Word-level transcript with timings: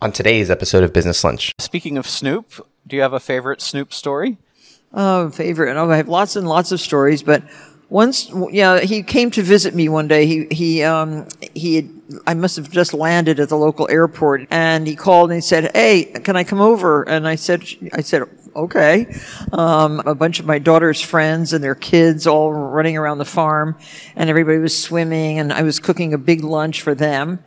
on 0.00 0.12
today's 0.12 0.50
episode 0.50 0.84
of 0.84 0.92
Business 0.92 1.24
Lunch. 1.24 1.52
Speaking 1.58 1.98
of 1.98 2.06
Snoop, 2.06 2.66
do 2.86 2.96
you 2.96 3.02
have 3.02 3.12
a 3.12 3.20
favorite 3.20 3.60
Snoop 3.60 3.92
story? 3.92 4.38
Oh, 4.94 5.30
favorite. 5.30 5.76
Oh, 5.76 5.90
I 5.90 5.96
have 5.96 6.08
lots 6.08 6.36
and 6.36 6.48
lots 6.48 6.72
of 6.72 6.80
stories, 6.80 7.22
but 7.22 7.42
once, 7.90 8.30
yeah, 8.50 8.80
he 8.80 9.02
came 9.02 9.30
to 9.32 9.42
visit 9.42 9.74
me 9.74 9.88
one 9.88 10.08
day. 10.08 10.26
He, 10.26 10.46
he, 10.50 10.82
um, 10.82 11.26
he, 11.54 11.76
had, 11.76 11.90
I 12.26 12.34
must 12.34 12.56
have 12.56 12.70
just 12.70 12.94
landed 12.94 13.40
at 13.40 13.48
the 13.48 13.56
local 13.56 13.88
airport 13.90 14.46
and 14.50 14.86
he 14.86 14.94
called 14.94 15.30
and 15.30 15.38
he 15.38 15.40
said, 15.40 15.70
Hey, 15.74 16.04
can 16.04 16.36
I 16.36 16.44
come 16.44 16.60
over? 16.60 17.02
And 17.02 17.26
I 17.26 17.34
said, 17.34 17.64
I 17.92 18.02
said, 18.02 18.22
okay. 18.64 19.14
Um, 19.52 20.00
a 20.04 20.14
bunch 20.14 20.40
of 20.40 20.46
my 20.46 20.58
daughter's 20.58 21.00
friends 21.00 21.52
and 21.52 21.62
their 21.62 21.74
kids 21.74 22.26
all 22.26 22.52
running 22.52 22.96
around 22.96 23.18
the 23.18 23.24
farm 23.24 23.78
and 24.16 24.28
everybody 24.28 24.58
was 24.58 24.76
swimming 24.76 25.38
and 25.38 25.52
I 25.52 25.62
was 25.62 25.78
cooking 25.78 26.14
a 26.14 26.18
big 26.18 26.42
lunch 26.42 26.82
for 26.82 26.94
them. 26.94 27.38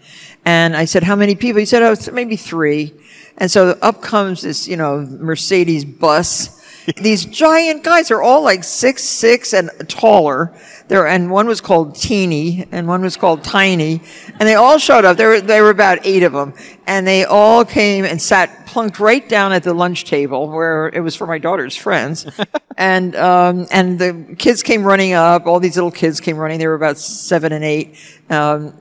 And 0.45 0.75
I 0.75 0.85
said, 0.85 1.03
how 1.03 1.15
many 1.15 1.35
people? 1.35 1.59
He 1.59 1.65
said, 1.65 1.83
oh, 1.83 1.95
maybe 2.11 2.35
three. 2.35 2.93
And 3.37 3.51
so 3.51 3.77
up 3.81 4.01
comes 4.01 4.41
this, 4.41 4.67
you 4.67 4.77
know, 4.77 5.01
Mercedes 5.01 5.85
bus. 5.85 6.60
These 7.01 7.25
giant 7.25 7.83
guys 7.83 8.11
are 8.11 8.21
all 8.21 8.43
like 8.43 8.63
six, 8.63 9.03
six 9.03 9.53
and 9.53 9.69
taller. 9.87 10.53
There, 10.87 11.07
and 11.07 11.29
one 11.29 11.47
was 11.47 11.61
called 11.61 11.95
Teeny 11.95 12.67
and 12.71 12.87
one 12.87 13.01
was 13.01 13.17
called 13.17 13.43
Tiny. 13.43 14.01
And 14.39 14.47
they 14.47 14.55
all 14.55 14.77
showed 14.77 15.05
up. 15.05 15.17
There 15.17 15.29
were, 15.29 15.41
there 15.41 15.63
were 15.63 15.69
about 15.69 15.99
eight 16.03 16.23
of 16.23 16.33
them. 16.33 16.53
And 16.87 17.05
they 17.05 17.23
all 17.23 17.63
came 17.63 18.03
and 18.03 18.21
sat 18.21 18.65
plunked 18.65 18.99
right 18.99 19.27
down 19.27 19.53
at 19.53 19.63
the 19.63 19.73
lunch 19.73 20.05
table 20.05 20.49
where 20.49 20.87
it 20.89 21.01
was 21.01 21.15
for 21.15 21.27
my 21.27 21.37
daughter's 21.37 21.75
friends. 21.75 22.25
and, 22.77 23.15
um, 23.15 23.67
and 23.71 23.99
the 23.99 24.35
kids 24.37 24.63
came 24.63 24.83
running 24.83 25.13
up. 25.13 25.45
All 25.45 25.59
these 25.59 25.75
little 25.75 25.91
kids 25.91 26.19
came 26.19 26.37
running. 26.37 26.59
They 26.59 26.67
were 26.67 26.75
about 26.75 26.97
seven 26.97 27.51
and 27.53 27.63
eight. 27.63 27.95
Um, 28.29 28.73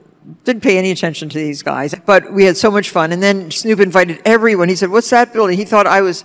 didn't 0.43 0.63
pay 0.63 0.77
any 0.77 0.91
attention 0.91 1.29
to 1.29 1.37
these 1.37 1.63
guys, 1.63 1.95
but 2.05 2.31
we 2.31 2.45
had 2.45 2.55
so 2.55 2.69
much 2.69 2.89
fun. 2.89 3.11
And 3.11 3.21
then 3.21 3.51
Snoop 3.51 3.79
invited 3.79 4.21
everyone. 4.23 4.69
He 4.69 4.75
said, 4.75 4.89
what's 4.89 5.09
that 5.09 5.33
building? 5.33 5.57
He 5.57 5.65
thought 5.65 5.87
I 5.87 6.01
was, 6.01 6.23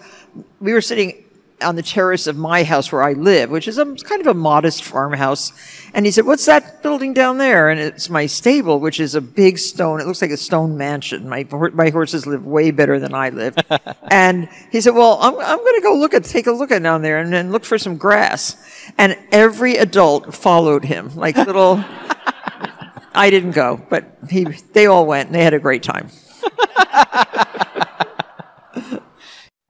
we 0.60 0.72
were 0.72 0.82
sitting 0.82 1.24
on 1.62 1.76
the 1.76 1.82
terrace 1.82 2.26
of 2.26 2.36
my 2.36 2.62
house 2.62 2.92
where 2.92 3.02
I 3.02 3.12
live, 3.12 3.50
which 3.50 3.66
is 3.66 3.78
a 3.78 3.86
kind 3.86 4.20
of 4.20 4.26
a 4.26 4.34
modest 4.34 4.84
farmhouse. 4.84 5.52
And 5.94 6.04
he 6.04 6.12
said, 6.12 6.26
what's 6.26 6.44
that 6.46 6.82
building 6.82 7.14
down 7.14 7.38
there? 7.38 7.70
And 7.70 7.80
it's 7.80 8.10
my 8.10 8.26
stable, 8.26 8.78
which 8.78 9.00
is 9.00 9.14
a 9.14 9.20
big 9.20 9.58
stone. 9.58 10.00
It 10.00 10.06
looks 10.06 10.20
like 10.20 10.30
a 10.30 10.36
stone 10.36 10.76
mansion. 10.76 11.28
My, 11.28 11.46
my 11.72 11.90
horses 11.90 12.26
live 12.26 12.46
way 12.46 12.70
better 12.70 12.98
than 12.98 13.14
I 13.14 13.30
live. 13.30 13.56
and 14.10 14.48
he 14.70 14.80
said, 14.80 14.94
well, 14.94 15.18
I'm, 15.20 15.34
I'm 15.38 15.58
going 15.58 15.76
to 15.76 15.82
go 15.82 15.96
look 15.96 16.12
at, 16.12 16.24
take 16.24 16.46
a 16.46 16.52
look 16.52 16.70
at 16.70 16.82
down 16.82 17.02
there 17.02 17.18
and 17.18 17.32
then 17.32 17.50
look 17.50 17.64
for 17.64 17.78
some 17.78 17.96
grass. 17.96 18.56
And 18.98 19.16
every 19.32 19.76
adult 19.76 20.34
followed 20.34 20.84
him, 20.84 21.14
like 21.16 21.36
little, 21.36 21.82
I 23.14 23.30
didn't 23.30 23.52
go, 23.52 23.80
but 23.88 24.04
he, 24.28 24.44
they 24.44 24.86
all 24.86 25.06
went 25.06 25.28
and 25.28 25.34
they 25.34 25.42
had 25.42 25.54
a 25.54 25.58
great 25.58 25.82
time. 25.82 26.10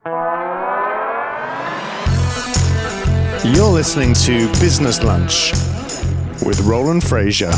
You're 3.54 3.70
listening 3.70 4.12
to 4.14 4.48
Business 4.58 5.04
Lunch 5.04 5.52
with 6.44 6.60
Roland 6.62 7.00
Frasier. 7.00 7.52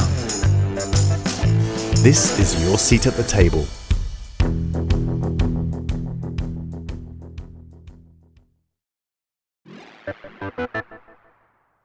This 2.02 2.38
is 2.38 2.62
your 2.62 2.76
seat 2.76 3.06
at 3.06 3.14
the 3.14 3.22
table. 3.22 3.64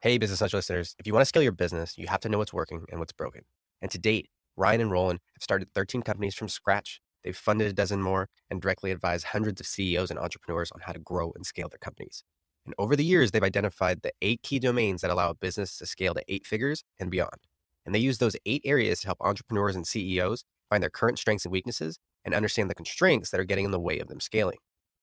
Hey, 0.02 0.18
Business 0.18 0.42
Lunch 0.42 0.54
listeners. 0.54 0.96
If 1.00 1.08
you 1.08 1.14
want 1.14 1.22
to 1.22 1.26
scale 1.26 1.42
your 1.42 1.54
business, 1.54 1.98
you 1.98 2.08
have 2.08 2.20
to 2.20 2.30
know 2.30 2.40
what's 2.40 2.54
working 2.54 2.84
and 2.92 3.00
what's 3.00 3.14
broken. 3.14 3.44
And 3.82 3.90
to 3.90 3.98
date, 3.98 4.28
Ryan 4.58 4.82
and 4.82 4.92
Roland 4.92 5.22
have 5.38 5.44
started 5.44 5.70
13 5.74 6.02
companies 6.02 6.36
from 6.36 6.50
scratch. 6.50 7.00
They've 7.24 7.36
funded 7.36 7.70
a 7.70 7.74
dozen 7.74 8.02
more 8.02 8.28
and 8.50 8.62
directly 8.62 8.92
advised 8.92 9.28
hundreds 9.28 9.62
of 9.62 9.66
CEOs 9.68 10.10
and 10.10 10.20
entrepreneurs 10.20 10.74
on 10.74 10.82
how 10.82 10.92
to 10.92 11.00
grow 11.00 11.32
and 11.36 11.46
scale 11.46 11.70
their 11.70 11.80
companies. 11.80 12.26
And 12.66 12.74
over 12.78 12.96
the 12.96 13.04
years, 13.04 13.32
they've 13.32 13.44
identified 13.44 14.02
the 14.02 14.14
eight 14.22 14.42
key 14.42 14.60
domains 14.60 15.02
that 15.02 15.12
allow 15.12 15.30
a 15.30 15.36
business 15.36 15.78
to 15.78 15.86
scale 15.86 16.14
to 16.14 16.24
eight 16.28 16.46
figures 16.46 16.84
and 17.00 17.12
beyond. 17.12 17.48
And 17.86 17.94
they 17.94 18.00
use 18.00 18.18
those 18.18 18.38
eight 18.46 18.62
areas 18.64 19.02
to 19.02 19.08
help 19.08 19.18
entrepreneurs 19.22 19.76
and 19.76 19.86
CEOs 19.86 20.46
find 20.70 20.82
their 20.82 20.90
current 20.90 21.20
strengths 21.20 21.46
and 21.46 21.52
weaknesses 21.52 22.00
and 22.24 22.34
understand 22.34 22.70
the 22.70 22.76
constraints 22.76 23.30
that 23.30 23.40
are 23.40 23.46
getting 23.46 23.66
in 23.66 23.72
the 23.72 23.80
way 23.80 24.00
of 24.00 24.08
them 24.08 24.22
scaling. 24.22 24.58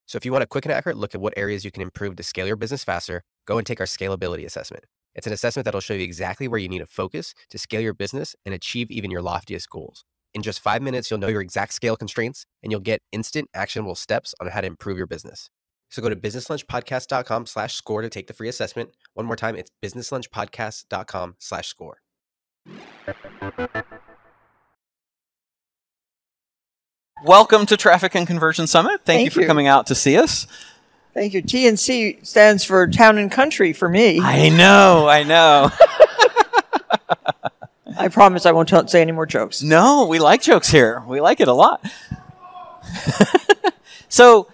So 0.06 0.16
if 0.16 0.24
you 0.24 0.32
want 0.32 0.42
a 0.42 0.46
quick 0.46 0.64
and 0.64 0.72
accurate 0.72 0.96
look 0.96 1.14
at 1.14 1.20
what 1.20 1.34
areas 1.36 1.64
you 1.64 1.70
can 1.70 1.82
improve 1.82 2.16
to 2.16 2.22
scale 2.22 2.46
your 2.46 2.56
business 2.56 2.82
faster, 2.82 3.22
go 3.46 3.58
and 3.58 3.66
take 3.66 3.78
our 3.78 3.86
scalability 3.86 4.44
assessment. 4.44 4.84
It's 5.14 5.26
an 5.26 5.32
assessment 5.32 5.64
that'll 5.64 5.80
show 5.80 5.94
you 5.94 6.02
exactly 6.02 6.48
where 6.48 6.58
you 6.58 6.68
need 6.68 6.78
to 6.78 6.86
focus 6.86 7.34
to 7.50 7.58
scale 7.58 7.80
your 7.80 7.94
business 7.94 8.34
and 8.46 8.54
achieve 8.54 8.90
even 8.90 9.10
your 9.10 9.22
loftiest 9.22 9.68
goals. 9.68 10.04
In 10.32 10.42
just 10.42 10.60
five 10.60 10.82
minutes, 10.82 11.10
you'll 11.10 11.20
know 11.20 11.28
your 11.28 11.40
exact 11.40 11.74
scale 11.74 11.96
constraints 11.96 12.46
and 12.62 12.72
you'll 12.72 12.80
get 12.80 13.02
instant 13.12 13.48
actionable 13.54 13.96
steps 13.96 14.34
on 14.40 14.46
how 14.46 14.60
to 14.60 14.66
improve 14.66 14.96
your 14.96 15.06
business. 15.06 15.50
So 15.90 16.00
go 16.00 16.08
to 16.08 16.16
businesslunchpodcast.com 16.16 17.46
slash 17.46 17.74
score 17.74 18.00
to 18.00 18.08
take 18.08 18.28
the 18.28 18.32
free 18.32 18.48
assessment. 18.48 18.90
One 19.14 19.26
more 19.26 19.36
time, 19.36 19.56
it's 19.56 19.72
businesslunchpodcast.com 19.82 21.34
slash 21.38 21.68
score. 21.68 21.98
Welcome 27.24 27.66
to 27.66 27.76
Traffic 27.76 28.14
and 28.14 28.26
Conversion 28.26 28.66
Summit. 28.68 29.00
Thank, 29.04 29.04
Thank 29.04 29.24
you 29.26 29.30
for 29.32 29.40
you. 29.42 29.46
coming 29.46 29.66
out 29.66 29.88
to 29.88 29.94
see 29.96 30.16
us. 30.16 30.46
Thank 31.12 31.34
you. 31.34 31.42
TNC 31.42 32.24
stands 32.24 32.64
for 32.64 32.86
Town 32.86 33.18
and 33.18 33.30
Country 33.30 33.72
for 33.72 33.88
me. 33.88 34.20
I 34.22 34.48
know, 34.48 35.08
I 35.08 35.24
know. 35.24 35.70
I 37.98 38.06
promise 38.08 38.46
I 38.46 38.52
won't 38.52 38.68
tell, 38.68 38.86
say 38.86 39.02
any 39.02 39.10
more 39.12 39.26
jokes. 39.26 39.60
no, 39.60 40.06
we 40.06 40.20
like 40.20 40.40
jokes 40.40 40.70
here. 40.70 41.02
We 41.06 41.20
like 41.20 41.40
it 41.40 41.48
a 41.48 41.52
lot. 41.52 41.84
so 44.08 44.46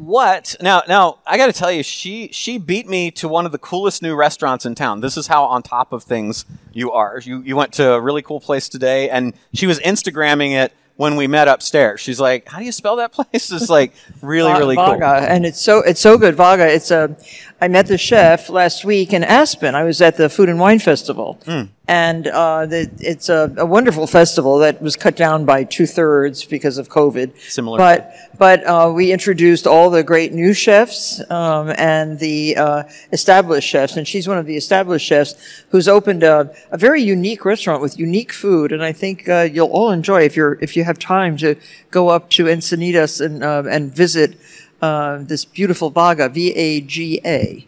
what 0.00 0.56
now 0.62 0.82
now 0.88 1.18
I 1.26 1.36
got 1.36 1.46
to 1.46 1.52
tell 1.52 1.70
you 1.70 1.82
she 1.82 2.30
she 2.32 2.56
beat 2.56 2.88
me 2.88 3.10
to 3.12 3.28
one 3.28 3.44
of 3.44 3.52
the 3.52 3.58
coolest 3.58 4.02
new 4.02 4.14
restaurants 4.14 4.64
in 4.64 4.74
town. 4.74 5.00
This 5.00 5.16
is 5.16 5.26
how 5.26 5.44
on 5.44 5.62
top 5.62 5.92
of 5.92 6.02
things 6.02 6.46
you 6.72 6.90
are. 6.92 7.20
You 7.22 7.42
you 7.42 7.54
went 7.54 7.74
to 7.74 7.92
a 7.92 8.00
really 8.00 8.22
cool 8.22 8.40
place 8.40 8.68
today 8.68 9.10
and 9.10 9.34
she 9.52 9.66
was 9.66 9.78
instagramming 9.80 10.52
it 10.52 10.72
when 10.96 11.16
we 11.16 11.26
met 11.26 11.48
upstairs. 11.48 12.00
She's 12.00 12.18
like, 12.18 12.48
"How 12.48 12.58
do 12.58 12.64
you 12.64 12.72
spell 12.72 12.96
that 12.96 13.12
place?" 13.12 13.52
It's 13.52 13.68
like 13.68 13.92
really 14.22 14.52
really 14.52 14.76
cool. 14.76 15.02
And 15.02 15.44
it's 15.44 15.60
so 15.60 15.78
it's 15.80 16.00
so 16.00 16.16
good. 16.16 16.34
Vaga. 16.34 16.66
It's 16.72 16.90
a. 16.90 17.14
I 17.62 17.68
met 17.68 17.86
the 17.88 17.98
chef 17.98 18.48
last 18.48 18.86
week 18.86 19.12
in 19.12 19.22
Aspen. 19.22 19.74
I 19.74 19.84
was 19.84 20.00
at 20.00 20.16
the 20.16 20.30
Food 20.30 20.48
and 20.48 20.58
Wine 20.58 20.78
Festival, 20.78 21.38
Hmm. 21.44 21.64
and 21.86 22.26
uh, 22.26 22.64
the, 22.64 22.90
it's 23.00 23.28
a, 23.28 23.52
a 23.58 23.66
wonderful 23.66 24.06
festival 24.06 24.58
that 24.60 24.80
was 24.80 24.96
cut 24.96 25.14
down 25.14 25.44
by 25.44 25.64
two 25.64 25.84
thirds 25.86 26.42
because 26.42 26.78
of 26.78 26.88
COVID. 26.88 27.38
Similar. 27.50 27.76
but 27.76 28.14
but 28.38 28.64
uh, 28.64 28.90
we 28.94 29.12
introduced 29.12 29.66
all 29.66 29.90
the 29.90 30.02
great 30.02 30.32
new 30.32 30.54
chefs 30.54 31.20
um, 31.30 31.70
and 31.76 32.18
the 32.18 32.56
uh, 32.56 32.82
established 33.12 33.68
chefs, 33.68 33.94
and 33.94 34.08
she's 34.08 34.26
one 34.26 34.38
of 34.38 34.46
the 34.46 34.56
established 34.56 35.04
chefs 35.06 35.34
who's 35.68 35.86
opened 35.86 36.22
a, 36.22 36.50
a 36.70 36.78
very 36.78 37.02
unique 37.02 37.44
restaurant 37.44 37.82
with 37.82 37.98
unique 37.98 38.32
food, 38.32 38.72
and 38.72 38.82
I 38.82 38.92
think 38.92 39.28
uh, 39.28 39.46
you'll 39.52 39.68
all 39.68 39.90
enjoy 39.90 40.22
if 40.22 40.34
you're 40.34 40.56
if 40.62 40.76
you 40.78 40.84
have 40.84 40.98
time 40.98 41.36
to 41.38 41.56
go 41.90 42.08
up 42.08 42.30
to 42.30 42.44
Encinitas 42.44 43.20
and 43.20 43.44
uh, 43.44 43.64
and 43.68 43.94
visit 43.94 44.38
uh, 44.80 45.18
this 45.18 45.44
beautiful 45.44 45.90
Vaga, 45.90 46.28
V 46.28 46.52
A 46.54 46.80
G 46.80 47.20
A. 47.24 47.66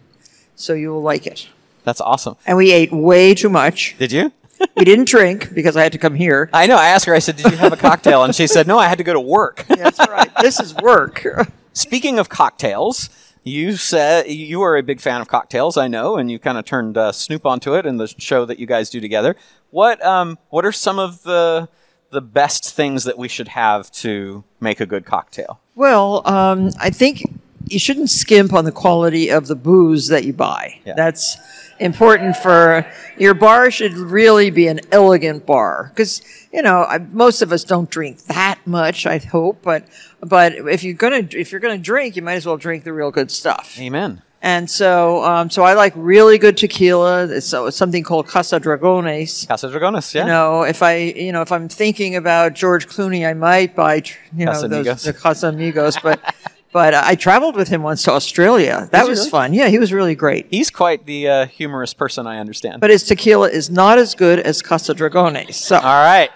So 0.56 0.74
you'll 0.74 1.02
like 1.02 1.26
it. 1.26 1.48
That's 1.84 2.00
awesome. 2.00 2.36
And 2.46 2.56
we 2.56 2.72
ate 2.72 2.92
way 2.92 3.34
too 3.34 3.48
much. 3.48 3.96
Did 3.98 4.12
you? 4.12 4.32
We 4.76 4.84
didn't 4.84 5.08
drink 5.08 5.52
because 5.54 5.76
I 5.76 5.82
had 5.82 5.90
to 5.90 5.98
come 5.98 6.14
here. 6.14 6.48
I 6.52 6.68
know. 6.68 6.76
I 6.76 6.86
asked 6.86 7.06
her. 7.06 7.14
I 7.14 7.18
said, 7.18 7.34
"Did 7.34 7.50
you 7.50 7.58
have 7.58 7.72
a 7.72 7.76
cocktail?" 7.76 8.22
And 8.22 8.32
she 8.32 8.46
said, 8.46 8.68
"No, 8.68 8.78
I 8.78 8.86
had 8.86 8.98
to 8.98 9.04
go 9.04 9.12
to 9.12 9.18
work." 9.20 9.64
That's 9.68 9.98
right. 9.98 10.30
This 10.40 10.60
is 10.60 10.72
work. 10.76 11.26
Speaking 11.72 12.20
of 12.20 12.28
cocktails, 12.28 13.10
you 13.42 13.76
said 13.76 14.28
you 14.28 14.62
are 14.62 14.76
a 14.76 14.82
big 14.82 15.00
fan 15.00 15.20
of 15.20 15.26
cocktails. 15.26 15.76
I 15.76 15.88
know, 15.88 16.16
and 16.16 16.30
you 16.30 16.38
kind 16.38 16.58
of 16.58 16.64
turned 16.64 16.96
uh, 16.96 17.10
Snoop 17.10 17.44
onto 17.44 17.74
it 17.74 17.86
in 17.86 17.96
the 17.96 18.06
show 18.06 18.44
that 18.44 18.60
you 18.60 18.66
guys 18.66 18.88
do 18.88 19.00
together. 19.00 19.34
What 19.70 20.00
um, 20.04 20.38
What 20.50 20.64
are 20.64 20.70
some 20.72 21.00
of 21.00 21.24
the 21.24 21.68
the 22.10 22.20
best 22.22 22.72
things 22.72 23.02
that 23.02 23.18
we 23.18 23.26
should 23.26 23.48
have 23.48 23.90
to 24.02 24.44
make 24.60 24.78
a 24.78 24.86
good 24.86 25.04
cocktail? 25.04 25.58
Well, 25.74 26.26
um, 26.26 26.70
I 26.80 26.90
think 26.90 27.22
you 27.68 27.78
shouldn't 27.78 28.10
skimp 28.10 28.52
on 28.52 28.64
the 28.64 28.72
quality 28.72 29.30
of 29.30 29.46
the 29.46 29.56
booze 29.56 30.08
that 30.08 30.24
you 30.24 30.32
buy. 30.32 30.78
Yeah. 30.84 30.94
That's 30.94 31.36
important 31.80 32.36
for 32.36 32.86
your 33.18 33.34
bar 33.34 33.70
should 33.70 33.94
really 33.94 34.50
be 34.50 34.68
an 34.68 34.80
elegant 34.92 35.44
bar 35.44 35.90
because 35.90 36.22
you 36.52 36.62
know 36.62 36.84
I, 36.84 36.98
most 36.98 37.42
of 37.42 37.52
us 37.52 37.64
don't 37.64 37.90
drink 37.90 38.18
that 38.24 38.58
much. 38.66 39.06
I 39.06 39.18
hope, 39.18 39.62
but 39.62 39.86
but 40.20 40.54
if 40.54 40.84
you're 40.84 40.94
gonna 40.94 41.26
if 41.32 41.50
you're 41.50 41.60
gonna 41.60 41.78
drink, 41.78 42.16
you 42.16 42.22
might 42.22 42.34
as 42.34 42.46
well 42.46 42.56
drink 42.56 42.84
the 42.84 42.92
real 42.92 43.10
good 43.10 43.30
stuff. 43.30 43.78
Amen. 43.80 44.22
And 44.44 44.68
so, 44.68 45.22
um, 45.24 45.50
so 45.50 45.62
I 45.62 45.74
like 45.74 45.92
really 45.94 46.36
good 46.36 46.56
tequila. 46.56 47.28
It's, 47.28 47.46
so 47.46 47.70
something 47.70 48.02
called 48.02 48.26
Casa 48.26 48.58
Dragones. 48.58 49.46
Casa 49.46 49.68
Dragones, 49.68 50.12
yeah. 50.12 50.22
You 50.22 50.26
know, 50.26 50.62
if 50.62 50.82
I, 50.82 50.96
you 50.96 51.30
know, 51.30 51.42
if 51.42 51.52
I'm 51.52 51.68
thinking 51.68 52.16
about 52.16 52.54
George 52.54 52.88
Clooney, 52.88 53.26
I 53.26 53.34
might 53.34 53.76
buy, 53.76 54.02
you 54.36 54.44
know, 54.44 54.66
those, 54.66 55.04
the 55.04 55.14
Casamigos. 55.14 56.02
But, 56.02 56.34
but 56.72 56.92
I 56.92 57.14
traveled 57.14 57.54
with 57.54 57.68
him 57.68 57.84
once 57.84 58.02
to 58.02 58.10
Australia. 58.10 58.88
That 58.90 59.08
was 59.08 59.20
really? 59.20 59.30
fun. 59.30 59.54
Yeah, 59.54 59.68
he 59.68 59.78
was 59.78 59.92
really 59.92 60.16
great. 60.16 60.48
He's 60.50 60.70
quite 60.70 61.06
the 61.06 61.28
uh, 61.28 61.46
humorous 61.46 61.94
person, 61.94 62.26
I 62.26 62.40
understand. 62.40 62.80
But 62.80 62.90
his 62.90 63.04
tequila 63.04 63.48
is 63.48 63.70
not 63.70 63.98
as 63.98 64.16
good 64.16 64.40
as 64.40 64.60
Casa 64.60 64.92
Dragones. 64.92 65.54
So, 65.54 65.76
All 65.76 65.82
right. 65.82 66.30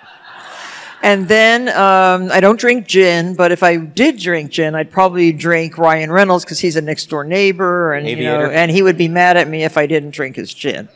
And 1.02 1.28
then 1.28 1.68
um, 1.68 2.30
I 2.32 2.40
don't 2.40 2.58
drink 2.58 2.86
gin, 2.86 3.34
but 3.34 3.52
if 3.52 3.62
I 3.62 3.76
did 3.76 4.18
drink 4.18 4.50
gin, 4.50 4.74
I'd 4.74 4.90
probably 4.90 5.32
drink 5.32 5.78
Ryan 5.78 6.10
Reynolds 6.10 6.44
because 6.44 6.58
he's 6.58 6.76
a 6.76 6.80
next 6.80 7.06
door 7.06 7.22
neighbor, 7.22 7.92
and 7.92 8.08
you 8.08 8.16
know, 8.24 8.50
and 8.50 8.70
he 8.70 8.82
would 8.82 8.98
be 8.98 9.08
mad 9.08 9.36
at 9.36 9.48
me 9.48 9.62
if 9.62 9.76
I 9.76 9.86
didn't 9.86 10.10
drink 10.10 10.36
his 10.36 10.52
gin. 10.52 10.88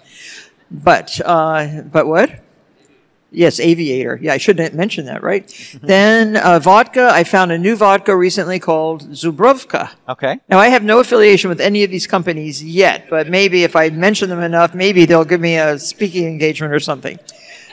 But 0.71 1.21
uh, 1.25 1.83
but 1.83 2.07
what? 2.07 2.41
Yes, 3.33 3.61
Aviator. 3.61 4.19
Yeah, 4.21 4.33
I 4.33 4.39
shouldn't 4.39 4.75
mention 4.75 5.05
that, 5.07 5.23
right? 5.23 5.79
then 5.83 6.37
uh, 6.37 6.59
vodka. 6.59 7.11
I 7.13 7.23
found 7.23 7.53
a 7.53 7.59
new 7.59 7.77
vodka 7.77 8.17
recently 8.17 8.59
called 8.59 9.09
Zubrovka. 9.11 9.91
Okay. 10.09 10.41
Now, 10.49 10.59
I 10.59 10.69
have 10.69 10.83
no 10.83 10.99
affiliation 10.99 11.49
with 11.49 11.61
any 11.61 11.85
of 11.85 11.91
these 11.91 12.09
companies 12.09 12.63
yet, 12.63 13.09
but 13.09 13.29
maybe 13.29 13.63
if 13.63 13.77
I 13.77 13.91
mention 13.91 14.31
them 14.31 14.41
enough, 14.41 14.75
maybe 14.75 15.05
they'll 15.05 15.25
give 15.25 15.41
me 15.41 15.57
a 15.59 15.79
speaking 15.79 16.27
engagement 16.27 16.75
or 16.75 16.81
something. 16.81 17.19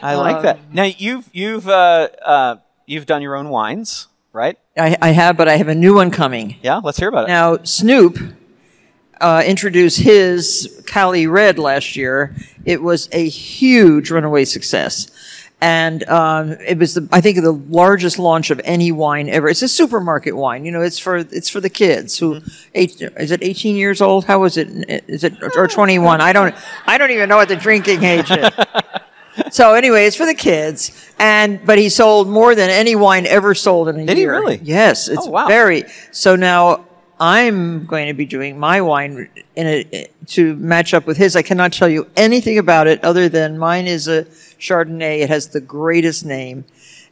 I 0.01 0.15
like 0.15 0.41
that. 0.43 0.73
Now 0.73 0.83
you've 0.83 1.29
you've 1.33 1.67
uh, 1.67 2.09
uh, 2.23 2.55
you've 2.85 3.05
done 3.05 3.21
your 3.21 3.35
own 3.35 3.49
wines, 3.49 4.07
right? 4.33 4.57
I, 4.77 4.97
I 5.01 5.09
have, 5.09 5.37
but 5.37 5.47
I 5.47 5.57
have 5.57 5.67
a 5.67 5.75
new 5.75 5.95
one 5.95 6.11
coming. 6.11 6.55
Yeah. 6.61 6.81
Let's 6.83 6.97
hear 6.97 7.09
about 7.09 7.25
it. 7.25 7.27
Now, 7.27 7.57
Snoop 7.63 8.17
uh, 9.21 9.43
introduced 9.45 9.99
his 9.99 10.83
Cali 10.87 11.27
Red 11.27 11.59
last 11.59 11.95
year. 11.95 12.35
It 12.65 12.81
was 12.81 13.09
a 13.11 13.27
huge 13.27 14.11
runaway 14.11 14.45
success. 14.45 15.09
And 15.59 16.07
um, 16.07 16.51
it 16.51 16.77
was, 16.77 16.93
the, 16.93 17.09
I 17.11 17.19
think, 17.19 17.41
the 17.41 17.51
largest 17.51 18.19
launch 18.19 18.51
of 18.51 18.61
any 18.63 18.91
wine 18.91 19.27
ever. 19.27 19.49
It's 19.49 19.63
a 19.63 19.67
supermarket 19.67 20.35
wine. 20.35 20.65
You 20.65 20.71
know, 20.71 20.81
it's 20.81 20.99
for 20.99 21.17
it's 21.17 21.49
for 21.49 21.59
the 21.59 21.69
kids 21.69 22.19
who 22.19 22.41
eight, 22.75 23.01
is 23.01 23.31
it 23.31 23.41
18 23.41 23.75
years 23.75 23.99
old? 23.99 24.25
How 24.25 24.43
is 24.43 24.57
it? 24.57 24.67
Is 25.07 25.23
it 25.23 25.33
or 25.41 25.67
21? 25.67 26.21
I 26.21 26.31
don't 26.31 26.53
I 26.85 26.99
don't 26.99 27.09
even 27.09 27.27
know 27.27 27.37
what 27.37 27.47
the 27.47 27.55
drinking 27.55 28.03
age 28.03 28.29
is. 28.29 28.51
So 29.51 29.73
anyway, 29.73 30.05
it's 30.05 30.15
for 30.15 30.25
the 30.25 30.33
kids, 30.33 30.91
and 31.19 31.63
but 31.65 31.77
he 31.77 31.89
sold 31.89 32.27
more 32.27 32.55
than 32.55 32.69
any 32.69 32.95
wine 32.95 33.25
ever 33.25 33.53
sold 33.55 33.87
in 33.89 33.99
a 33.99 34.05
Did 34.05 34.17
he 34.17 34.25
really? 34.25 34.59
Yes, 34.63 35.07
it's 35.07 35.27
Oh, 35.27 35.31
wow. 35.31 35.47
very. 35.47 35.83
So 36.11 36.35
now 36.35 36.85
I'm 37.19 37.85
going 37.85 38.07
to 38.07 38.13
be 38.13 38.25
doing 38.25 38.59
my 38.59 38.81
wine 38.81 39.29
in 39.55 39.67
a 39.67 40.07
to 40.27 40.55
match 40.55 40.93
up 40.93 41.05
with 41.07 41.17
his. 41.17 41.35
I 41.35 41.41
cannot 41.41 41.73
tell 41.73 41.89
you 41.89 42.09
anything 42.15 42.57
about 42.57 42.87
it 42.87 43.03
other 43.03 43.29
than 43.29 43.57
mine 43.57 43.87
is 43.87 44.07
a 44.07 44.23
Chardonnay. 44.59 45.21
It 45.21 45.29
has 45.29 45.49
the 45.49 45.61
greatest 45.61 46.25
name, 46.25 46.65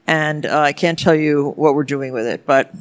and 0.07 0.45
uh, 0.45 0.59
I 0.59 0.73
can't 0.73 0.97
tell 0.99 1.15
you 1.15 1.53
what 1.55 1.75
we're 1.75 1.83
doing 1.83 2.11
with 2.13 2.25
it, 2.25 2.45
but 2.45 2.71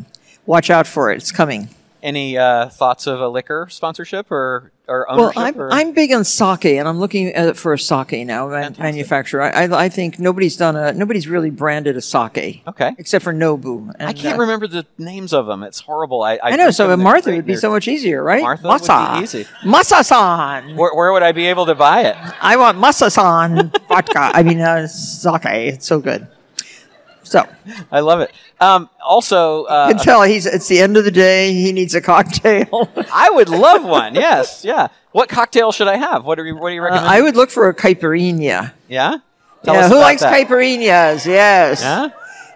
watch 0.47 0.71
out 0.71 0.87
for 0.87 1.11
it. 1.13 1.17
It's 1.17 1.33
coming. 1.33 1.69
Any 2.03 2.37
uh, 2.37 2.69
thoughts 2.69 3.07
of 3.07 3.21
a 3.21 3.29
liquor 3.29 3.67
sponsorship 3.71 4.31
or 4.31 4.71
or 4.87 5.07
Well. 5.09 5.33
I'm, 5.37 5.59
or? 5.59 5.73
I'm 5.73 5.93
big 5.93 6.13
on 6.13 6.25
sake, 6.25 6.65
and 6.67 6.87
I'm 6.87 6.99
looking 6.99 7.29
at, 7.29 7.57
for 7.57 7.73
a 7.73 7.79
sake 7.79 8.27
now, 8.27 8.49
man, 8.49 8.77
manufacturer. 8.79 9.43
I, 9.43 9.65
I, 9.65 9.85
I 9.85 9.89
think 9.89 10.19
nobody's 10.19 10.57
done 10.57 10.77
a 10.77 10.93
nobody's 10.93 11.27
really 11.27 11.51
branded 11.51 11.97
a 11.97 12.01
sake. 12.01 12.63
Okay. 12.67 12.95
Except 12.99 13.25
for 13.25 13.33
Nobu. 13.33 13.93
I 13.99 14.13
can't 14.13 14.37
uh, 14.39 14.43
remember 14.43 14.67
the 14.67 14.87
names 14.99 15.33
of 15.33 15.47
them. 15.47 15.63
It's 15.63 15.81
horrible. 15.81 16.23
I, 16.23 16.35
I, 16.35 16.51
I 16.53 16.57
know. 16.57 16.71
So 16.71 16.95
Martha 16.97 17.31
would 17.33 17.47
be 17.47 17.57
so 17.57 17.71
much 17.71 17.89
easier, 17.89 18.23
right? 18.23 18.43
Martha 18.43 18.69
would 18.69 18.81
be 18.81 18.87
Masa. 18.87 19.23
easy. 19.23 19.47
Masa-san. 19.63 20.77
Where, 20.77 20.95
where 20.95 21.13
would 21.13 21.23
I 21.23 21.33
be 21.33 21.47
able 21.47 21.67
to 21.67 21.75
buy 21.75 22.03
it? 22.03 22.17
I 22.41 22.57
want 22.57 22.79
masa-san 22.79 23.73
vodka. 23.89 24.31
I 24.35 24.43
mean, 24.43 24.61
uh, 24.61 24.87
sake. 24.87 25.45
It's 25.75 25.87
so 25.87 26.01
good. 26.01 26.27
So 27.25 27.47
I 27.91 28.01
love 28.01 28.21
it. 28.21 28.33
Um, 28.61 28.89
also, 29.05 29.61
you 29.63 29.67
uh, 29.67 29.89
can 29.89 29.99
tell 29.99 30.23
he's. 30.23 30.47
It's 30.47 30.69
the 30.69 30.79
end 30.81 30.97
of 30.97 31.05
the 31.05 31.11
day. 31.11 31.53
He 31.53 31.73
needs 31.73 31.95
a 31.95 32.01
cocktail. 32.01 32.89
I 33.13 33.31
would 33.33 33.49
love 33.49 33.83
one. 33.85 34.15
Yes, 34.15 34.65
yeah. 34.65 34.89
What 35.13 35.29
cocktail 35.29 35.73
should 35.73 35.89
I 35.89 35.97
have? 35.97 36.25
What 36.25 36.37
do 36.37 36.45
you 36.45 36.55
What 36.57 36.69
do 36.69 36.75
you 36.75 36.81
Uh, 36.83 36.85
recommend? 36.85 37.09
I 37.09 37.21
would 37.21 37.35
look 37.37 37.51
for 37.51 37.69
a 37.69 37.75
caipirinha. 37.75 38.73
yeah. 38.89 39.19
Tell 39.65 39.75
yeah, 39.75 39.81
us 39.87 39.91
who 39.91 39.99
likes 39.99 40.21
that. 40.21 40.33
caipirinhas? 40.35 41.25
Yes. 41.27 41.81
Yeah. 41.81 42.11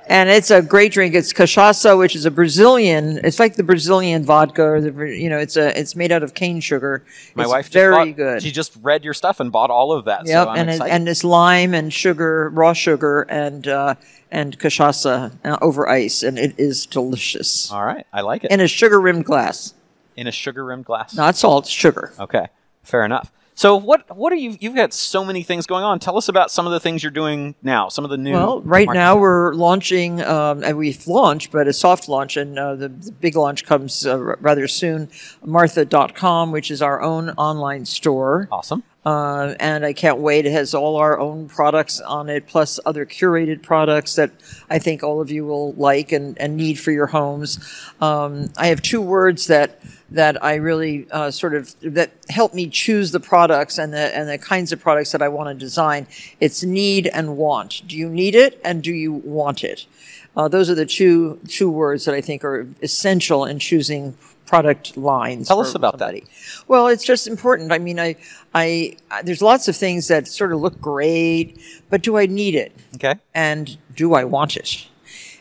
And 0.09 0.29
it's 0.31 0.51
a 0.51 0.63
great 0.63 0.93
drink. 0.93 1.15
It's 1.15 1.33
cachaça, 1.33 1.97
which 1.99 2.17
is 2.17 2.25
a 2.25 2.31
Brazilian. 2.31 3.21
It's 3.23 3.39
like 3.39 3.57
the 3.57 3.63
Brazilian 3.63 4.25
vodka, 4.25 4.63
or 4.63 4.81
the 4.81 4.91
you 5.17 5.29
know, 5.29 5.39
it's 5.39 5.57
a 5.57 5.79
it's 5.79 5.95
made 5.95 6.11
out 6.11 6.23
of 6.23 6.35
cane 6.35 6.61
sugar. 6.61 7.05
My 7.35 7.45
it's 7.45 7.53
wife 7.53 7.69
very 7.71 7.95
bought- 8.13 8.17
good. 8.17 8.43
She 8.43 8.51
just 8.51 8.73
read 8.83 9.05
your 9.05 9.15
stuff 9.15 9.39
and 9.41 9.53
bought 9.53 9.71
all 9.71 9.93
of 9.93 10.07
that. 10.07 10.27
Yep, 10.27 10.45
so 10.47 10.51
I'm 10.51 10.59
and 10.59 10.71
it, 10.71 10.81
and 10.83 11.09
it's 11.09 11.23
lime 11.25 11.75
and 11.75 11.93
sugar, 11.93 12.51
raw 12.51 12.73
sugar, 12.73 13.23
and 13.29 13.69
uh, 13.69 13.95
and 14.31 14.59
cachaça 14.59 15.33
uh, 15.45 15.59
over 15.63 15.89
ice, 15.89 16.23
and 16.23 16.39
it 16.39 16.55
is 16.59 16.87
delicious. 16.87 17.71
all 17.71 17.85
right, 17.85 18.07
I 18.13 18.23
like 18.23 18.45
it. 18.45 18.51
In 18.51 18.61
a 18.61 18.69
sugar 18.69 19.01
rimmed 19.01 19.25
glass, 19.27 19.75
In 20.17 20.27
a 20.27 20.33
sugar 20.33 20.65
rimmed 20.65 20.85
glass. 20.87 21.15
not 21.15 21.37
salt, 21.37 21.67
sugar. 21.67 22.13
Okay, 22.19 22.47
fair 22.83 23.05
enough. 23.05 23.31
So 23.59 23.75
what 23.75 24.17
what 24.17 24.33
are 24.33 24.37
you? 24.37 24.57
You've 24.61 24.77
got 24.77 24.93
so 24.93 25.25
many 25.25 25.43
things 25.43 25.67
going 25.67 25.83
on. 25.83 25.99
Tell 25.99 26.17
us 26.17 26.29
about 26.29 26.53
some 26.53 26.65
of 26.67 26.73
the 26.73 26.79
things 26.79 27.03
you're 27.03 27.11
doing 27.11 27.57
now. 27.61 27.89
Some 27.89 28.05
of 28.05 28.11
the 28.11 28.17
new. 28.17 28.31
Well, 28.31 28.61
right 28.61 28.87
market- 28.87 28.99
now 29.01 29.17
we're 29.17 29.53
launching, 29.53 30.23
um, 30.23 30.63
and 30.63 30.79
we've 30.79 31.05
launched, 31.09 31.51
but 31.51 31.67
a 31.67 31.73
soft 31.73 32.09
launch, 32.09 32.37
and 32.37 32.57
uh, 32.57 32.77
the, 32.77 32.89
the 32.89 33.11
big 33.11 33.35
launch 33.35 33.65
comes 33.67 34.07
uh, 34.07 34.13
r- 34.17 34.39
rather 34.41 34.69
soon. 34.69 35.09
Martha.com, 35.45 36.53
which 36.53 36.71
is 36.71 36.81
our 36.81 37.03
own 37.03 37.31
online 37.31 37.85
store. 37.85 38.47
Awesome. 38.53 38.85
Uh, 39.07 39.55
and 39.61 39.87
I 39.87 39.93
can't 39.93 40.19
wait. 40.19 40.45
It 40.45 40.53
has 40.53 40.75
all 40.75 40.97
our 40.97 41.19
own 41.19 41.49
products 41.49 42.01
on 42.01 42.29
it, 42.29 42.47
plus 42.47 42.79
other 42.85 43.07
curated 43.07 43.63
products 43.63 44.17
that 44.17 44.33
I 44.69 44.79
think 44.79 45.03
all 45.03 45.21
of 45.21 45.31
you 45.31 45.47
will 45.47 45.73
like 45.75 46.13
and, 46.13 46.37
and 46.39 46.57
need 46.57 46.79
for 46.79 46.91
your 46.91 47.07
homes. 47.07 47.59
Um, 48.01 48.51
I 48.57 48.67
have 48.67 48.83
two 48.83 49.01
words 49.01 49.47
that 49.47 49.81
that 50.11 50.43
I 50.43 50.55
really 50.55 51.07
uh, 51.11 51.31
sort 51.31 51.55
of 51.55 51.75
that 51.81 52.11
help 52.29 52.55
me 52.55 52.69
choose 52.69 53.11
the 53.13 53.21
products 53.21 53.79
and 53.79 53.93
the 53.93 54.15
and 54.17 54.29
the 54.29 54.39
kinds 54.39 54.73
of 54.73 54.81
products 54.81 55.13
that 55.13 55.23
I 55.23 55.29
want 55.29 55.49
to 55.49 55.55
design. 55.55 56.07
It's 56.41 56.63
need 56.63 57.07
and 57.07 57.37
want. 57.37 57.87
Do 57.87 57.97
you 57.97 58.09
need 58.09 58.35
it 58.35 58.61
and 58.65 58.83
do 58.83 58.93
you 58.93 59.13
want 59.13 59.65
it? 59.65 59.87
Uh, 60.37 60.49
those 60.49 60.71
are 60.71 60.75
the 60.75 60.87
two 60.87 61.41
two 61.49 61.71
words 61.71 62.05
that 62.05 62.15
I 62.15 62.21
think 62.21 62.45
are 62.45 62.67
essential 62.83 63.45
in 63.45 63.59
choosing 63.59 64.17
product 64.49 64.97
lines. 64.97 65.49
Tell 65.49 65.61
us 65.61 65.75
about 65.75 65.99
that. 65.99 66.15
Well, 66.67 66.89
it's 66.89 67.05
just 67.05 67.27
important. 67.27 67.71
I 67.71 67.79
mean, 67.79 68.01
I, 68.01 68.17
I, 68.55 68.97
I, 69.11 69.23
there's 69.23 69.43
lots 69.43 69.69
of 69.69 69.77
things 69.77 70.09
that 70.09 70.27
sort 70.27 70.53
of 70.53 70.61
look 70.61 70.81
great, 70.81 71.61
but 71.91 72.03
do 72.03 72.17
I 72.17 72.27
need 72.27 72.55
it? 72.55 72.73
Okay. 72.95 73.17
And 73.35 73.77
do 73.95 74.15
I 74.15 74.25
want 74.25 74.57
it? 74.57 74.87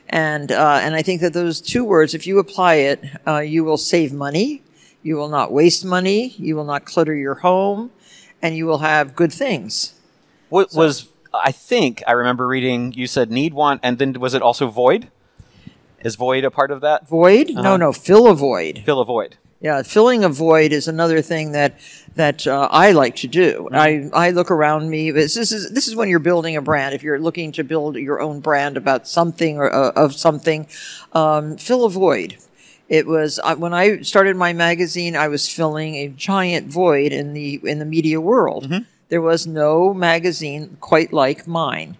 And, 0.09 0.51
uh, 0.51 0.79
and 0.81 0.93
I 0.93 1.01
think 1.01 1.21
that 1.21 1.33
those 1.33 1.61
two 1.61 1.83
words, 1.85 2.13
if 2.13 2.27
you 2.27 2.37
apply 2.39 2.75
it, 2.75 3.03
uh, 3.25 3.39
you 3.39 3.63
will 3.63 3.77
save 3.77 4.11
money. 4.11 4.61
You 5.03 5.15
will 5.15 5.29
not 5.29 5.51
waste 5.51 5.85
money. 5.85 6.35
You 6.37 6.55
will 6.55 6.65
not 6.65 6.85
clutter 6.85 7.15
your 7.15 7.35
home 7.35 7.91
and 8.41 8.55
you 8.55 8.65
will 8.65 8.79
have 8.79 9.15
good 9.15 9.31
things. 9.31 9.93
What 10.49 10.73
was 10.73 11.07
I 11.33 11.51
think 11.51 12.03
I 12.07 12.11
remember 12.11 12.47
reading? 12.47 12.93
You 12.93 13.07
said 13.07 13.31
need 13.31 13.53
want, 13.53 13.81
and 13.83 13.97
then 13.97 14.13
was 14.13 14.33
it 14.33 14.41
also 14.41 14.67
void? 14.67 15.09
Is 16.01 16.15
void 16.15 16.43
a 16.43 16.51
part 16.51 16.71
of 16.71 16.81
that? 16.81 17.07
Void? 17.07 17.51
Uh-huh. 17.51 17.61
No, 17.61 17.77
no, 17.77 17.91
fill 17.93 18.27
a 18.27 18.35
void. 18.35 18.83
Fill 18.85 18.99
a 18.99 19.05
void. 19.05 19.37
Yeah, 19.59 19.81
filling 19.81 20.23
a 20.23 20.29
void 20.29 20.71
is 20.71 20.87
another 20.87 21.21
thing 21.21 21.53
that 21.53 21.79
that 22.15 22.45
uh, 22.45 22.67
I 22.71 22.91
like 22.91 23.15
to 23.17 23.27
do. 23.27 23.69
I, 23.71 24.09
I 24.13 24.29
look 24.29 24.51
around 24.51 24.89
me. 24.89 25.09
This 25.09 25.35
is 25.35 25.71
this 25.71 25.87
is 25.87 25.95
when 25.95 26.09
you're 26.09 26.19
building 26.19 26.55
a 26.55 26.61
brand. 26.61 26.93
If 26.93 27.01
you're 27.01 27.19
looking 27.19 27.51
to 27.53 27.63
build 27.63 27.95
your 27.95 28.21
own 28.21 28.39
brand 28.39 28.77
about 28.77 29.07
something 29.07 29.57
or 29.57 29.73
uh, 29.73 29.91
of 29.95 30.13
something, 30.13 30.67
um, 31.13 31.57
fill 31.57 31.85
a 31.85 31.89
void. 31.89 32.37
It 32.87 33.07
was 33.07 33.39
uh, 33.43 33.55
when 33.55 33.73
I 33.73 34.01
started 34.01 34.35
my 34.37 34.53
magazine. 34.53 35.15
I 35.15 35.27
was 35.27 35.49
filling 35.49 35.95
a 35.95 36.09
giant 36.09 36.67
void 36.67 37.11
in 37.11 37.33
the 37.33 37.59
in 37.63 37.79
the 37.79 37.85
media 37.85 38.21
world. 38.21 38.71
There 39.09 39.21
was 39.21 39.47
no 39.47 39.91
magazine 39.93 40.77
quite 40.81 41.13
like 41.13 41.47
mine 41.47 41.97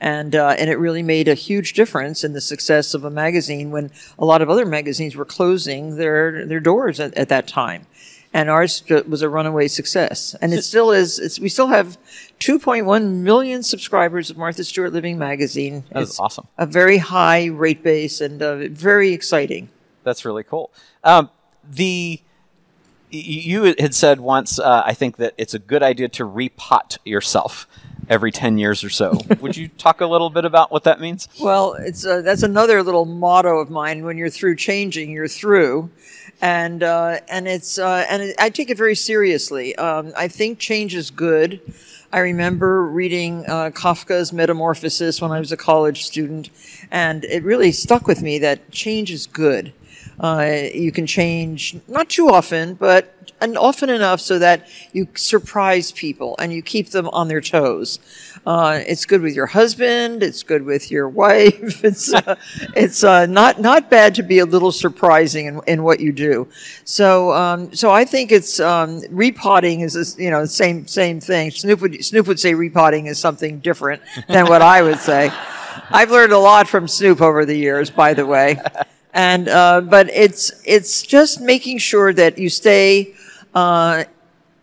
and 0.00 0.34
uh, 0.34 0.54
and 0.58 0.70
it 0.70 0.76
really 0.76 1.02
made 1.02 1.28
a 1.28 1.34
huge 1.34 1.72
difference 1.72 2.24
in 2.24 2.32
the 2.32 2.40
success 2.40 2.94
of 2.94 3.04
a 3.04 3.10
magazine 3.10 3.70
when 3.70 3.90
a 4.18 4.24
lot 4.24 4.42
of 4.42 4.50
other 4.50 4.64
magazines 4.64 5.16
were 5.16 5.24
closing 5.24 5.96
their 5.96 6.46
their 6.46 6.60
doors 6.60 7.00
at, 7.00 7.14
at 7.14 7.28
that 7.28 7.48
time, 7.48 7.86
and 8.32 8.48
ours 8.48 8.82
was 9.08 9.22
a 9.22 9.28
runaway 9.28 9.68
success, 9.68 10.36
and 10.40 10.52
it 10.52 10.62
still 10.62 10.92
is. 10.92 11.18
It's, 11.18 11.40
we 11.40 11.48
still 11.48 11.68
have 11.68 11.98
2.1 12.40 13.12
million 13.12 13.62
subscribers 13.62 14.30
of 14.30 14.36
Martha 14.36 14.64
Stewart 14.64 14.92
Living 14.92 15.18
magazine. 15.18 15.84
That 15.92 16.02
is 16.02 16.10
It's 16.10 16.20
awesome. 16.20 16.46
A 16.56 16.66
very 16.66 16.98
high 16.98 17.46
rate 17.46 17.82
base 17.82 18.20
and 18.20 18.40
uh, 18.40 18.68
very 18.68 19.12
exciting. 19.12 19.68
That's 20.04 20.24
really 20.24 20.44
cool. 20.44 20.70
Um, 21.02 21.30
the 21.68 22.20
you 23.10 23.62
had 23.78 23.94
said 23.94 24.20
once, 24.20 24.58
uh, 24.58 24.82
I 24.84 24.92
think 24.92 25.16
that 25.16 25.32
it's 25.38 25.54
a 25.54 25.58
good 25.58 25.82
idea 25.82 26.08
to 26.08 26.24
repot 26.24 26.98
yourself 27.04 27.66
every 28.08 28.32
ten 28.32 28.58
years 28.58 28.84
or 28.84 28.90
so. 28.90 29.18
Would 29.40 29.56
you 29.56 29.68
talk 29.68 30.00
a 30.00 30.06
little 30.06 30.30
bit 30.30 30.44
about 30.44 30.70
what 30.70 30.84
that 30.84 31.00
means? 31.00 31.28
Well, 31.40 31.74
it's 31.74 32.04
uh, 32.04 32.22
that's 32.22 32.42
another 32.42 32.82
little 32.82 33.04
motto 33.04 33.58
of 33.58 33.70
mine. 33.70 34.04
When 34.04 34.18
you're 34.18 34.30
through 34.30 34.56
changing, 34.56 35.10
you're 35.10 35.28
through, 35.28 35.90
and 36.40 36.82
uh, 36.82 37.20
and 37.28 37.48
it's 37.48 37.78
uh, 37.78 38.04
and 38.08 38.22
it, 38.22 38.36
I 38.38 38.50
take 38.50 38.70
it 38.70 38.78
very 38.78 38.94
seriously. 38.94 39.74
Um, 39.76 40.12
I 40.16 40.28
think 40.28 40.58
change 40.58 40.94
is 40.94 41.10
good. 41.10 41.60
I 42.10 42.20
remember 42.20 42.86
reading 42.86 43.44
uh, 43.46 43.70
Kafka's 43.70 44.32
Metamorphosis 44.32 45.20
when 45.20 45.30
I 45.30 45.40
was 45.40 45.52
a 45.52 45.58
college 45.58 46.06
student, 46.06 46.48
and 46.90 47.24
it 47.26 47.42
really 47.42 47.70
stuck 47.70 48.06
with 48.06 48.22
me 48.22 48.38
that 48.38 48.70
change 48.70 49.10
is 49.10 49.26
good. 49.26 49.74
Uh, 50.20 50.66
you 50.74 50.90
can 50.90 51.06
change 51.06 51.76
not 51.86 52.08
too 52.08 52.28
often, 52.28 52.74
but 52.74 53.14
and 53.40 53.56
often 53.56 53.88
enough 53.88 54.20
so 54.20 54.38
that 54.38 54.66
you 54.92 55.06
surprise 55.14 55.92
people 55.92 56.34
and 56.38 56.52
you 56.52 56.62
keep 56.62 56.90
them 56.90 57.08
on 57.08 57.28
their 57.28 57.40
toes. 57.40 57.98
Uh, 58.44 58.80
it's 58.86 59.04
good 59.04 59.20
with 59.20 59.34
your 59.34 59.46
husband. 59.46 60.22
It's 60.22 60.42
good 60.42 60.64
with 60.64 60.90
your 60.90 61.08
wife. 61.24 61.84
It's 61.84 62.12
uh, 62.12 62.36
it's 62.74 63.04
uh, 63.04 63.26
not 63.26 63.60
not 63.60 63.90
bad 63.90 64.14
to 64.16 64.22
be 64.22 64.38
a 64.40 64.46
little 64.46 64.72
surprising 64.72 65.46
in, 65.46 65.60
in 65.66 65.82
what 65.82 66.00
you 66.00 66.12
do. 66.12 66.48
So 66.84 67.32
um, 67.32 67.72
so 67.74 67.90
I 67.90 68.04
think 68.04 68.32
it's 68.32 68.58
um, 68.60 69.02
repotting 69.10 69.80
is 69.80 70.16
you 70.18 70.30
know 70.30 70.44
same 70.46 70.86
same 70.86 71.20
thing. 71.20 71.50
Snoop 71.50 71.80
would 71.80 72.04
Snoop 72.04 72.26
would 72.26 72.40
say 72.40 72.54
repotting 72.54 73.06
is 73.06 73.18
something 73.18 73.60
different 73.60 74.02
than 74.28 74.46
what 74.46 74.62
I 74.62 74.82
would 74.82 74.98
say. 74.98 75.30
I've 75.90 76.10
learned 76.10 76.32
a 76.32 76.38
lot 76.38 76.68
from 76.68 76.88
Snoop 76.88 77.20
over 77.20 77.44
the 77.44 77.56
years, 77.56 77.88
by 77.88 78.12
the 78.12 78.26
way. 78.26 78.60
And 79.18 79.48
uh, 79.48 79.80
but 79.80 80.08
it's 80.10 80.62
it's 80.64 81.02
just 81.02 81.40
making 81.40 81.78
sure 81.78 82.12
that 82.12 82.38
you 82.38 82.48
stay 82.48 83.14
uh, 83.52 84.04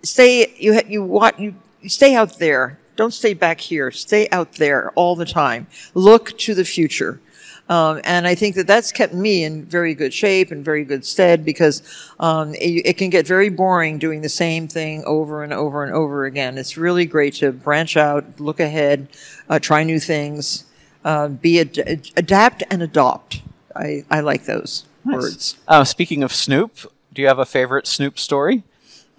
stay 0.01 0.55
you 0.57 0.79
you 0.87 1.03
want 1.03 1.37
you, 1.37 1.53
you 1.81 1.89
stay 1.89 2.15
out 2.15 2.39
there. 2.39 2.79
Don't 2.95 3.13
stay 3.13 3.33
back 3.33 3.59
here. 3.59 3.91
Stay 3.91 4.29
out 4.31 4.53
there 4.53 4.91
all 4.91 5.17
the 5.17 5.25
time. 5.25 5.67
Look 5.93 6.37
to 6.37 6.55
the 6.55 6.63
future. 6.63 7.19
Um, 7.67 7.99
and 8.05 8.25
I 8.25 8.35
think 8.35 8.55
that 8.55 8.65
that's 8.65 8.93
kept 8.93 9.13
me 9.13 9.43
in 9.43 9.65
very 9.65 9.93
good 9.93 10.13
shape 10.13 10.51
and 10.51 10.63
very 10.63 10.85
good 10.85 11.03
stead 11.03 11.43
because 11.43 11.81
um, 12.21 12.53
it, 12.53 12.85
it, 12.85 12.97
can 12.97 13.09
get 13.09 13.27
very 13.27 13.49
boring 13.49 13.97
doing 13.97 14.21
the 14.21 14.29
same 14.29 14.67
thing 14.69 15.03
over 15.05 15.43
and 15.43 15.51
over 15.51 15.83
and 15.83 15.91
over 15.91 16.25
again. 16.25 16.57
It's 16.59 16.77
really 16.77 17.07
great 17.07 17.33
to 17.35 17.51
branch 17.51 17.97
out, 17.97 18.39
look 18.39 18.59
ahead, 18.59 19.09
uh, 19.49 19.57
try 19.57 19.83
new 19.83 19.99
things, 19.99 20.65
uh, 21.03 21.27
be 21.27 21.59
ad- 21.59 22.11
adapt 22.15 22.61
and 22.69 22.83
adopt. 22.83 23.41
I, 23.75 24.05
I 24.09 24.21
like 24.21 24.45
those 24.45 24.85
nice. 25.03 25.15
words. 25.15 25.57
Uh, 25.67 25.83
speaking 25.83 26.23
of 26.23 26.33
Snoop, 26.33 26.91
do 27.13 27.21
you 27.21 27.27
have 27.27 27.39
a 27.39 27.45
favorite 27.45 27.87
Snoop 27.87 28.17
story? 28.19 28.63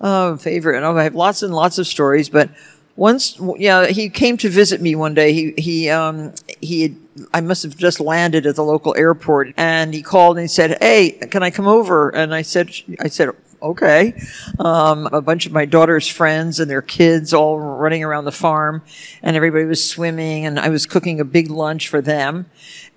Oh, 0.01 0.37
favorite. 0.37 0.83
Oh, 0.83 0.97
I 0.97 1.05
have 1.05 1.15
lots 1.15 1.43
and 1.43 1.55
lots 1.55 1.79
of 1.79 1.87
stories, 1.87 2.29
but 2.29 2.51
once, 2.97 3.39
yeah, 3.59 3.87
he 3.87 4.09
came 4.09 4.37
to 4.39 4.49
visit 4.49 4.81
me 4.81 4.95
one 4.95 5.15
day. 5.15 5.33
He, 5.33 5.55
he, 5.57 5.91
um, 5.91 6.35
he 6.61 6.83
had, 6.83 6.97
I 7.33 7.41
must 7.41 7.63
have 7.63 7.77
just 7.77 8.01
landed 8.01 8.47
at 8.47 8.57
the 8.57 8.65
local 8.65 8.95
airport 8.97 9.53
and 9.57 9.93
he 9.93 10.03
called 10.03 10.37
and 10.37 10.45
he 10.45 10.49
said, 10.49 10.79
Hey, 10.81 11.13
can 11.13 11.43
I 11.43 11.51
come 11.51 11.67
over? 11.67 12.11
And 12.11 12.35
I 12.35 12.43
said, 12.43 12.71
I 13.01 13.09
said, 13.09 13.31
okay. 13.63 14.15
Um, 14.59 15.07
a 15.13 15.21
bunch 15.21 15.47
of 15.47 15.53
my 15.53 15.65
daughter's 15.65 16.09
friends 16.09 16.61
and 16.61 16.71
their 16.71 16.83
kids 16.83 17.33
all 17.33 17.59
running 17.59 18.05
around 18.05 18.25
the 18.25 18.33
farm 18.33 18.83
and 19.23 19.37
everybody 19.37 19.65
was 19.65 19.89
swimming 19.89 20.47
and 20.47 20.59
I 20.59 20.69
was 20.69 20.87
cooking 20.87 21.21
a 21.21 21.25
big 21.25 21.51
lunch 21.51 21.89
for 21.89 22.01
them. 22.01 22.47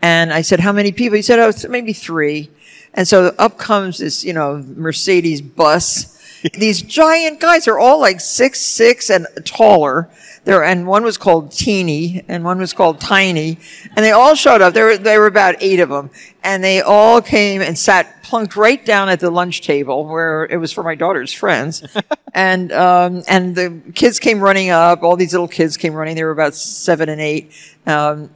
And 0.02 0.32
I 0.32 0.42
said, 0.42 0.60
how 0.60 0.72
many 0.72 0.92
people? 0.92 1.16
He 1.16 1.22
said, 1.22 1.40
oh, 1.40 1.52
maybe 1.70 1.94
three. 1.94 2.50
And 2.94 3.08
so 3.08 3.34
up 3.38 3.58
comes 3.58 4.00
this, 4.00 4.24
you 4.24 4.34
know, 4.34 4.64
Mercedes 4.76 5.42
bus. 5.42 6.18
These 6.54 6.82
giant 6.82 7.40
guys 7.40 7.68
are 7.68 7.78
all 7.78 8.00
like 8.00 8.20
six, 8.20 8.62
six 8.62 9.10
and 9.10 9.28
taller. 9.46 10.10
There, 10.50 10.64
and 10.64 10.88
one 10.88 11.04
was 11.04 11.16
called 11.16 11.52
Teeny, 11.52 12.26
and 12.28 12.44
one 12.44 12.58
was 12.58 12.74
called 12.74 13.00
Tiny, 13.00 13.60
and 13.96 14.04
they 14.04 14.10
all 14.10 14.34
showed 14.34 14.62
up. 14.62 14.74
There 14.74 14.86
were, 14.86 14.98
there 14.98 15.20
were 15.20 15.28
about 15.28 15.54
eight 15.60 15.80
of 15.80 15.90
them, 15.90 16.10
and 16.44 16.64
they 16.64 16.82
all 16.82 17.22
came 17.22 17.62
and 17.62 17.78
sat 17.78 18.24
plunked 18.24 18.56
right 18.56 18.84
down 18.84 19.10
at 19.10 19.20
the 19.20 19.30
lunch 19.30 19.62
table 19.62 20.08
where 20.08 20.46
it 20.46 20.58
was 20.58 20.72
for 20.72 20.84
my 20.84 20.96
daughter's 20.96 21.32
friends, 21.32 21.84
and 22.34 22.72
um, 22.72 23.22
and 23.28 23.56
the 23.56 23.80
kids 23.94 24.18
came 24.18 24.40
running 24.40 24.72
up. 24.72 25.04
All 25.04 25.16
these 25.16 25.34
little 25.34 25.48
kids 25.48 25.78
came 25.78 25.94
running. 25.94 26.16
They 26.16 26.24
were 26.24 26.32
about 26.32 26.56
seven 26.56 27.10
and 27.10 27.22
eight. 27.22 27.52
Um, 27.86 28.32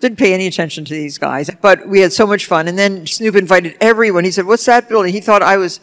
didn't 0.00 0.16
pay 0.16 0.32
any 0.32 0.46
attention 0.46 0.86
to 0.86 0.94
these 0.94 1.18
guys, 1.18 1.50
but 1.60 1.86
we 1.86 2.00
had 2.00 2.14
so 2.14 2.26
much 2.26 2.46
fun. 2.46 2.66
And 2.68 2.78
then 2.78 3.06
Snoop 3.06 3.36
invited 3.36 3.76
everyone. 3.78 4.24
He 4.24 4.30
said, 4.30 4.46
"What's 4.46 4.64
that 4.64 4.88
building?" 4.88 5.12
He 5.12 5.20
thought 5.20 5.42
I 5.42 5.58
was. 5.58 5.80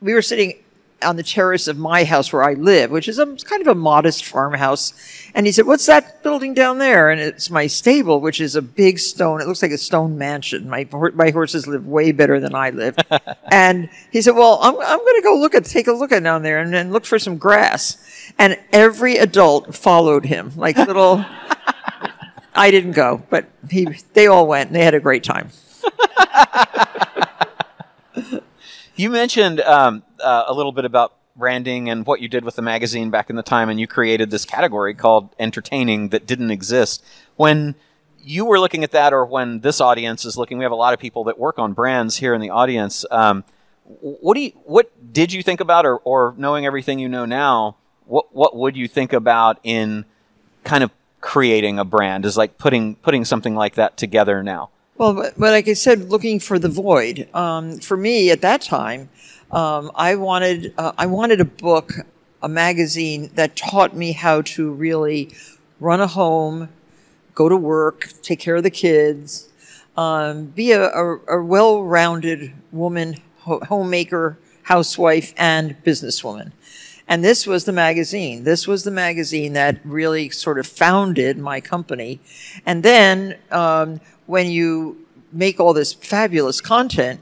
We 0.00 0.14
were 0.14 0.22
sitting 0.22 0.54
on 1.02 1.16
the 1.16 1.22
terrace 1.22 1.68
of 1.68 1.78
my 1.78 2.04
house 2.04 2.32
where 2.32 2.42
I 2.42 2.54
live, 2.54 2.90
which 2.90 3.08
is 3.08 3.18
a 3.18 3.26
kind 3.26 3.62
of 3.62 3.68
a 3.68 3.74
modest 3.74 4.24
farmhouse. 4.24 4.92
And 5.34 5.46
he 5.46 5.52
said, 5.52 5.66
"What's 5.66 5.86
that 5.86 6.22
building 6.22 6.54
down 6.54 6.78
there?" 6.78 7.10
And 7.10 7.20
it's 7.20 7.50
my 7.50 7.66
stable, 7.66 8.20
which 8.20 8.40
is 8.40 8.56
a 8.56 8.62
big 8.62 8.98
stone. 8.98 9.40
It 9.40 9.46
looks 9.46 9.62
like 9.62 9.70
a 9.70 9.78
stone 9.78 10.18
mansion. 10.18 10.68
My 10.68 10.86
my 11.14 11.30
horses 11.30 11.66
live 11.66 11.86
way 11.86 12.12
better 12.12 12.40
than 12.40 12.54
I 12.54 12.70
live. 12.70 12.96
and 13.52 13.88
he 14.10 14.22
said, 14.22 14.34
"Well, 14.34 14.58
I'm 14.62 14.74
I'm 14.74 14.98
going 14.98 15.16
to 15.16 15.22
go 15.22 15.38
look 15.38 15.54
at 15.54 15.64
take 15.64 15.86
a 15.86 15.92
look 15.92 16.12
at 16.12 16.22
down 16.22 16.42
there 16.42 16.58
and, 16.60 16.74
and 16.74 16.92
look 16.92 17.04
for 17.04 17.18
some 17.18 17.38
grass." 17.38 18.32
And 18.38 18.58
every 18.72 19.16
adult 19.16 19.74
followed 19.74 20.24
him, 20.24 20.52
like 20.56 20.76
little. 20.76 21.24
I 22.54 22.72
didn't 22.72 22.92
go, 22.92 23.22
but 23.30 23.46
he, 23.70 23.86
they 24.14 24.26
all 24.26 24.48
went 24.48 24.70
and 24.70 24.76
they 24.76 24.82
had 24.82 24.94
a 24.94 25.00
great 25.00 25.22
time. 25.22 25.50
you 28.98 29.10
mentioned 29.10 29.60
um, 29.60 30.02
uh, 30.20 30.44
a 30.46 30.54
little 30.54 30.72
bit 30.72 30.84
about 30.84 31.14
branding 31.36 31.88
and 31.88 32.04
what 32.04 32.20
you 32.20 32.28
did 32.28 32.44
with 32.44 32.56
the 32.56 32.62
magazine 32.62 33.10
back 33.10 33.30
in 33.30 33.36
the 33.36 33.42
time, 33.42 33.68
and 33.68 33.78
you 33.78 33.86
created 33.86 34.30
this 34.30 34.44
category 34.44 34.92
called 34.92 35.34
entertaining 35.38 36.08
that 36.08 36.26
didn't 36.26 36.50
exist. 36.50 37.04
When 37.36 37.76
you 38.20 38.44
were 38.44 38.58
looking 38.58 38.82
at 38.82 38.90
that, 38.90 39.12
or 39.12 39.24
when 39.24 39.60
this 39.60 39.80
audience 39.80 40.24
is 40.24 40.36
looking, 40.36 40.58
we 40.58 40.64
have 40.64 40.72
a 40.72 40.76
lot 40.76 40.92
of 40.92 41.00
people 41.00 41.24
that 41.24 41.38
work 41.38 41.58
on 41.58 41.72
brands 41.72 42.16
here 42.16 42.34
in 42.34 42.40
the 42.40 42.50
audience. 42.50 43.04
Um, 43.10 43.44
what 43.84 44.34
do 44.34 44.40
you, 44.40 44.50
what 44.64 44.90
did 45.12 45.32
you 45.32 45.42
think 45.42 45.60
about, 45.60 45.86
or, 45.86 45.98
or 45.98 46.34
knowing 46.36 46.66
everything 46.66 46.98
you 46.98 47.08
know 47.08 47.24
now, 47.24 47.76
what 48.04 48.34
what 48.34 48.56
would 48.56 48.76
you 48.76 48.88
think 48.88 49.12
about 49.12 49.60
in 49.62 50.04
kind 50.64 50.82
of 50.82 50.90
creating 51.20 51.78
a 51.78 51.84
brand 51.84 52.24
is 52.24 52.36
like 52.36 52.58
putting 52.58 52.96
putting 52.96 53.24
something 53.24 53.54
like 53.54 53.74
that 53.74 53.96
together 53.96 54.42
now 54.42 54.70
well 54.98 55.14
but, 55.14 55.38
but 55.38 55.52
like 55.52 55.68
i 55.68 55.72
said 55.72 56.10
looking 56.10 56.38
for 56.38 56.58
the 56.58 56.68
void 56.68 57.28
um, 57.34 57.78
for 57.78 57.96
me 57.96 58.30
at 58.30 58.42
that 58.42 58.60
time 58.60 59.08
um, 59.52 59.90
i 59.94 60.14
wanted 60.14 60.74
uh, 60.76 60.92
i 60.98 61.06
wanted 61.06 61.40
a 61.40 61.44
book 61.44 61.92
a 62.42 62.48
magazine 62.48 63.30
that 63.34 63.56
taught 63.56 63.96
me 63.96 64.12
how 64.12 64.42
to 64.42 64.70
really 64.72 65.30
run 65.80 66.00
a 66.00 66.06
home 66.06 66.68
go 67.34 67.48
to 67.48 67.56
work 67.56 68.10
take 68.22 68.40
care 68.40 68.56
of 68.56 68.62
the 68.62 68.70
kids 68.70 69.48
um, 69.96 70.46
be 70.46 70.70
a, 70.72 70.82
a, 70.90 71.38
a 71.38 71.42
well-rounded 71.42 72.52
woman 72.70 73.16
ho- 73.38 73.60
homemaker 73.60 74.38
housewife 74.62 75.32
and 75.36 75.82
businesswoman 75.84 76.52
and 77.08 77.24
this 77.24 77.46
was 77.46 77.64
the 77.64 77.72
magazine. 77.72 78.44
This 78.44 78.68
was 78.68 78.84
the 78.84 78.90
magazine 78.90 79.54
that 79.54 79.80
really 79.82 80.28
sort 80.28 80.58
of 80.58 80.66
founded 80.66 81.38
my 81.38 81.58
company. 81.58 82.20
And 82.66 82.82
then 82.82 83.38
um, 83.50 84.00
when 84.28 84.50
you 84.50 85.04
make 85.32 85.58
all 85.58 85.72
this 85.72 85.94
fabulous 85.94 86.60
content, 86.60 87.20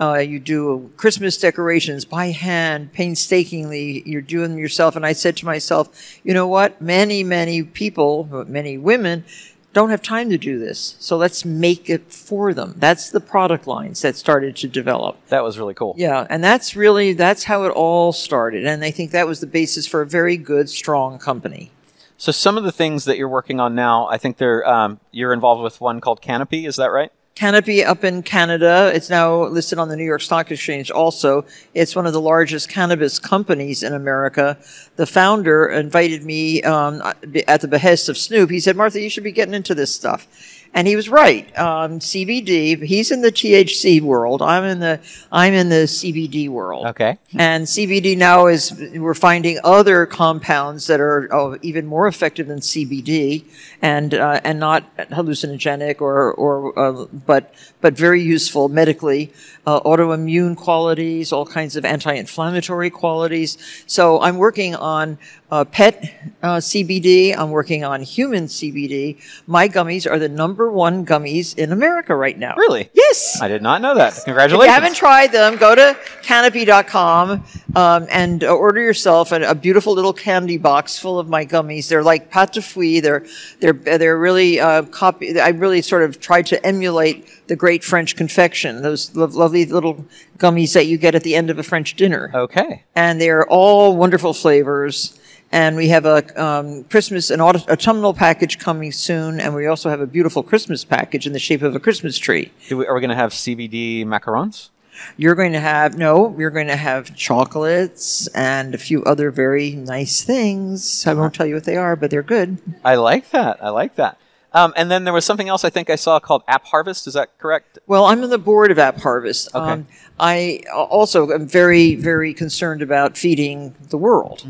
uh, 0.00 0.18
you 0.18 0.38
do 0.38 0.90
Christmas 0.96 1.36
decorations 1.36 2.04
by 2.04 2.26
hand, 2.26 2.92
painstakingly. 2.92 4.02
You're 4.06 4.22
doing 4.22 4.50
them 4.50 4.58
yourself. 4.58 4.96
And 4.96 5.04
I 5.04 5.12
said 5.12 5.36
to 5.38 5.44
myself, 5.44 6.18
you 6.24 6.32
know 6.32 6.48
what? 6.48 6.80
Many, 6.80 7.22
many 7.22 7.62
people, 7.62 8.44
many 8.48 8.78
women 8.78 9.24
don't 9.72 9.90
have 9.90 10.02
time 10.02 10.30
to 10.30 10.38
do 10.38 10.58
this. 10.58 10.96
So 11.00 11.16
let's 11.16 11.44
make 11.44 11.90
it 11.90 12.12
for 12.12 12.54
them. 12.54 12.74
That's 12.78 13.10
the 13.10 13.20
product 13.20 13.66
lines 13.66 14.02
that 14.02 14.14
started 14.14 14.54
to 14.56 14.68
develop. 14.68 15.16
That 15.28 15.42
was 15.42 15.58
really 15.58 15.74
cool. 15.74 15.94
Yeah. 15.96 16.26
And 16.30 16.42
that's 16.42 16.76
really, 16.76 17.12
that's 17.12 17.44
how 17.44 17.64
it 17.64 17.70
all 17.70 18.12
started. 18.12 18.64
And 18.66 18.84
I 18.84 18.92
think 18.92 19.10
that 19.10 19.26
was 19.26 19.40
the 19.40 19.48
basis 19.48 19.86
for 19.86 20.02
a 20.02 20.06
very 20.06 20.36
good, 20.36 20.70
strong 20.70 21.18
company. 21.18 21.72
So 22.16 22.32
some 22.32 22.56
of 22.56 22.64
the 22.64 22.72
things 22.72 23.04
that 23.04 23.18
you're 23.18 23.28
working 23.28 23.60
on 23.60 23.74
now, 23.74 24.06
I 24.06 24.18
think 24.18 24.36
they're, 24.36 24.66
um, 24.68 25.00
you're 25.10 25.32
involved 25.32 25.62
with 25.62 25.80
one 25.80 26.00
called 26.00 26.20
Canopy. 26.22 26.66
Is 26.66 26.76
that 26.76 26.92
right? 26.92 27.10
Canopy 27.34 27.84
up 27.84 28.04
in 28.04 28.22
Canada. 28.22 28.92
It's 28.94 29.10
now 29.10 29.46
listed 29.46 29.80
on 29.80 29.88
the 29.88 29.96
New 29.96 30.04
York 30.04 30.20
Stock 30.20 30.52
Exchange 30.52 30.92
also. 30.92 31.44
It's 31.74 31.96
one 31.96 32.06
of 32.06 32.12
the 32.12 32.20
largest 32.20 32.68
cannabis 32.68 33.18
companies 33.18 33.82
in 33.82 33.92
America. 33.92 34.56
The 34.94 35.06
founder 35.06 35.66
invited 35.66 36.24
me 36.24 36.62
um, 36.62 37.02
at 37.48 37.60
the 37.60 37.66
behest 37.68 38.08
of 38.08 38.16
Snoop. 38.16 38.50
He 38.50 38.60
said, 38.60 38.76
Martha, 38.76 39.00
you 39.00 39.10
should 39.10 39.24
be 39.24 39.32
getting 39.32 39.54
into 39.54 39.74
this 39.74 39.92
stuff. 39.92 40.28
And 40.76 40.88
he 40.88 40.96
was 40.96 41.08
right. 41.08 41.46
Um, 41.56 42.00
CBD. 42.00 42.82
He's 42.82 43.12
in 43.12 43.20
the 43.20 43.30
THC 43.30 44.02
world. 44.02 44.42
I'm 44.42 44.64
in 44.64 44.80
the 44.80 45.00
I'm 45.30 45.54
in 45.54 45.68
the 45.68 45.84
CBD 45.86 46.48
world. 46.48 46.86
Okay. 46.86 47.16
And 47.36 47.64
CBD 47.64 48.18
now 48.18 48.48
is 48.48 48.72
we're 48.96 49.14
finding 49.14 49.60
other 49.62 50.04
compounds 50.04 50.88
that 50.88 51.00
are 51.00 51.32
oh, 51.32 51.56
even 51.62 51.86
more 51.86 52.08
effective 52.08 52.48
than 52.48 52.58
CBD, 52.58 53.44
and 53.84 54.14
uh, 54.14 54.40
and 54.44 54.58
not 54.58 54.82
hallucinogenic 54.96 56.00
or 56.00 56.32
or 56.32 56.78
uh, 56.78 57.04
but 57.26 57.54
but 57.82 57.92
very 57.94 58.22
useful 58.22 58.70
medically. 58.70 59.30
Uh, 59.66 59.80
autoimmune 59.80 60.56
qualities, 60.56 61.32
all 61.32 61.46
kinds 61.46 61.74
of 61.74 61.86
anti-inflammatory 61.86 62.90
qualities. 62.90 63.56
So 63.86 64.20
I'm 64.20 64.36
working 64.36 64.74
on 64.74 65.16
uh, 65.50 65.64
pet 65.64 66.12
uh, 66.42 66.56
CBD. 66.56 67.34
I'm 67.36 67.50
working 67.50 67.84
on 67.84 68.02
human 68.02 68.46
CBD. 68.46 69.22
My 69.46 69.68
gummies 69.68 70.10
are 70.10 70.18
the 70.18 70.28
number 70.28 70.70
one 70.70 71.06
gummies 71.06 71.56
in 71.56 71.72
America 71.72 72.14
right 72.14 72.38
now. 72.38 72.56
Really? 72.56 72.90
Yes. 72.92 73.38
I 73.40 73.48
did 73.48 73.62
not 73.62 73.80
know 73.80 73.94
that. 73.94 74.20
Congratulations. 74.24 74.64
If 74.64 74.68
you 74.68 74.82
haven't 74.82 74.96
tried 74.96 75.32
them, 75.32 75.56
go 75.56 75.74
to 75.74 75.96
canopy.com 76.22 77.44
um, 77.76 78.06
and 78.10 78.42
order 78.44 78.80
yourself 78.80 79.32
a, 79.32 79.42
a 79.42 79.54
beautiful 79.54 79.94
little 79.94 80.12
candy 80.12 80.58
box 80.58 80.98
full 80.98 81.18
of 81.18 81.28
my 81.28 81.46
gummies. 81.46 81.88
They're 81.88 82.02
like 82.02 82.30
pâte 82.30 82.52
de 82.52 82.62
fruits. 82.62 83.02
They're 83.02 83.24
they're 83.60 83.73
they're 83.74 84.18
really 84.18 84.60
uh, 84.60 84.82
copy. 84.84 85.38
I 85.40 85.48
really 85.48 85.82
sort 85.82 86.02
of 86.02 86.20
tried 86.20 86.46
to 86.46 86.66
emulate 86.66 87.28
the 87.48 87.56
great 87.56 87.84
French 87.84 88.16
confection. 88.16 88.82
Those 88.82 89.14
lo- 89.14 89.26
lovely 89.26 89.64
little 89.66 90.04
gummies 90.38 90.74
that 90.74 90.86
you 90.86 90.98
get 90.98 91.14
at 91.14 91.22
the 91.22 91.34
end 91.34 91.50
of 91.50 91.58
a 91.58 91.62
French 91.62 91.94
dinner 91.94 92.30
okay. 92.34 92.82
and 92.94 93.20
they're 93.20 93.46
all 93.48 93.96
wonderful 93.96 94.34
flavors. 94.34 95.18
And 95.52 95.76
we 95.76 95.88
have 95.88 96.04
a 96.04 96.42
um, 96.42 96.82
Christmas, 96.84 97.30
an 97.30 97.40
autumn, 97.40 97.62
autumnal 97.68 98.12
package 98.12 98.58
coming 98.58 98.90
soon, 98.90 99.38
and 99.38 99.54
we 99.54 99.66
also 99.66 99.88
have 99.88 100.00
a 100.00 100.06
beautiful 100.06 100.42
Christmas 100.42 100.84
package 100.84 101.28
in 101.28 101.32
the 101.32 101.38
shape 101.38 101.62
of 101.62 101.76
a 101.76 101.78
Christmas 101.78 102.18
tree. 102.18 102.50
Do 102.68 102.78
we, 102.78 102.86
are 102.86 102.94
we 102.94 103.00
going 103.00 103.10
to 103.10 103.16
have 103.16 103.30
CBD 103.30 104.04
macarons? 104.04 104.70
You're 105.16 105.34
going 105.34 105.52
to 105.52 105.60
have 105.60 105.96
no, 105.96 106.34
you're 106.38 106.50
going 106.50 106.68
to 106.68 106.76
have 106.76 107.14
chocolates 107.14 108.26
and 108.28 108.74
a 108.74 108.78
few 108.78 109.02
other 109.04 109.30
very 109.30 109.72
nice 109.72 110.22
things. 110.22 111.06
I 111.06 111.14
won't 111.14 111.34
tell 111.34 111.46
you 111.46 111.54
what 111.54 111.64
they 111.64 111.76
are, 111.76 111.96
but 111.96 112.10
they're 112.10 112.22
good. 112.22 112.58
I 112.84 112.96
like 112.96 113.30
that. 113.30 113.62
I 113.62 113.70
like 113.70 113.96
that. 113.96 114.18
Um, 114.52 114.72
and 114.76 114.88
then 114.88 115.02
there 115.02 115.12
was 115.12 115.24
something 115.24 115.48
else 115.48 115.64
I 115.64 115.70
think 115.70 115.90
I 115.90 115.96
saw 115.96 116.20
called 116.20 116.44
App 116.46 116.64
Harvest. 116.66 117.08
Is 117.08 117.14
that 117.14 117.36
correct? 117.38 117.80
Well, 117.88 118.04
I'm 118.04 118.22
on 118.22 118.30
the 118.30 118.38
board 118.38 118.70
of 118.70 118.78
App 118.78 118.98
Harvest. 118.98 119.48
Okay. 119.52 119.72
Um, 119.72 119.88
I 120.20 120.60
also 120.72 121.32
am 121.32 121.48
very, 121.48 121.96
very 121.96 122.32
concerned 122.32 122.80
about 122.80 123.18
feeding 123.18 123.74
the 123.90 123.98
world. 123.98 124.46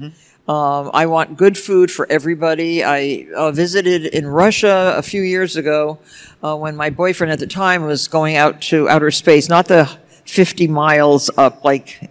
Um, 0.47 0.91
I 0.93 1.07
want 1.07 1.39
good 1.39 1.57
food 1.57 1.91
for 1.91 2.07
everybody. 2.13 2.85
I 2.85 3.27
uh, 3.35 3.51
visited 3.51 4.05
in 4.05 4.27
Russia 4.27 4.93
a 4.95 5.01
few 5.01 5.23
years 5.23 5.57
ago 5.57 5.99
uh, 6.43 6.55
when 6.55 6.77
my 6.77 6.91
boyfriend 6.91 7.33
at 7.33 7.39
the 7.39 7.47
time 7.47 7.85
was 7.85 8.09
going 8.09 8.37
out 8.37 8.61
to 8.63 8.87
outer 8.91 9.11
space, 9.11 9.49
not 9.49 9.69
the 9.69 9.91
50 10.25 10.69
miles 10.69 11.31
up 11.37 11.65
like 11.65 12.11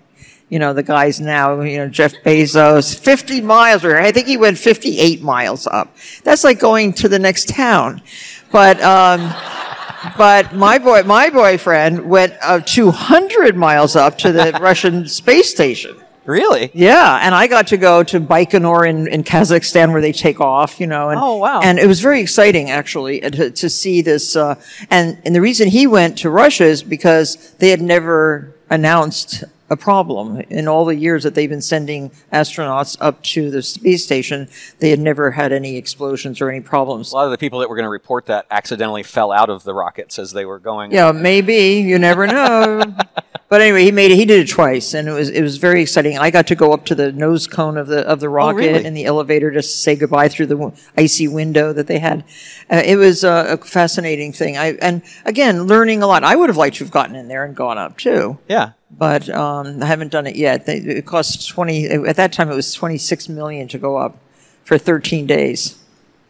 you 0.53 0.59
know, 0.59 0.71
the 0.71 0.83
guys 0.83 1.19
now, 1.19 1.61
you 1.61 1.77
know, 1.77 1.89
Jeff 1.89 2.13
Bezos, 2.23 2.95
50 2.95 3.41
miles, 3.41 3.83
or 3.83 3.97
I 3.99 4.11
think 4.11 4.27
he 4.27 4.37
went 4.37 4.59
58 4.59 5.19
miles 5.23 5.65
up. 5.65 5.95
That's 6.23 6.43
like 6.43 6.59
going 6.59 6.93
to 6.93 7.09
the 7.09 7.17
next 7.17 7.49
town. 7.49 8.03
But, 8.51 8.79
um, 8.83 9.33
but 10.17 10.53
my 10.53 10.77
boy, 10.77 11.01
my 11.07 11.31
boyfriend 11.31 12.07
went 12.07 12.35
uh, 12.43 12.59
200 12.59 13.55
miles 13.55 13.95
up 13.95 14.19
to 14.19 14.31
the 14.31 14.55
Russian 14.61 15.07
space 15.07 15.49
station. 15.49 16.02
Really? 16.25 16.71
Yeah, 16.73 17.19
and 17.21 17.35
I 17.35 17.47
got 17.47 17.67
to 17.67 17.77
go 17.77 18.03
to 18.03 18.19
Baikonur 18.19 18.87
in, 18.87 19.07
in 19.07 19.23
Kazakhstan 19.23 19.91
where 19.91 20.01
they 20.01 20.13
take 20.13 20.39
off, 20.39 20.79
you 20.79 20.87
know. 20.87 21.09
And, 21.09 21.19
Oh, 21.19 21.35
wow. 21.37 21.59
And 21.61 21.79
it 21.79 21.87
was 21.87 21.99
very 21.99 22.21
exciting, 22.21 22.69
actually, 22.69 23.23
uh, 23.23 23.29
to, 23.31 23.51
to 23.51 23.69
see 23.69 24.01
this. 24.01 24.35
Uh, 24.35 24.55
and, 24.89 25.21
and 25.25 25.35
the 25.35 25.41
reason 25.41 25.67
he 25.67 25.85
went 25.85 26.17
to 26.19 26.29
Russia 26.29 26.63
is 26.63 26.81
because 26.81 27.51
they 27.55 27.69
had 27.69 27.81
never 27.81 28.53
announced 28.69 29.43
a 29.73 29.77
problem. 29.77 30.39
In 30.49 30.67
all 30.67 30.85
the 30.85 30.95
years 30.95 31.23
that 31.23 31.35
they've 31.35 31.49
been 31.49 31.61
sending 31.61 32.11
astronauts 32.31 32.95
up 33.01 33.21
to 33.23 33.51
the 33.51 33.61
space 33.61 34.05
station, 34.05 34.47
they 34.79 34.89
had 34.89 34.99
never 34.99 35.31
had 35.31 35.51
any 35.51 35.75
explosions 35.75 36.39
or 36.39 36.49
any 36.49 36.61
problems. 36.61 37.11
A 37.11 37.15
lot 37.15 37.25
of 37.25 37.31
the 37.31 37.37
people 37.37 37.59
that 37.59 37.69
were 37.69 37.75
going 37.75 37.85
to 37.85 37.89
report 37.89 38.27
that 38.27 38.45
accidentally 38.51 39.03
fell 39.03 39.31
out 39.31 39.49
of 39.49 39.63
the 39.63 39.73
rockets 39.73 40.17
as 40.19 40.31
they 40.31 40.45
were 40.45 40.59
going. 40.59 40.91
Yeah, 40.91 41.11
maybe. 41.11 41.81
You 41.81 41.99
never 41.99 42.27
know. 42.27 42.83
but 43.49 43.61
anyway, 43.61 43.83
he 43.83 43.91
made 43.91 44.11
it. 44.11 44.15
He 44.15 44.25
did 44.25 44.47
it 44.47 44.49
twice, 44.49 44.93
and 44.93 45.07
it 45.07 45.11
was 45.11 45.29
it 45.29 45.41
was 45.41 45.57
very 45.57 45.81
exciting. 45.81 46.17
I 46.17 46.29
got 46.29 46.47
to 46.47 46.55
go 46.55 46.71
up 46.71 46.85
to 46.85 46.95
the 46.95 47.11
nose 47.11 47.47
cone 47.47 47.77
of 47.77 47.87
the 47.87 47.99
of 48.07 48.19
the 48.19 48.29
rocket 48.29 48.57
really? 48.57 48.85
in 48.85 48.93
the 48.93 49.05
elevator 49.05 49.51
just 49.51 49.71
to 49.71 49.77
say 49.77 49.95
goodbye 49.95 50.29
through 50.29 50.47
the 50.47 50.55
w- 50.55 50.75
icy 50.97 51.27
window 51.27 51.73
that 51.73 51.87
they 51.87 51.99
had. 51.99 52.23
Uh, 52.69 52.81
it 52.85 52.95
was 52.95 53.23
uh, 53.23 53.45
a 53.49 53.57
fascinating 53.57 54.33
thing. 54.33 54.57
I 54.57 54.73
and 54.81 55.01
again 55.25 55.63
learning 55.63 56.03
a 56.03 56.07
lot. 56.07 56.23
I 56.23 56.35
would 56.35 56.49
have 56.49 56.57
liked 56.57 56.77
to 56.77 56.83
have 56.83 56.91
gotten 56.91 57.15
in 57.15 57.27
there 57.27 57.43
and 57.43 57.55
gone 57.55 57.77
up 57.77 57.97
too. 57.97 58.37
Yeah. 58.47 58.71
But 58.95 59.27
um, 59.29 59.81
I 59.81 59.87
haven't 59.87 60.11
done 60.11 60.27
it 60.27 60.35
yet. 60.35 60.65
They, 60.65 60.77
it 60.77 61.05
cost 61.05 61.47
twenty 61.49 61.87
at 61.87 62.15
that 62.17 62.31
time. 62.31 62.49
It 62.51 62.55
was 62.55 62.73
twenty 62.73 62.97
six 62.97 63.27
million 63.27 63.67
to 63.69 63.77
go 63.77 63.97
up 63.97 64.17
for 64.63 64.77
thirteen 64.77 65.25
days. 65.25 65.79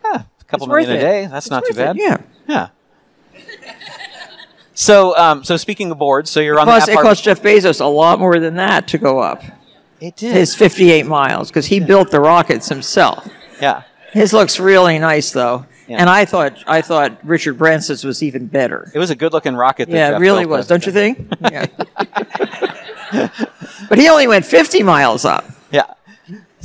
Yeah. 0.04 0.24
A 0.40 0.44
couple 0.46 0.68
It's 0.68 0.70
million 0.88 0.92
a 0.92 1.00
day. 1.00 1.26
That's 1.28 1.46
It's 1.48 1.52
not 1.52 1.64
too 1.66 1.74
bad. 1.74 1.98
it, 1.98 2.02
Yeah. 2.02 2.18
Yeah. 2.48 2.70
So, 4.76 5.16
um, 5.18 5.44
so 5.44 5.56
speaking 5.58 5.92
of 5.92 6.00
boards, 6.00 6.32
so 6.32 6.40
you're 6.40 6.60
on 6.60 6.66
Plus, 6.66 6.88
the 6.88 6.94
it 6.94 7.00
cost 7.00 7.24
Jeff 7.24 7.42
Bezos 7.44 7.80
a 7.80 7.86
lot 7.86 8.20
more 8.20 8.40
than 8.40 8.56
that 8.56 8.88
to 8.90 8.98
go 8.98 9.20
up. 9.20 9.44
It 10.02 10.16
did. 10.16 10.36
His 10.36 10.56
58 10.56 11.06
miles 11.06 11.50
because 11.50 11.68
he 11.68 11.80
built 11.80 12.10
the 12.12 12.20
rockets 12.20 12.70
himself. 12.70 13.28
yeah. 13.62 13.84
His 14.12 14.34
looks 14.34 14.60
really 14.60 15.00
nice 15.00 15.32
though, 15.32 15.66
Yeah. 15.88 15.98
and 15.98 16.10
I 16.10 16.26
thought 16.26 16.64
I 16.68 16.82
thought 16.82 17.18
Richard 17.24 17.58
Branson's 17.58 18.04
was 18.04 18.24
even 18.24 18.48
better. 18.48 18.92
It 18.94 19.00
was 19.00 19.10
a 19.10 19.16
good-looking 19.16 19.56
rocket. 19.56 19.90
That 19.90 19.96
Yeah, 19.96 20.10
Jeff 20.12 20.18
it 20.20 20.22
really 20.22 20.46
was, 20.46 20.68
don't 20.68 20.86
you 20.86 20.92
think? 20.92 21.28
Yeah. 21.52 21.66
but 23.90 23.98
he 23.98 24.08
only 24.10 24.28
went 24.28 24.46
50 24.46 24.82
miles 24.84 25.26
up. 25.26 25.46
Yeah. 25.72 25.84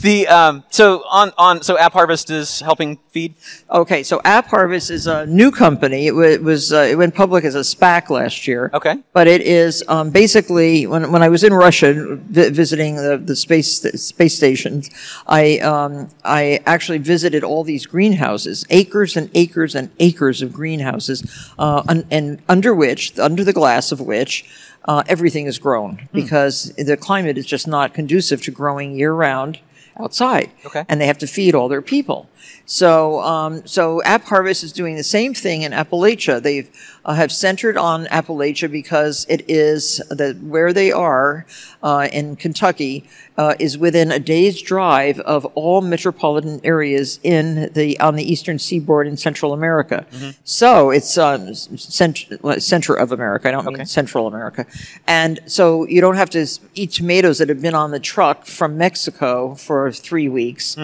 The 0.00 0.28
um, 0.28 0.62
so 0.70 1.02
on 1.10 1.32
on 1.36 1.62
so 1.62 1.76
App 1.76 1.92
Harvest 1.92 2.30
is 2.30 2.60
helping 2.60 2.98
feed. 3.10 3.34
Okay, 3.68 4.04
so 4.04 4.20
App 4.24 4.46
Harvest 4.46 4.90
is 4.90 5.08
a 5.08 5.26
new 5.26 5.50
company. 5.50 6.06
It 6.06 6.14
wa- 6.14 6.38
was 6.40 6.72
uh, 6.72 6.86
it 6.88 6.96
went 6.96 7.16
public 7.16 7.44
as 7.44 7.56
a 7.56 7.60
SPAC 7.60 8.08
last 8.08 8.46
year. 8.46 8.70
Okay. 8.74 8.96
but 9.12 9.26
it 9.26 9.40
is 9.40 9.82
um, 9.88 10.10
basically 10.10 10.86
when 10.86 11.10
when 11.10 11.22
I 11.22 11.28
was 11.28 11.42
in 11.42 11.52
Russia 11.52 12.14
vi- 12.16 12.50
visiting 12.50 12.94
the, 12.94 13.18
the 13.18 13.34
space 13.34 13.80
space 13.80 14.36
stations, 14.36 14.88
I 15.26 15.58
um, 15.58 16.08
I 16.24 16.60
actually 16.64 16.98
visited 16.98 17.42
all 17.42 17.64
these 17.64 17.84
greenhouses, 17.84 18.64
acres 18.70 19.16
and 19.16 19.28
acres 19.34 19.74
and 19.74 19.90
acres 19.98 20.42
of 20.42 20.52
greenhouses, 20.52 21.24
uh, 21.58 21.82
un- 21.88 22.06
and 22.10 22.40
under 22.48 22.72
which 22.72 23.18
under 23.18 23.42
the 23.42 23.52
glass 23.52 23.90
of 23.90 24.00
which. 24.00 24.44
Uh, 24.84 25.02
everything 25.06 25.44
is 25.44 25.58
grown 25.58 26.08
because 26.14 26.72
the 26.78 26.96
climate 26.96 27.36
is 27.36 27.44
just 27.44 27.66
not 27.68 27.92
conducive 27.92 28.40
to 28.40 28.50
growing 28.50 28.96
year 28.96 29.12
round 29.12 29.58
outside. 29.98 30.50
Okay. 30.64 30.84
And 30.88 31.00
they 31.00 31.06
have 31.06 31.18
to 31.18 31.26
feed 31.26 31.54
all 31.54 31.68
their 31.68 31.82
people. 31.82 32.28
So, 32.66 33.20
um, 33.20 33.66
so 33.66 34.02
App 34.02 34.24
Harvest 34.24 34.62
is 34.62 34.72
doing 34.72 34.96
the 34.96 35.02
same 35.02 35.34
thing 35.34 35.62
in 35.62 35.72
Appalachia. 35.72 36.42
They 36.42 36.68
uh, 37.08 37.14
have 37.14 37.32
centered 37.32 37.76
on 37.78 38.04
Appalachia 38.06 38.70
because 38.70 39.24
it 39.30 39.42
is 39.48 39.96
the 40.10 40.34
where 40.42 40.72
they 40.74 40.92
are 40.92 41.46
uh, 41.82 42.06
in 42.12 42.36
Kentucky 42.36 43.08
uh, 43.38 43.54
is 43.58 43.78
within 43.78 44.12
a 44.12 44.18
day's 44.18 44.60
drive 44.60 45.18
of 45.20 45.46
all 45.54 45.80
metropolitan 45.80 46.60
areas 46.64 47.18
in 47.22 47.70
the 47.72 47.98
on 47.98 48.14
the 48.14 48.22
eastern 48.32 48.58
seaboard 48.58 49.06
in 49.06 49.16
Central 49.16 49.54
America. 49.54 50.04
So 50.44 50.90
it's 50.90 51.16
um, 51.16 51.54
cent- 51.54 52.26
center 52.58 52.94
of 52.94 53.10
America. 53.12 53.48
I 53.48 53.52
don't 53.52 53.66
Okay. 53.66 53.78
mean 53.78 53.86
Central 53.86 54.26
America, 54.26 54.66
and 55.06 55.40
so 55.46 55.86
you 55.88 56.00
don't 56.02 56.16
have 56.16 56.30
to 56.30 56.46
eat 56.74 56.90
tomatoes 56.92 57.38
that 57.38 57.48
have 57.48 57.62
been 57.62 57.74
on 57.74 57.90
the 57.90 58.00
truck 58.00 58.44
from 58.44 58.76
Mexico 58.76 59.54
for 59.54 59.90
three 59.92 60.28
weeks. 60.28 60.76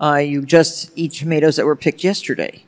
Uh, 0.00 0.16
you 0.16 0.42
just 0.44 0.90
eat 0.96 1.12
tomatoes 1.12 1.54
that 1.56 1.66
were 1.66 1.76
picked 1.76 2.02
yesterday. 2.04 2.64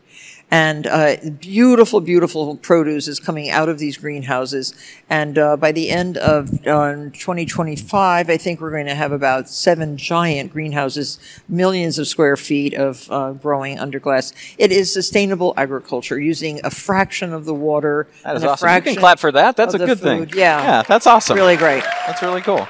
And 0.50 0.86
uh, 0.86 1.16
beautiful, 1.38 2.00
beautiful 2.00 2.56
produce 2.56 3.06
is 3.06 3.20
coming 3.20 3.50
out 3.50 3.68
of 3.68 3.78
these 3.78 3.96
greenhouses. 3.96 4.74
And 5.08 5.38
uh, 5.38 5.56
by 5.56 5.70
the 5.70 5.90
end 5.90 6.16
of 6.18 6.66
uh, 6.66 6.94
2025, 7.12 8.28
I 8.30 8.36
think 8.36 8.60
we're 8.60 8.72
going 8.72 8.86
to 8.86 8.94
have 8.94 9.12
about 9.12 9.48
seven 9.48 9.96
giant 9.96 10.52
greenhouses, 10.52 11.18
millions 11.48 11.98
of 11.98 12.08
square 12.08 12.36
feet 12.36 12.74
of 12.74 13.10
uh, 13.12 13.32
growing 13.32 13.78
under 13.78 14.00
glass. 14.00 14.32
It 14.58 14.72
is 14.72 14.92
sustainable 14.92 15.54
agriculture 15.56 16.18
using 16.18 16.60
a 16.64 16.70
fraction 16.70 17.32
of 17.32 17.44
the 17.44 17.54
water. 17.54 18.08
That 18.24 18.36
is 18.36 18.44
awesome. 18.44 18.74
You 18.74 18.82
can 18.82 18.96
clap 18.96 19.20
for 19.20 19.30
that. 19.32 19.56
That's 19.56 19.74
a 19.74 19.78
good 19.78 20.00
thing. 20.00 20.30
Yeah. 20.34 20.62
Yeah, 20.62 20.82
that's 20.82 21.06
awesome. 21.06 21.36
Really 21.36 21.56
great. 21.56 21.84
That's 22.06 22.22
really 22.22 22.40
cool. 22.40 22.66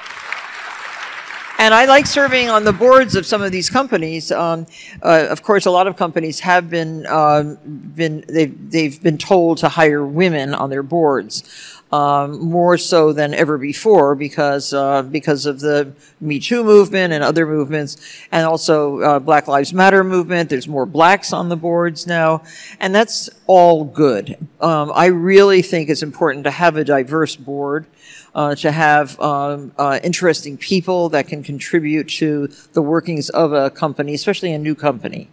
And 1.60 1.74
I 1.74 1.84
like 1.84 2.06
serving 2.06 2.48
on 2.48 2.64
the 2.64 2.72
boards 2.72 3.14
of 3.16 3.26
some 3.26 3.42
of 3.42 3.52
these 3.52 3.68
companies. 3.68 4.32
Um, 4.32 4.66
uh, 5.02 5.26
of 5.28 5.42
course, 5.42 5.66
a 5.66 5.70
lot 5.70 5.86
of 5.86 5.94
companies 5.94 6.40
have 6.40 6.70
been 6.70 7.06
um, 7.06 7.58
been 7.94 8.24
they've 8.26 8.70
they've 8.70 9.02
been 9.02 9.18
told 9.18 9.58
to 9.58 9.68
hire 9.68 10.02
women 10.02 10.54
on 10.54 10.70
their 10.70 10.82
boards. 10.82 11.76
Um, 11.92 12.38
more 12.38 12.78
so 12.78 13.12
than 13.12 13.34
ever 13.34 13.58
before 13.58 14.14
because 14.14 14.72
uh, 14.72 15.02
because 15.02 15.44
of 15.44 15.60
the 15.60 15.92
Me 16.20 16.38
Too 16.38 16.64
movement 16.64 17.12
and 17.12 17.22
other 17.22 17.44
movements, 17.44 17.98
and 18.32 18.46
also 18.46 19.00
uh, 19.00 19.18
Black 19.18 19.46
Lives 19.46 19.74
Matter 19.74 20.02
movement. 20.02 20.48
There's 20.48 20.68
more 20.68 20.86
blacks 20.86 21.30
on 21.30 21.50
the 21.50 21.56
boards 21.56 22.06
now, 22.06 22.42
and 22.78 22.94
that's 22.94 23.28
all 23.46 23.84
good. 23.84 24.38
Um, 24.62 24.92
I 24.94 25.06
really 25.06 25.60
think 25.60 25.90
it's 25.90 26.02
important 26.02 26.44
to 26.44 26.50
have 26.52 26.76
a 26.76 26.84
diverse 26.84 27.36
board 27.36 27.84
uh, 28.34 28.54
to 28.56 28.70
have 28.72 29.18
um, 29.20 29.72
uh, 29.78 29.98
interesting 30.02 30.56
people 30.56 31.08
that 31.10 31.26
can 31.28 31.42
contribute 31.42 32.08
to 32.08 32.48
the 32.72 32.82
workings 32.82 33.28
of 33.30 33.52
a 33.52 33.70
company, 33.70 34.14
especially 34.14 34.52
a 34.52 34.58
new 34.58 34.74
company. 34.74 35.28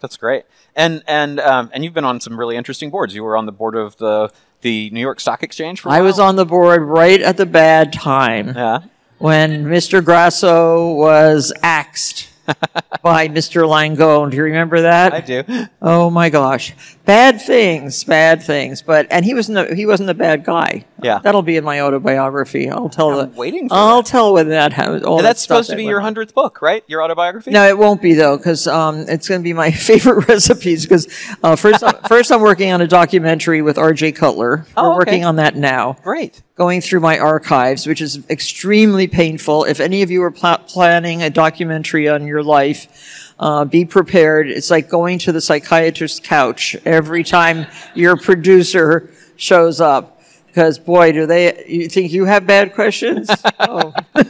That's 0.00 0.16
great. 0.16 0.44
And 0.74 1.02
and 1.06 1.38
um, 1.40 1.70
and 1.72 1.84
you've 1.84 1.94
been 1.94 2.04
on 2.04 2.20
some 2.20 2.38
really 2.38 2.56
interesting 2.56 2.90
boards. 2.90 3.14
You 3.14 3.22
were 3.24 3.36
on 3.36 3.46
the 3.46 3.52
board 3.52 3.74
of 3.76 3.96
the 3.98 4.30
the 4.62 4.90
New 4.90 5.00
York 5.00 5.20
Stock 5.20 5.42
Exchange 5.42 5.80
for. 5.80 5.88
a 5.88 5.92
I 5.92 6.00
was 6.00 6.18
on 6.18 6.36
the 6.36 6.46
board 6.46 6.82
right 6.82 7.20
at 7.20 7.36
the 7.36 7.46
bad 7.46 7.92
time 7.92 8.48
Yeah. 8.56 8.80
when 9.18 9.64
Mr. 9.66 10.04
Grasso 10.04 10.92
was 10.94 11.52
axed 11.62 12.28
by 13.02 13.28
Mr. 13.28 13.62
Langone. 13.64 14.30
Do 14.30 14.36
you 14.36 14.44
remember 14.44 14.82
that? 14.82 15.12
I 15.12 15.20
do. 15.20 15.44
Oh 15.80 16.10
my 16.10 16.30
gosh, 16.30 16.74
bad 17.04 17.40
things, 17.40 18.04
bad 18.04 18.42
things. 18.42 18.82
But 18.82 19.06
and 19.10 19.24
he 19.24 19.34
wasn't 19.34 19.58
a, 19.58 19.74
he 19.74 19.86
wasn't 19.86 20.10
a 20.10 20.14
bad 20.14 20.44
guy. 20.44 20.84
Yeah. 21.02 21.18
that'll 21.18 21.42
be 21.42 21.56
in 21.56 21.64
my 21.64 21.80
autobiography. 21.80 22.70
I'll 22.70 22.88
tell 22.88 23.18
I'm 23.18 23.30
the 23.32 23.36
waiting 23.36 23.68
for 23.68 23.74
I'll 23.74 24.02
tell 24.04 24.34
when 24.34 24.48
that 24.50 24.72
happens. 24.72 25.02
all 25.02 25.16
And 25.16 25.24
that 25.24 25.30
that's 25.30 25.42
supposed 25.42 25.70
to 25.70 25.76
be 25.76 25.84
your 25.84 26.00
hundredth 26.00 26.34
book, 26.34 26.62
right? 26.62 26.84
Your 26.86 27.02
autobiography. 27.02 27.50
No, 27.50 27.66
it 27.66 27.76
won't 27.76 28.00
be 28.00 28.14
though, 28.14 28.36
because 28.36 28.66
um, 28.66 29.00
it's 29.08 29.28
going 29.28 29.40
to 29.40 29.44
be 29.44 29.52
my 29.52 29.70
favorite 29.72 30.28
recipes. 30.28 30.84
Because 30.84 31.08
uh, 31.42 31.56
first, 31.56 31.82
first 32.08 32.30
I'm 32.30 32.40
working 32.40 32.70
on 32.72 32.80
a 32.80 32.86
documentary 32.86 33.62
with 33.62 33.78
R.J. 33.78 34.12
Cutler. 34.12 34.66
Oh, 34.76 34.82
We're 34.82 34.88
okay. 34.90 34.96
working 34.98 35.24
on 35.24 35.36
that 35.36 35.56
now. 35.56 35.96
Great. 36.04 36.42
Going 36.54 36.82
through 36.82 37.00
my 37.00 37.18
archives, 37.18 37.86
which 37.86 38.02
is 38.02 38.20
extremely 38.28 39.06
painful. 39.06 39.64
If 39.64 39.80
any 39.80 40.02
of 40.02 40.10
you 40.10 40.22
are 40.22 40.30
pla- 40.30 40.58
planning 40.58 41.22
a 41.22 41.30
documentary 41.30 42.08
on 42.08 42.26
your 42.26 42.42
life, 42.42 43.32
uh, 43.38 43.64
be 43.64 43.84
prepared. 43.84 44.50
It's 44.50 44.70
like 44.70 44.88
going 44.88 45.18
to 45.20 45.32
the 45.32 45.40
psychiatrist's 45.40 46.20
couch 46.20 46.76
every 46.84 47.24
time 47.24 47.66
your 47.94 48.16
producer 48.16 49.10
shows 49.36 49.80
up. 49.80 50.20
Because 50.46 50.78
boy, 50.78 51.12
do 51.12 51.24
they! 51.24 51.64
You 51.66 51.88
think 51.88 52.12
you 52.12 52.26
have 52.26 52.46
bad 52.46 52.74
questions? 52.74 53.30
oh. 53.60 53.94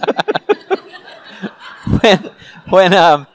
when 2.00 2.30
when 2.68 2.94
um 2.94 3.26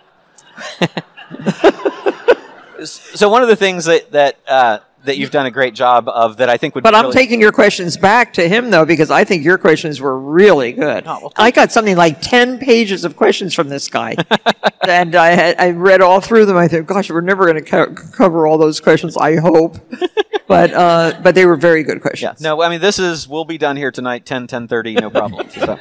so 2.84 3.30
one 3.30 3.42
of 3.42 3.50
the 3.50 3.56
things 3.56 3.86
that 3.86 4.12
that 4.12 4.40
uh, 4.48 4.80
that 5.08 5.18
you've 5.18 5.32
done 5.32 5.46
a 5.46 5.52
great 5.52 5.74
job 5.74 6.08
of 6.08 6.38
that 6.38 6.50
I 6.50 6.58
think 6.58 6.76
would 6.76 6.84
be. 6.84 6.88
But 6.88 6.96
I'm 6.96 7.06
really- 7.06 7.14
taking 7.16 7.42
your 7.42 7.52
questions 7.52 7.98
back 7.98 8.34
to 8.34 8.48
him 8.48 8.70
though, 8.70 8.86
because 8.86 9.12
I 9.12 9.24
think 9.24 9.44
your 9.44 9.58
questions 9.58 10.00
were 10.00 10.18
really 10.18 10.72
good. 10.72 11.04
Oh, 11.08 11.20
well, 11.24 11.34
I 11.36 11.52
got 11.52 11.72
something 11.72 11.98
like 11.98 12.22
ten 12.22 12.60
pages 12.60 13.04
of 13.04 13.16
questions 13.18 13.54
from 13.54 13.70
this 13.70 13.90
guy, 13.90 14.16
and 14.88 15.16
I 15.16 15.30
had, 15.32 15.60
I 15.60 15.72
read 15.72 16.02
all 16.02 16.22
through 16.22 16.46
them. 16.46 16.56
I 16.58 16.68
thought, 16.68 16.86
gosh, 16.86 17.10
we're 17.10 17.22
never 17.22 17.46
going 17.46 17.64
to 17.64 17.70
co- 17.70 17.94
cover 18.14 18.48
all 18.48 18.58
those 18.58 18.80
questions. 18.80 19.18
I 19.18 19.38
hope, 19.38 19.78
but 20.48 20.74
uh, 20.74 21.20
but 21.24 21.36
they 21.36 21.46
were 21.46 21.56
very 21.58 21.84
good 21.84 21.98
yeah 21.98 22.02
questions. 22.02 22.42
no 22.42 22.62
I 22.62 22.70
mean 22.70 22.82
this 22.82 23.00
is 23.00 23.28
we'll 23.28 23.46
be 23.46 23.58
done 23.58 23.76
here 23.76 23.92
tonight 23.92 24.26
10 24.26 24.48
10:30 24.48 25.02
no 25.02 25.10
problem 25.10 25.50
so. 25.52 25.78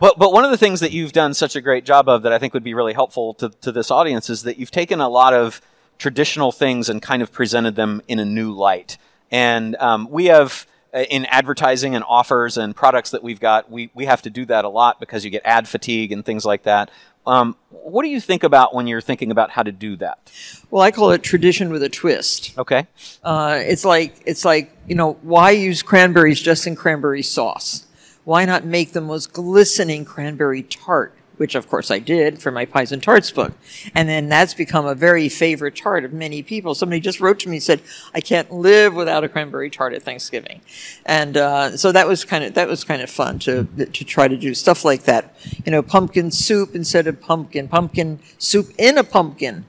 But, 0.00 0.18
but 0.18 0.32
one 0.32 0.46
of 0.46 0.50
the 0.50 0.56
things 0.56 0.80
that 0.80 0.92
you've 0.92 1.12
done 1.12 1.34
such 1.34 1.56
a 1.56 1.60
great 1.60 1.84
job 1.84 2.08
of 2.08 2.22
that 2.22 2.32
I 2.32 2.38
think 2.38 2.54
would 2.54 2.64
be 2.64 2.72
really 2.72 2.94
helpful 2.94 3.34
to, 3.34 3.50
to 3.60 3.70
this 3.70 3.90
audience 3.90 4.30
is 4.30 4.44
that 4.44 4.56
you've 4.56 4.70
taken 4.70 4.98
a 4.98 5.08
lot 5.10 5.34
of 5.34 5.60
traditional 6.00 6.50
things 6.50 6.88
and 6.88 7.00
kind 7.00 7.22
of 7.22 7.30
presented 7.30 7.76
them 7.76 8.02
in 8.08 8.18
a 8.18 8.24
new 8.24 8.50
light. 8.50 8.96
And 9.30 9.76
um, 9.76 10.08
we 10.10 10.26
have, 10.26 10.66
uh, 10.92 11.00
in 11.02 11.26
advertising 11.26 11.94
and 11.94 12.02
offers 12.08 12.56
and 12.56 12.74
products 12.74 13.10
that 13.10 13.22
we've 13.22 13.38
got, 13.38 13.70
we, 13.70 13.90
we 13.94 14.06
have 14.06 14.22
to 14.22 14.30
do 14.30 14.46
that 14.46 14.64
a 14.64 14.68
lot 14.68 14.98
because 14.98 15.24
you 15.24 15.30
get 15.30 15.42
ad 15.44 15.68
fatigue 15.68 16.10
and 16.10 16.24
things 16.24 16.44
like 16.44 16.64
that. 16.64 16.90
Um, 17.26 17.54
what 17.68 18.02
do 18.02 18.08
you 18.08 18.18
think 18.18 18.42
about 18.42 18.74
when 18.74 18.86
you're 18.86 19.02
thinking 19.02 19.30
about 19.30 19.50
how 19.50 19.62
to 19.62 19.70
do 19.70 19.94
that? 19.96 20.32
Well, 20.70 20.82
I 20.82 20.90
call 20.90 21.10
it 21.10 21.22
tradition 21.22 21.70
with 21.70 21.82
a 21.82 21.90
twist. 21.90 22.56
Okay. 22.56 22.86
Uh, 23.22 23.60
it's 23.60 23.84
like 23.84 24.14
it's 24.24 24.44
like 24.44 24.74
you 24.88 24.94
know 24.94 25.12
why 25.20 25.50
use 25.50 25.82
cranberries 25.82 26.40
just 26.40 26.66
in 26.66 26.76
cranberry 26.76 27.22
sauce? 27.22 27.86
Why 28.24 28.46
not 28.46 28.64
make 28.64 28.92
the 28.92 29.02
most 29.02 29.34
glistening 29.34 30.06
cranberry 30.06 30.62
tart? 30.62 31.14
Which 31.40 31.54
of 31.54 31.70
course 31.70 31.90
I 31.90 32.00
did 32.00 32.42
for 32.42 32.50
my 32.50 32.66
pies 32.66 32.92
and 32.92 33.02
tarts 33.02 33.30
book, 33.30 33.54
and 33.94 34.06
then 34.06 34.28
that's 34.28 34.52
become 34.52 34.84
a 34.84 34.94
very 34.94 35.30
favorite 35.30 35.74
tart 35.74 36.04
of 36.04 36.12
many 36.12 36.42
people. 36.42 36.74
Somebody 36.74 37.00
just 37.00 37.18
wrote 37.18 37.38
to 37.40 37.48
me 37.48 37.56
and 37.56 37.62
said, 37.62 37.80
"I 38.14 38.20
can't 38.20 38.52
live 38.52 38.94
without 38.94 39.24
a 39.24 39.28
cranberry 39.30 39.70
tart 39.70 39.94
at 39.94 40.02
Thanksgiving," 40.02 40.60
and 41.06 41.38
uh, 41.38 41.78
so 41.78 41.92
that 41.92 42.06
was 42.06 42.26
kind 42.26 42.44
of 42.44 42.52
that 42.52 42.68
was 42.68 42.84
kind 42.84 43.00
of 43.00 43.08
fun 43.08 43.38
to 43.38 43.64
to 43.64 44.04
try 44.04 44.28
to 44.28 44.36
do 44.36 44.52
stuff 44.52 44.84
like 44.84 45.04
that. 45.04 45.34
You 45.64 45.72
know, 45.72 45.80
pumpkin 45.80 46.30
soup 46.30 46.74
instead 46.74 47.06
of 47.06 47.22
pumpkin, 47.22 47.68
pumpkin 47.68 48.18
soup 48.36 48.72
in 48.76 48.98
a 48.98 49.04
pumpkin. 49.04 49.64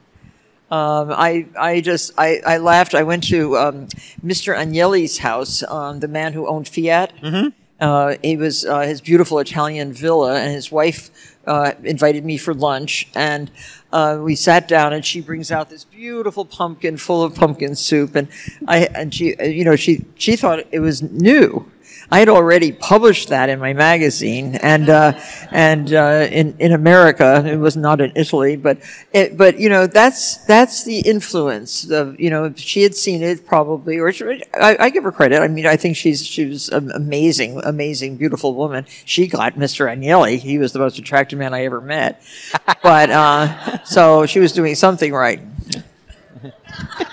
Um, 0.71 1.11
I, 1.11 1.47
I 1.57 1.79
just 1.79 2.11
I, 2.17 2.41
I 2.45 2.57
laughed. 2.57 2.95
I 2.95 3.03
went 3.03 3.23
to 3.29 3.57
um, 3.57 3.87
Mr. 4.21 4.53
Agnelli's 4.53 5.19
house, 5.19 5.63
um, 5.63 6.01
the 6.01 6.09
man 6.09 6.33
who 6.33 6.47
owned 6.47 6.67
Fiat. 6.67 7.13
Mm-hmm. 7.21 7.49
Uh, 7.81 8.15
he 8.23 8.37
was 8.37 8.63
uh, 8.63 8.81
his 8.81 9.01
beautiful 9.01 9.39
Italian 9.39 9.91
villa, 9.91 10.39
and 10.39 10.53
his 10.53 10.71
wife 10.71 11.30
uh, 11.47 11.73
invited 11.83 12.25
me 12.25 12.37
for 12.37 12.53
lunch. 12.53 13.07
And 13.15 13.51
uh, 13.91 14.19
we 14.21 14.35
sat 14.35 14.67
down, 14.67 14.93
and 14.93 15.05
she 15.05 15.21
brings 15.21 15.51
out 15.51 15.69
this 15.69 15.83
beautiful 15.83 16.45
pumpkin 16.45 16.97
full 16.97 17.23
of 17.23 17.35
pumpkin 17.35 17.75
soup, 17.75 18.15
and 18.15 18.27
I 18.67 18.85
and 18.93 19.13
she 19.13 19.35
you 19.43 19.63
know 19.63 19.75
she 19.75 20.05
she 20.15 20.35
thought 20.35 20.65
it 20.71 20.79
was 20.79 21.01
new. 21.01 21.69
I 22.11 22.19
had 22.19 22.27
already 22.27 22.73
published 22.73 23.29
that 23.29 23.47
in 23.47 23.59
my 23.59 23.71
magazine, 23.71 24.55
and 24.55 24.89
uh, 24.89 25.17
and 25.49 25.93
uh, 25.93 26.27
in 26.29 26.55
in 26.59 26.73
America, 26.73 27.41
it 27.47 27.55
was 27.55 27.77
not 27.77 28.01
in 28.01 28.11
Italy, 28.15 28.57
but 28.57 28.79
it, 29.13 29.37
but 29.37 29.57
you 29.57 29.69
know 29.69 29.87
that's 29.87 30.37
that's 30.45 30.83
the 30.83 30.99
influence 30.99 31.89
of 31.89 32.19
you 32.19 32.29
know 32.29 32.53
she 32.57 32.83
had 32.83 32.95
seen 32.95 33.21
it 33.21 33.45
probably, 33.45 33.97
or 33.97 34.11
she, 34.11 34.43
I, 34.53 34.75
I 34.77 34.89
give 34.89 35.05
her 35.05 35.11
credit. 35.13 35.41
I 35.41 35.47
mean, 35.47 35.65
I 35.65 35.77
think 35.77 35.95
she's 35.95 36.27
she 36.27 36.47
was 36.47 36.67
an 36.67 36.91
amazing, 36.91 37.61
amazing, 37.63 38.17
beautiful 38.17 38.55
woman. 38.55 38.85
She 39.05 39.27
got 39.27 39.53
Mr. 39.53 39.87
Agnelli; 39.87 40.37
he 40.37 40.57
was 40.57 40.73
the 40.73 40.79
most 40.79 40.99
attractive 40.99 41.39
man 41.39 41.53
I 41.53 41.63
ever 41.63 41.79
met. 41.79 42.21
But 42.83 43.09
uh, 43.09 43.83
so 43.85 44.25
she 44.25 44.41
was 44.41 44.51
doing 44.51 44.75
something 44.75 45.13
right. 45.13 45.39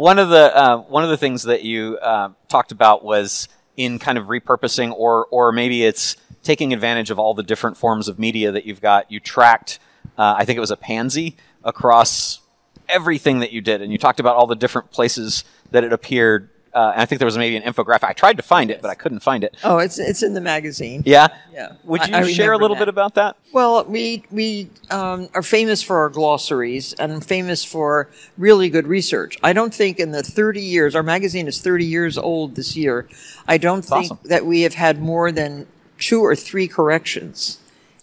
One 0.00 0.18
of 0.18 0.30
the 0.30 0.56
uh, 0.56 0.78
one 0.78 1.04
of 1.04 1.10
the 1.10 1.18
things 1.18 1.42
that 1.42 1.62
you 1.62 1.98
uh, 1.98 2.30
talked 2.48 2.72
about 2.72 3.04
was 3.04 3.50
in 3.76 3.98
kind 3.98 4.16
of 4.16 4.28
repurposing, 4.28 4.94
or 4.96 5.26
or 5.26 5.52
maybe 5.52 5.84
it's 5.84 6.16
taking 6.42 6.72
advantage 6.72 7.10
of 7.10 7.18
all 7.18 7.34
the 7.34 7.42
different 7.42 7.76
forms 7.76 8.08
of 8.08 8.18
media 8.18 8.50
that 8.50 8.64
you've 8.64 8.80
got. 8.80 9.12
You 9.12 9.20
tracked, 9.20 9.78
uh, 10.16 10.36
I 10.38 10.46
think 10.46 10.56
it 10.56 10.60
was 10.60 10.70
a 10.70 10.76
pansy 10.78 11.36
across 11.62 12.40
everything 12.88 13.40
that 13.40 13.52
you 13.52 13.60
did, 13.60 13.82
and 13.82 13.92
you 13.92 13.98
talked 13.98 14.20
about 14.20 14.36
all 14.36 14.46
the 14.46 14.56
different 14.56 14.90
places 14.90 15.44
that 15.70 15.84
it 15.84 15.92
appeared. 15.92 16.48
Uh, 16.72 16.90
and 16.92 17.02
I 17.02 17.04
think 17.06 17.18
there 17.18 17.26
was 17.26 17.36
maybe 17.36 17.56
an 17.56 17.62
infographic. 17.62 18.04
I 18.04 18.12
tried 18.12 18.36
to 18.36 18.42
find 18.42 18.70
it, 18.70 18.80
but 18.80 18.90
I 18.90 18.94
couldn't 18.94 19.20
find 19.20 19.42
it. 19.42 19.56
Oh, 19.64 19.78
it's 19.78 19.98
it's 19.98 20.22
in 20.22 20.34
the 20.34 20.40
magazine. 20.40 21.02
Yeah. 21.04 21.28
Yeah. 21.52 21.72
Would 21.84 22.06
you 22.06 22.14
I 22.14 22.30
share 22.30 22.52
a 22.52 22.58
little 22.58 22.76
that. 22.76 22.82
bit 22.82 22.88
about 22.88 23.14
that? 23.14 23.36
Well, 23.52 23.84
we 23.84 24.24
we 24.30 24.70
um, 24.90 25.28
are 25.34 25.42
famous 25.42 25.82
for 25.82 25.98
our 25.98 26.08
glossaries 26.08 26.92
and 26.94 27.24
famous 27.24 27.64
for 27.64 28.08
really 28.38 28.70
good 28.70 28.86
research. 28.86 29.36
I 29.42 29.52
don't 29.52 29.74
think 29.74 29.98
in 29.98 30.12
the 30.12 30.22
30 30.22 30.60
years 30.60 30.94
our 30.94 31.02
magazine 31.02 31.48
is 31.48 31.60
30 31.60 31.84
years 31.84 32.16
old 32.16 32.54
this 32.54 32.76
year. 32.76 33.08
I 33.48 33.58
don't 33.58 33.82
think 33.82 34.04
awesome. 34.04 34.18
that 34.24 34.46
we 34.46 34.62
have 34.62 34.74
had 34.74 35.00
more 35.00 35.32
than 35.32 35.66
two 35.98 36.20
or 36.24 36.36
three 36.36 36.68
corrections. 36.68 37.58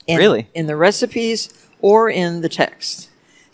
In, 0.08 0.18
Really? 0.18 0.48
in 0.54 0.68
the 0.68 0.76
recipes 0.78 1.50
or 1.82 2.10
in 2.10 2.42
the 2.42 2.50
text. 2.50 3.07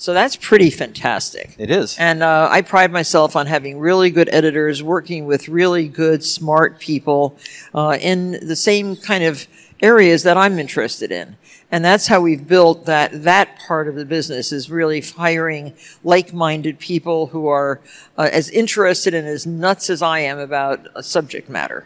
So 0.03 0.13
that's 0.13 0.35
pretty 0.35 0.69
fantastic. 0.69 1.55
It 1.57 1.71
is. 1.71 1.97
And 1.97 2.23
uh, 2.23 2.49
I 2.51 2.61
pride 2.61 2.91
myself 2.91 3.37
on 3.37 3.47
having 3.47 3.79
really 3.79 4.11
good 4.11 4.27
editors, 4.33 4.83
working 4.83 5.27
with 5.27 5.47
really 5.47 5.87
good, 5.87 6.25
smart 6.25 6.77
people 6.77 7.37
uh, 7.73 7.97
in 8.01 8.31
the 8.45 8.57
same 8.57 8.97
kind 8.97 9.23
of 9.23 9.47
areas 9.81 10.23
that 10.23 10.35
I'm 10.35 10.59
interested 10.59 11.09
in. 11.09 11.37
And 11.71 11.85
that's 11.85 12.05
how 12.05 12.19
we've 12.19 12.45
built 12.45 12.85
that. 12.85 13.23
That 13.23 13.57
part 13.65 13.87
of 13.87 13.95
the 13.95 14.03
business 14.03 14.51
is 14.51 14.69
really 14.69 14.99
hiring 14.99 15.73
like-minded 16.03 16.79
people 16.79 17.27
who 17.27 17.47
are 17.47 17.79
uh, 18.17 18.27
as 18.29 18.49
interested 18.49 19.13
and 19.13 19.25
as 19.25 19.47
nuts 19.47 19.89
as 19.89 20.01
I 20.01 20.19
am 20.19 20.37
about 20.37 20.85
a 20.95 21.01
subject 21.01 21.47
matter. 21.47 21.85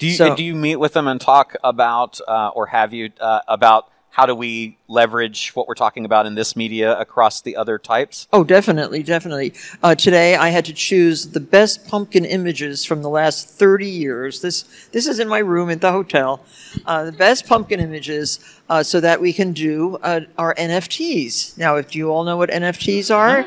Do 0.00 0.08
you 0.08 0.14
So- 0.14 0.34
do 0.34 0.42
you 0.42 0.56
meet 0.56 0.80
with 0.80 0.94
them 0.94 1.06
and 1.06 1.20
talk 1.20 1.54
about, 1.62 2.18
uh, 2.26 2.48
or 2.48 2.66
have 2.66 2.92
you 2.92 3.12
uh, 3.20 3.42
about 3.46 3.90
how 4.14 4.26
do 4.26 4.34
we 4.34 4.78
leverage 4.86 5.50
what 5.56 5.66
we're 5.66 5.74
talking 5.74 6.04
about 6.04 6.24
in 6.24 6.36
this 6.36 6.54
media 6.54 6.96
across 7.00 7.40
the 7.40 7.56
other 7.56 7.78
types? 7.78 8.28
Oh, 8.32 8.44
definitely, 8.44 9.02
definitely. 9.02 9.52
Uh, 9.82 9.96
today, 9.96 10.36
I 10.36 10.50
had 10.50 10.64
to 10.66 10.72
choose 10.72 11.32
the 11.32 11.40
best 11.40 11.88
pumpkin 11.88 12.24
images 12.24 12.84
from 12.84 13.02
the 13.02 13.08
last 13.08 13.48
30 13.48 13.88
years. 13.88 14.40
This 14.40 14.62
this 14.92 15.08
is 15.08 15.18
in 15.18 15.26
my 15.26 15.40
room 15.40 15.68
at 15.68 15.80
the 15.80 15.90
hotel. 15.90 16.44
Uh, 16.86 17.06
the 17.06 17.12
best 17.12 17.48
pumpkin 17.48 17.80
images, 17.80 18.38
uh, 18.68 18.84
so 18.84 19.00
that 19.00 19.20
we 19.20 19.32
can 19.32 19.52
do 19.52 19.96
uh, 19.96 20.20
our 20.38 20.54
NFTs. 20.54 21.58
Now, 21.58 21.74
if 21.74 21.96
you 21.96 22.10
all 22.12 22.22
know 22.22 22.36
what 22.36 22.50
NFTs 22.50 23.12
are, 23.12 23.44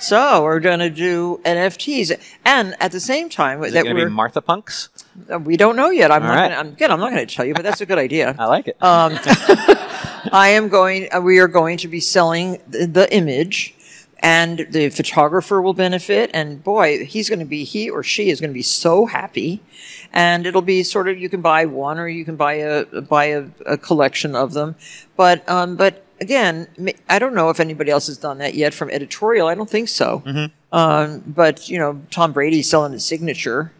so 0.00 0.42
we're 0.42 0.58
going 0.60 0.80
to 0.80 0.90
do 0.90 1.40
NFTs, 1.44 2.18
and 2.44 2.74
at 2.80 2.90
the 2.90 3.00
same 3.00 3.28
time 3.28 3.62
Is 3.62 3.72
that 3.72 3.84
we're 3.84 4.06
be 4.06 4.10
Martha 4.10 4.40
Punks? 4.40 4.88
uh, 5.32 5.38
we 5.38 5.56
don't 5.56 5.76
know 5.76 5.90
yet. 5.90 6.10
I'm 6.10 6.22
All 6.22 6.28
not. 6.28 6.34
right. 6.34 6.48
Gonna, 6.50 6.60
I'm, 6.60 6.68
again, 6.72 6.90
I'm 6.90 7.00
not 7.00 7.12
going 7.12 7.24
to 7.24 7.32
tell 7.34 7.44
you, 7.44 7.54
but 7.54 7.62
that's 7.62 7.80
a 7.80 7.86
good 7.86 7.98
idea. 7.98 8.34
I 8.38 8.46
like 8.46 8.68
it. 8.68 8.82
Um, 8.82 9.12
I 10.32 10.48
am 10.48 10.68
going. 10.68 11.08
Uh, 11.12 11.20
we 11.20 11.38
are 11.38 11.48
going 11.48 11.78
to 11.78 11.88
be 11.88 12.00
selling 12.00 12.60
the, 12.68 12.86
the 12.86 13.14
image, 13.14 13.74
and 14.20 14.66
the 14.70 14.88
photographer 14.90 15.60
will 15.62 15.74
benefit. 15.74 16.30
And 16.34 16.62
boy, 16.62 17.04
he's 17.04 17.28
going 17.28 17.38
to 17.38 17.44
be 17.44 17.64
he 17.64 17.88
or 17.90 18.02
she 18.02 18.30
is 18.30 18.40
going 18.40 18.50
to 18.50 18.54
be 18.54 18.62
so 18.62 19.06
happy. 19.06 19.62
And 20.12 20.46
it'll 20.46 20.62
be 20.62 20.82
sort 20.82 21.08
of 21.08 21.18
you 21.18 21.28
can 21.28 21.40
buy 21.42 21.66
one 21.66 21.98
or 21.98 22.08
you 22.08 22.24
can 22.24 22.36
buy 22.36 22.54
a 22.54 22.84
buy 23.02 23.26
a, 23.26 23.46
a 23.66 23.76
collection 23.76 24.34
of 24.34 24.52
them. 24.54 24.74
But 25.16 25.48
um, 25.48 25.76
but 25.76 26.04
again, 26.20 26.66
I 27.08 27.18
don't 27.18 27.34
know 27.34 27.50
if 27.50 27.60
anybody 27.60 27.90
else 27.90 28.06
has 28.08 28.16
done 28.18 28.38
that 28.38 28.54
yet 28.54 28.74
from 28.74 28.90
editorial. 28.90 29.48
I 29.48 29.54
don't 29.54 29.68
think 29.70 29.88
so. 29.88 30.22
Um, 30.72 31.22
but 31.26 31.68
you 31.68 31.78
know, 31.78 32.00
Tom 32.10 32.32
Brady's 32.32 32.68
selling 32.68 32.92
his 32.92 33.04
signature. 33.04 33.72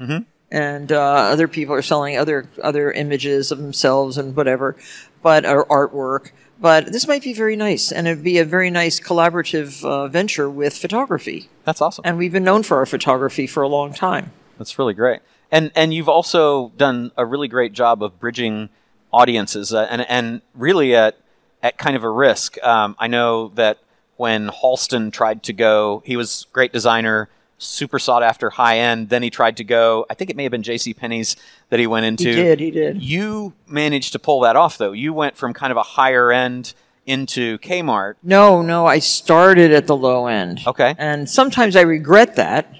and 0.50 0.92
uh, 0.92 0.98
other 1.02 1.46
people 1.46 1.74
are 1.74 1.82
selling 1.82 2.16
other 2.16 2.48
other 2.62 2.90
images 2.92 3.50
of 3.52 3.58
themselves 3.58 4.16
and 4.16 4.34
whatever, 4.37 4.76
but 5.22 5.44
or 5.46 5.64
artwork. 5.66 6.31
But 6.61 6.92
this 6.92 7.07
might 7.07 7.22
be 7.22 7.33
very 7.33 7.54
nice, 7.54 7.92
and 7.92 8.09
it'd 8.09 8.24
be 8.24 8.38
a 8.38 8.44
very 8.44 8.68
nice 8.68 8.98
collaborative 8.98 9.85
uh, 9.85 10.09
venture 10.09 10.50
with 10.50 10.76
photography. 10.76 11.48
That's 11.64 11.81
awesome. 11.81 12.02
And 12.04 12.18
we've 12.18 12.33
been 12.33 12.44
known 12.44 12.64
for 12.64 12.78
our 12.78 12.87
photography 12.87 13.46
for 13.46 13.62
a 13.62 13.68
long 13.68 13.94
time. 13.94 14.33
That's 14.59 14.78
really 14.78 14.94
great. 14.94 15.20
And 15.52 15.70
and 15.76 15.94
you've 15.94 16.09
also 16.09 16.72
done 16.76 17.12
a 17.16 17.24
really 17.24 17.48
great 17.48 17.72
job 17.72 18.02
of 18.02 18.18
bridging 18.18 18.70
audiences, 19.12 19.72
uh, 19.72 19.87
and 19.88 20.02
and 20.09 20.42
really 20.54 20.94
at 20.96 21.16
at 21.62 21.78
kind 21.78 21.96
of 21.96 22.02
a 22.02 22.11
risk. 22.11 22.62
Um, 22.62 22.96
I 22.98 23.07
know 23.07 23.48
that 23.54 23.78
when 24.16 24.48
Halston 24.48 25.12
tried 25.12 25.44
to 25.44 25.52
go, 25.52 26.02
he 26.04 26.16
was 26.16 26.46
great 26.52 26.72
designer, 26.72 27.28
super 27.58 27.98
sought 27.98 28.22
after, 28.22 28.50
high 28.50 28.78
end. 28.78 29.08
Then 29.08 29.22
he 29.22 29.30
tried 29.30 29.56
to 29.58 29.64
go. 29.64 30.06
I 30.08 30.14
think 30.14 30.30
it 30.30 30.36
may 30.36 30.44
have 30.44 30.52
been 30.52 30.62
J.C. 30.62 30.94
Penney's 30.94 31.36
that 31.70 31.78
he 31.80 31.86
went 31.86 32.06
into. 32.06 32.28
He 32.28 32.34
did. 32.34 32.60
He 32.60 32.70
did. 32.70 33.02
You 33.02 33.52
managed 33.66 34.12
to 34.12 34.18
pull 34.18 34.40
that 34.40 34.56
off, 34.56 34.78
though. 34.78 34.92
You 34.92 35.12
went 35.12 35.36
from 35.36 35.52
kind 35.52 35.70
of 35.70 35.76
a 35.76 35.82
higher 35.82 36.30
end 36.32 36.72
into 37.06 37.58
Kmart. 37.58 38.14
No, 38.22 38.62
no, 38.62 38.86
I 38.86 38.98
started 38.98 39.72
at 39.72 39.86
the 39.86 39.96
low 39.96 40.26
end. 40.26 40.60
Okay. 40.66 40.94
And 40.98 41.28
sometimes 41.28 41.74
I 41.74 41.80
regret 41.80 42.36
that 42.36 42.72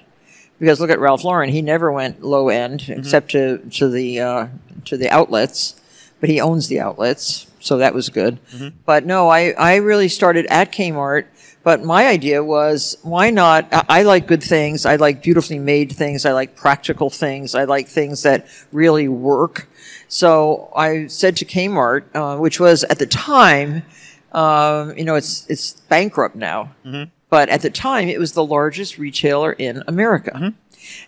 because 0.59 0.81
look 0.81 0.91
at 0.91 0.99
Ralph 1.01 1.25
Lauren; 1.25 1.49
he 1.51 1.63
never 1.63 1.91
went 1.91 2.23
low 2.23 2.49
end 2.49 2.81
Mm-hmm. 2.81 3.01
except 3.01 3.31
to 3.33 3.59
to 3.71 3.89
the 3.89 4.21
uh, 4.21 4.47
to 4.85 4.97
the 4.97 5.09
outlets, 5.11 5.81
but 6.21 6.29
he 6.29 6.41
owns 6.41 6.69
the 6.69 6.79
outlets, 6.81 7.47
so 7.61 7.79
that 7.79 7.95
was 7.95 8.11
good. 8.11 8.39
Mm-hmm. 8.53 8.77
But 8.85 9.07
no, 9.07 9.29
I 9.29 9.53
I 9.53 9.77
really 9.77 10.09
started 10.09 10.47
at 10.51 10.73
Kmart. 10.73 11.25
But 11.63 11.83
my 11.83 12.07
idea 12.07 12.43
was, 12.43 12.97
why 13.03 13.31
not? 13.31 13.69
I, 13.89 14.03
like 14.03 14.27
good 14.27 14.43
things. 14.43 14.87
I 14.87 14.97
like 14.97 15.23
beautifully 15.23 15.59
made 15.59 15.93
things. 15.93 16.25
I 16.25 16.33
like 16.33 16.57
practical 16.57 17.11
things. 17.11 17.55
I 17.55 17.65
like 17.65 17.89
things 17.89 18.23
that 18.23 18.47
really 18.73 19.09
work. 19.09 19.69
So 20.09 20.73
I 20.75 21.09
said 21.09 21.37
to 21.39 21.45
Kmart, 21.45 22.05
uh, 22.15 22.39
which 22.39 22.59
was 22.59 22.85
at 22.85 22.99
the 22.99 23.07
time, 23.07 23.83
um, 24.33 24.97
you 24.97 25.05
know, 25.05 25.15
it's 25.17 25.49
it's 25.51 25.73
bankrupt 25.89 26.37
now, 26.37 26.71
but 27.29 27.49
at 27.49 27.61
the 27.63 27.71
time 27.71 28.09
it 28.09 28.19
was 28.19 28.33
the 28.33 28.45
largest 28.45 28.97
retailer 28.99 29.53
in 29.53 29.83
America, 29.87 30.55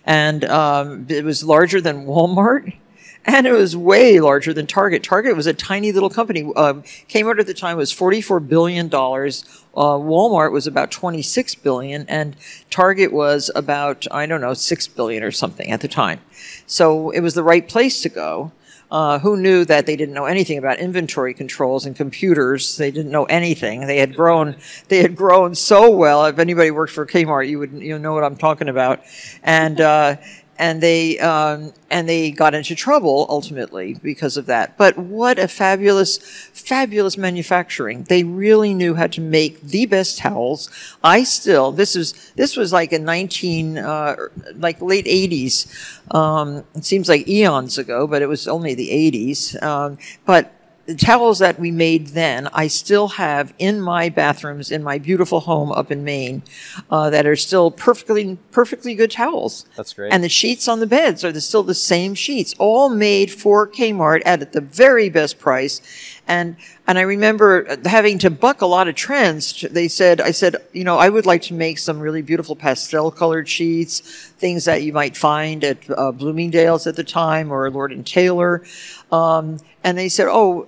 and 0.05 0.43
um, 0.45 1.05
it 1.09 1.23
was 1.23 1.43
larger 1.43 1.81
than 1.81 2.05
Walmart. 2.05 2.75
And 3.23 3.45
it 3.45 3.51
was 3.51 3.77
way 3.77 4.19
larger 4.19 4.51
than 4.51 4.65
Target. 4.65 5.03
Target 5.03 5.35
was 5.35 5.45
a 5.45 5.53
tiny 5.53 5.91
little 5.91 6.09
company. 6.09 6.51
Um, 6.55 6.81
Kmart 7.07 7.39
at 7.39 7.45
the 7.45 7.53
time 7.53 7.77
was 7.77 7.91
forty-four 7.91 8.39
billion 8.39 8.87
dollars. 8.87 9.45
Uh, 9.75 9.93
Walmart 9.93 10.51
was 10.51 10.65
about 10.65 10.89
twenty-six 10.89 11.53
billion, 11.53 12.05
and 12.09 12.35
Target 12.71 13.13
was 13.13 13.51
about 13.53 14.07
I 14.09 14.25
don't 14.25 14.41
know 14.41 14.55
six 14.55 14.87
billion 14.87 15.21
or 15.21 15.31
something 15.31 15.71
at 15.71 15.81
the 15.81 15.87
time. 15.87 16.19
So 16.65 17.11
it 17.11 17.21
was 17.21 17.35
the 17.35 17.43
right 17.43 17.67
place 17.67 18.01
to 18.01 18.09
go. 18.09 18.51
Uh, 18.89 19.19
who 19.19 19.37
knew 19.37 19.63
that 19.63 19.85
they 19.85 19.95
didn't 19.95 20.13
know 20.13 20.25
anything 20.25 20.57
about 20.57 20.77
inventory 20.77 21.33
controls 21.33 21.85
and 21.85 21.95
computers? 21.95 22.75
They 22.75 22.91
didn't 22.91 23.11
know 23.11 23.23
anything. 23.23 23.87
They 23.87 23.99
had 23.99 24.13
grown. 24.13 24.57
They 24.89 25.01
had 25.01 25.15
grown 25.15 25.55
so 25.55 25.89
well. 25.89 26.25
If 26.25 26.39
anybody 26.39 26.71
worked 26.71 26.91
for 26.91 27.05
Kmart, 27.05 27.47
you 27.47 27.59
would 27.59 27.71
you 27.71 27.97
know 27.97 28.13
what 28.13 28.25
I'm 28.25 28.35
talking 28.35 28.67
about. 28.67 28.99
And 29.43 29.79
uh, 29.79 30.17
and 30.61 30.79
they 30.79 31.17
um, 31.19 31.73
and 31.89 32.07
they 32.07 32.29
got 32.29 32.53
into 32.53 32.75
trouble 32.75 33.25
ultimately 33.29 33.95
because 33.95 34.37
of 34.37 34.45
that. 34.45 34.77
But 34.77 34.95
what 34.95 35.39
a 35.39 35.47
fabulous, 35.47 36.19
fabulous 36.53 37.17
manufacturing! 37.17 38.03
They 38.03 38.23
really 38.23 38.75
knew 38.75 38.93
how 38.93 39.07
to 39.07 39.21
make 39.21 39.59
the 39.61 39.87
best 39.87 40.19
towels. 40.19 40.69
I 41.03 41.23
still 41.23 41.71
this 41.71 41.95
is 41.95 42.31
this 42.35 42.55
was 42.55 42.71
like 42.71 42.93
a 42.93 42.99
nineteen 42.99 43.79
uh, 43.79 44.15
like 44.55 44.79
late 44.81 45.07
eighties. 45.07 45.65
Um, 46.11 46.63
it 46.75 46.85
seems 46.85 47.09
like 47.09 47.27
eons 47.27 47.79
ago, 47.79 48.05
but 48.05 48.21
it 48.21 48.27
was 48.27 48.47
only 48.47 48.75
the 48.75 48.91
eighties. 48.91 49.59
Um, 49.63 49.97
but 50.27 50.53
the 50.85 50.95
towels 50.95 51.39
that 51.39 51.59
we 51.59 51.71
made 51.71 52.07
then, 52.07 52.47
I 52.53 52.67
still 52.67 53.07
have 53.09 53.53
in 53.59 53.79
my 53.79 54.09
bathrooms 54.09 54.71
in 54.71 54.83
my 54.83 54.97
beautiful 54.97 55.39
home 55.39 55.71
up 55.71 55.91
in 55.91 56.03
Maine, 56.03 56.41
uh, 56.89 57.09
that 57.11 57.25
are 57.25 57.35
still 57.35 57.71
perfectly 57.71 58.37
perfectly 58.51 58.95
good 58.95 59.11
towels. 59.11 59.65
That's 59.77 59.93
great. 59.93 60.11
And 60.11 60.23
the 60.23 60.29
sheets 60.29 60.67
on 60.67 60.79
the 60.79 60.87
beds 60.87 61.23
are 61.23 61.31
the, 61.31 61.41
still 61.41 61.63
the 61.63 61.75
same 61.75 62.15
sheets, 62.15 62.55
all 62.57 62.89
made 62.89 63.31
for 63.31 63.67
Kmart 63.67 64.21
at 64.25 64.53
the 64.53 64.61
very 64.61 65.09
best 65.09 65.39
price. 65.39 65.81
And 66.27 66.55
and 66.87 66.97
I 66.97 67.03
remember 67.03 67.77
having 67.85 68.17
to 68.19 68.29
buck 68.29 68.61
a 68.61 68.65
lot 68.65 68.87
of 68.87 68.95
trends. 68.95 69.61
They 69.61 69.87
said, 69.87 70.19
I 70.19 70.31
said, 70.31 70.55
you 70.73 70.83
know, 70.83 70.97
I 70.97 71.09
would 71.09 71.25
like 71.25 71.41
to 71.43 71.53
make 71.53 71.77
some 71.77 71.99
really 71.99 72.21
beautiful 72.21 72.55
pastel 72.55 73.11
colored 73.11 73.47
sheets, 73.47 73.99
things 74.37 74.65
that 74.65 74.83
you 74.83 74.91
might 74.91 75.15
find 75.15 75.63
at 75.63 75.77
uh, 75.89 76.11
Bloomingdale's 76.11 76.87
at 76.87 76.95
the 76.95 77.03
time 77.03 77.51
or 77.51 77.69
Lord 77.69 77.91
and 77.91 78.05
Taylor. 78.05 78.63
Um, 79.11 79.59
and 79.83 79.97
they 79.97 80.09
said, 80.09 80.27
oh, 80.29 80.67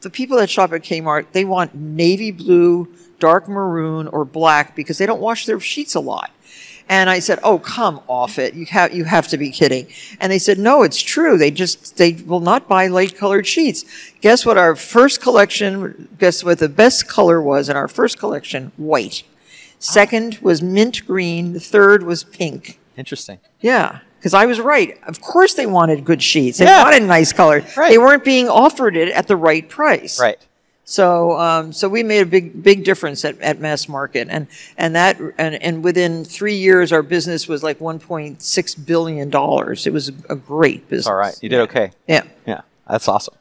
the 0.00 0.10
people 0.10 0.36
that 0.38 0.48
shop 0.48 0.72
at 0.72 0.82
Kmart, 0.82 1.26
they 1.32 1.44
want 1.44 1.74
navy 1.74 2.30
blue, 2.30 2.88
dark 3.18 3.48
maroon, 3.48 4.06
or 4.08 4.24
black 4.24 4.76
because 4.76 4.98
they 4.98 5.06
don't 5.06 5.20
wash 5.20 5.46
their 5.46 5.58
sheets 5.58 5.94
a 5.94 6.00
lot. 6.00 6.30
And 6.86 7.08
I 7.08 7.18
said, 7.18 7.38
"Oh, 7.42 7.58
come 7.58 8.02
off 8.08 8.38
it! 8.38 8.52
You 8.52 8.66
have 8.66 8.92
you 8.92 9.04
have 9.04 9.26
to 9.28 9.38
be 9.38 9.50
kidding!" 9.50 9.86
And 10.20 10.30
they 10.30 10.38
said, 10.38 10.58
"No, 10.58 10.82
it's 10.82 11.00
true. 11.00 11.38
They 11.38 11.50
just 11.50 11.96
they 11.96 12.12
will 12.12 12.40
not 12.40 12.68
buy 12.68 12.88
light 12.88 13.16
colored 13.16 13.46
sheets." 13.46 13.86
Guess 14.20 14.44
what? 14.44 14.58
Our 14.58 14.76
first 14.76 15.22
collection. 15.22 16.08
Guess 16.18 16.44
what 16.44 16.58
the 16.58 16.68
best 16.68 17.08
color 17.08 17.40
was 17.40 17.70
in 17.70 17.76
our 17.76 17.88
first 17.88 18.18
collection? 18.18 18.70
White. 18.76 19.22
Second 19.78 20.38
was 20.42 20.60
mint 20.60 21.06
green. 21.06 21.54
The 21.54 21.60
third 21.60 22.02
was 22.02 22.22
pink. 22.22 22.78
Interesting. 22.98 23.38
Yeah, 23.60 24.00
because 24.24 24.32
I 24.32 24.46
was 24.46 24.58
right. 24.58 24.98
Of 25.06 25.20
course, 25.20 25.52
they 25.52 25.66
wanted 25.66 26.02
good 26.02 26.22
sheets. 26.22 26.56
They 26.56 26.64
Yeah. 26.64 26.82
wanted 26.82 27.02
nice 27.02 27.30
color. 27.30 27.62
Right. 27.76 27.90
They 27.90 27.98
weren't 27.98 28.24
being 28.24 28.48
offered 28.48 28.96
it 28.96 29.10
at 29.10 29.28
the 29.28 29.36
right 29.36 29.68
price. 29.68 30.18
Right. 30.18 30.38
So, 30.86 31.38
um, 31.38 31.74
so 31.74 31.90
we 31.90 32.02
made 32.02 32.20
a 32.20 32.26
big, 32.26 32.62
big 32.62 32.84
difference 32.84 33.22
at, 33.26 33.38
at 33.42 33.60
mass 33.60 33.86
market, 33.86 34.28
and 34.30 34.46
and 34.78 34.94
that, 34.96 35.18
and, 35.36 35.56
and 35.62 35.84
within 35.84 36.24
three 36.24 36.54
years, 36.56 36.90
our 36.90 37.02
business 37.02 37.46
was 37.46 37.62
like 37.62 37.80
1.6 37.80 38.86
billion 38.86 39.28
dollars. 39.28 39.86
It 39.86 39.92
was 39.92 40.08
a 40.30 40.36
great 40.36 40.88
business. 40.88 41.06
All 41.06 41.16
right. 41.16 41.36
You 41.42 41.50
did 41.50 41.60
okay. 41.60 41.90
Yeah. 42.08 42.22
Yeah, 42.46 42.62
that's 42.88 43.06
awesome. 43.08 43.34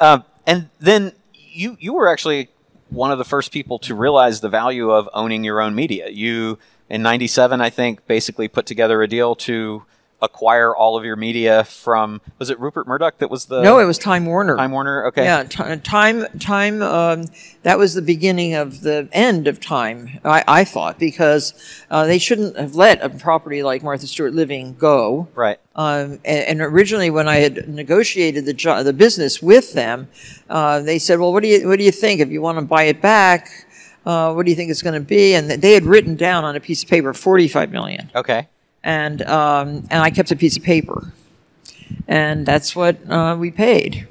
Um, 0.00 0.24
and 0.48 0.68
then 0.80 1.12
you 1.32 1.76
you 1.78 1.92
were 1.94 2.08
actually 2.08 2.48
one 2.90 3.12
of 3.12 3.18
the 3.18 3.24
first 3.24 3.52
people 3.52 3.78
to 3.80 3.94
realize 3.94 4.40
the 4.40 4.48
value 4.48 4.90
of 4.90 5.08
owning 5.14 5.44
your 5.44 5.60
own 5.60 5.76
media. 5.76 6.08
You 6.10 6.58
in 6.90 7.02
'97, 7.02 7.60
I 7.60 7.70
think, 7.70 8.04
basically 8.08 8.48
put 8.48 8.66
together 8.66 9.00
a 9.00 9.06
deal 9.08 9.36
to 9.36 9.84
acquire 10.24 10.74
all 10.74 10.96
of 10.96 11.04
your 11.04 11.16
media 11.16 11.64
from 11.64 12.20
was 12.38 12.50
it 12.50 12.58
Rupert 12.58 12.86
Murdoch 12.86 13.18
that 13.18 13.30
was 13.30 13.46
the 13.46 13.62
No, 13.62 13.78
it 13.78 13.84
was 13.84 13.98
Time 13.98 14.26
Warner. 14.26 14.56
Time 14.56 14.72
Warner? 14.72 15.06
Okay, 15.06 15.24
Yeah, 15.24 15.44
ti- 15.44 15.76
time, 15.82 16.26
time. 16.40 16.82
Um, 16.82 17.26
that 17.62 17.78
was 17.78 17.94
the 17.94 18.02
beginning 18.02 18.54
of 18.54 18.80
the 18.80 19.08
end 19.12 19.46
of 19.46 19.60
time. 19.60 20.18
I, 20.24 20.42
I 20.48 20.64
thought 20.64 20.98
because 20.98 21.54
uh, 21.90 22.06
they 22.06 22.18
shouldn't 22.18 22.56
have 22.56 22.74
let 22.74 23.02
a 23.02 23.08
property 23.10 23.62
like 23.62 23.82
Martha 23.82 24.06
Stewart 24.06 24.32
Living 24.34 24.74
go. 24.78 25.28
right. 25.34 25.58
Um, 25.76 26.20
and, 26.24 26.44
and 26.46 26.60
originally, 26.60 27.10
when 27.10 27.26
I 27.28 27.36
had 27.36 27.68
negotiated 27.68 28.44
the 28.46 28.54
jo- 28.54 28.84
the 28.84 28.92
business 28.92 29.42
with 29.42 29.72
them, 29.72 30.06
uh, 30.48 30.78
they 30.80 31.00
said, 31.00 31.18
"Well, 31.18 31.32
what 31.32 31.42
do 31.42 31.48
you 31.48 31.66
what 31.68 31.78
do 31.78 31.84
you 31.84 31.90
think 31.90 32.20
if 32.20 32.30
you 32.30 32.40
want 32.40 32.58
to 32.58 32.64
buy 32.64 32.84
it 32.84 33.00
back? 33.02 33.48
Uh, 34.06 34.32
what 34.34 34.44
do 34.46 34.50
you 34.52 34.56
think 34.56 34.70
it's 34.70 34.82
going 34.82 34.94
to 34.94 35.00
be?" 35.00 35.34
And 35.34 35.50
they 35.50 35.72
had 35.72 35.84
written 35.84 36.14
down 36.14 36.44
on 36.44 36.54
a 36.54 36.60
piece 36.60 36.84
of 36.84 36.88
paper 36.88 37.12
forty 37.12 37.48
five 37.48 37.72
million, 37.72 38.08
Okay, 38.14 38.46
and 38.84 39.22
um, 39.22 39.86
and 39.90 40.02
I 40.02 40.10
kept 40.10 40.30
a 40.30 40.36
piece 40.36 40.56
of 40.56 40.62
paper, 40.62 41.12
and 42.06 42.46
that's 42.46 42.76
what 42.76 42.98
uh, 43.10 43.36
we 43.36 43.50
paid. 43.50 44.06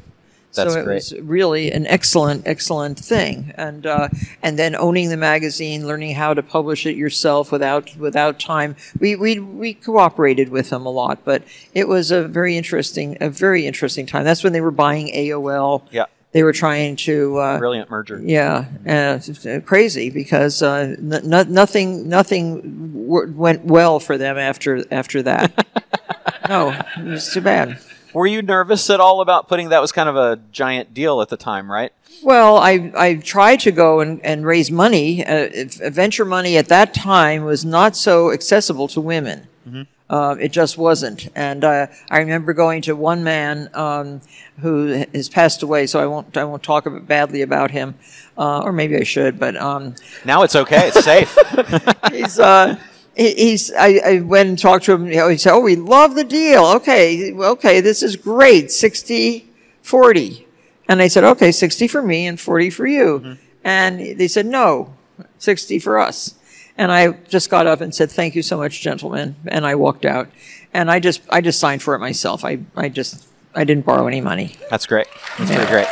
That's 0.56 0.74
so 0.74 0.80
it 0.80 0.84
great. 0.84 0.96
was 0.96 1.14
really 1.20 1.72
an 1.72 1.88
excellent, 1.88 2.46
excellent 2.46 3.00
thing, 3.00 3.54
and 3.56 3.86
uh, 3.86 4.10
and 4.42 4.58
then 4.60 4.76
owning 4.76 5.10
the 5.10 5.18
magazine, 5.18 5.88
learning 5.88 6.16
how 6.16 6.34
to 6.34 6.44
publish 6.44 6.86
it 6.86 6.96
yourself 6.96 7.52
without 7.52 7.96
without 7.98 8.40
time. 8.40 8.76
We 9.00 9.16
we 9.16 9.40
we 9.40 9.76
cooperated 9.76 10.50
with 10.50 10.70
them 10.70 10.86
a 10.86 10.92
lot, 10.92 11.20
but 11.24 11.44
it 11.74 11.88
was 11.88 12.12
a 12.12 12.28
very 12.28 12.58
interesting, 12.58 13.18
a 13.22 13.30
very 13.30 13.66
interesting 13.66 14.06
time. 14.06 14.26
That's 14.26 14.44
when 14.44 14.54
they 14.54 14.62
were 14.62 14.72
buying 14.72 15.08
AOL. 15.08 15.84
Yeah. 15.92 16.06
They 16.34 16.44
were 16.44 16.52
trying 16.54 16.96
to 16.98 17.38
uh, 17.38 17.60
brilliant 17.60 17.90
merger. 17.90 18.20
yeah, 18.24 18.66
uh, 18.88 19.20
uh, 19.50 19.60
crazy 19.62 20.10
because 20.10 20.62
uh, 20.62 20.96
no- 21.00 21.44
nothing 21.44 22.10
nothing 22.10 23.06
w- 23.08 23.32
went 23.36 23.64
well 23.66 24.00
for 24.00 24.18
them 24.18 24.38
after 24.38 24.84
after 24.92 25.22
that. 25.24 25.68
no, 26.50 26.72
it 26.98 27.04
was 27.06 27.32
too 27.32 27.42
bad. 27.42 27.78
Were 28.14 28.28
you 28.28 28.42
nervous 28.42 28.90
at 28.90 29.00
all 29.00 29.22
about 29.22 29.48
putting 29.48 29.70
that 29.70 29.80
was 29.82 29.92
kind 29.92 30.10
of 30.10 30.16
a 30.16 30.40
giant 30.52 30.94
deal 30.94 31.22
at 31.22 31.30
the 31.30 31.38
time, 31.38 31.72
right? 31.72 31.92
Well, 32.24 32.58
I 32.58 32.92
I 32.96 33.16
tried 33.16 33.60
to 33.62 33.72
go 33.72 34.00
and, 34.00 34.20
and 34.26 34.46
raise 34.46 34.72
money. 34.72 35.24
Uh, 35.26 35.50
if- 35.54 35.76
venture 35.94 36.26
money 36.26 36.58
at 36.58 36.68
that 36.70 36.94
time 36.96 37.44
was 37.44 37.64
not 37.64 37.96
so 37.96 38.32
accessible 38.32 38.88
to 38.90 39.02
women. 39.02 39.48
Uh, 40.10 40.36
it 40.40 40.52
just 40.52 40.78
wasn't. 40.78 41.30
And 41.36 41.64
uh, 41.64 41.88
I 42.12 42.20
remember 42.20 42.54
going 42.54 42.82
to 42.84 42.96
one 42.96 43.24
man 43.24 43.70
um, 43.74 44.22
who 44.60 45.06
has 45.14 45.30
passed 45.30 45.64
away, 45.64 45.88
so 45.88 46.00
I 46.00 46.06
won't 46.06 46.36
I 46.38 46.44
won't 46.44 46.62
talk 46.62 46.86
about, 46.86 47.08
badly 47.08 47.42
about 47.42 47.72
him, 47.72 47.96
uh, 48.38 48.60
or 48.62 48.72
maybe 48.72 48.96
I 48.98 49.04
should. 49.04 49.40
But 49.40 49.56
um, 49.56 49.96
Now 50.26 50.44
it's 50.44 50.56
okay. 50.56 50.90
It's 50.94 51.04
safe. 51.04 51.36
he's 52.12 52.38
uh, 52.38 52.78
he- 53.16 53.34
he's 53.34 53.72
I, 53.74 54.02
I 54.06 54.20
went 54.20 54.50
and 54.50 54.60
talked 54.60 54.86
to 54.86 54.94
him 54.94 55.08
you 55.08 55.16
know, 55.16 55.30
he 55.30 55.38
said 55.38 55.54
oh 55.54 55.60
we 55.62 55.76
love 55.76 56.16
the 56.16 56.24
deal 56.24 56.66
okay 56.66 57.32
okay 57.34 57.80
this 57.82 58.02
is 58.04 58.16
great 58.16 58.72
60 58.72 59.48
40 59.84 60.48
and 60.90 61.02
I 61.02 61.08
said 61.08 61.24
okay 61.24 61.52
60 61.52 61.88
for 61.88 62.02
me 62.02 62.26
and 62.28 62.40
40 62.40 62.70
for 62.72 62.88
you 62.88 63.38
and 63.64 64.18
they 64.18 64.28
said 64.28 64.46
no 64.48 64.96
60 65.38 65.78
for 65.80 66.00
us 66.00 66.34
and 66.78 66.92
I 66.92 67.12
just 67.30 67.50
got 67.50 67.68
up 67.68 67.82
and 67.82 67.94
said 67.94 68.10
thank 68.12 68.36
you 68.36 68.42
so 68.44 68.58
much 68.58 68.82
gentlemen 68.82 69.36
and 69.48 69.66
I 69.66 69.76
walked 69.76 70.06
out 70.06 70.30
and 70.74 70.90
I 70.90 71.00
just 71.00 71.22
I 71.30 71.42
just 71.42 71.60
signed 71.60 71.82
for 71.84 71.96
it 71.96 72.00
myself 72.00 72.44
I 72.46 72.60
I 72.76 72.90
just 72.90 73.28
I 73.56 73.64
didn't 73.64 73.86
borrow 73.86 74.08
any 74.08 74.22
money 74.22 74.56
That's 74.70 74.86
great. 74.86 75.08
That's 75.38 75.52
Yeah. 75.52 75.58
really 75.58 75.72
great. 75.72 75.88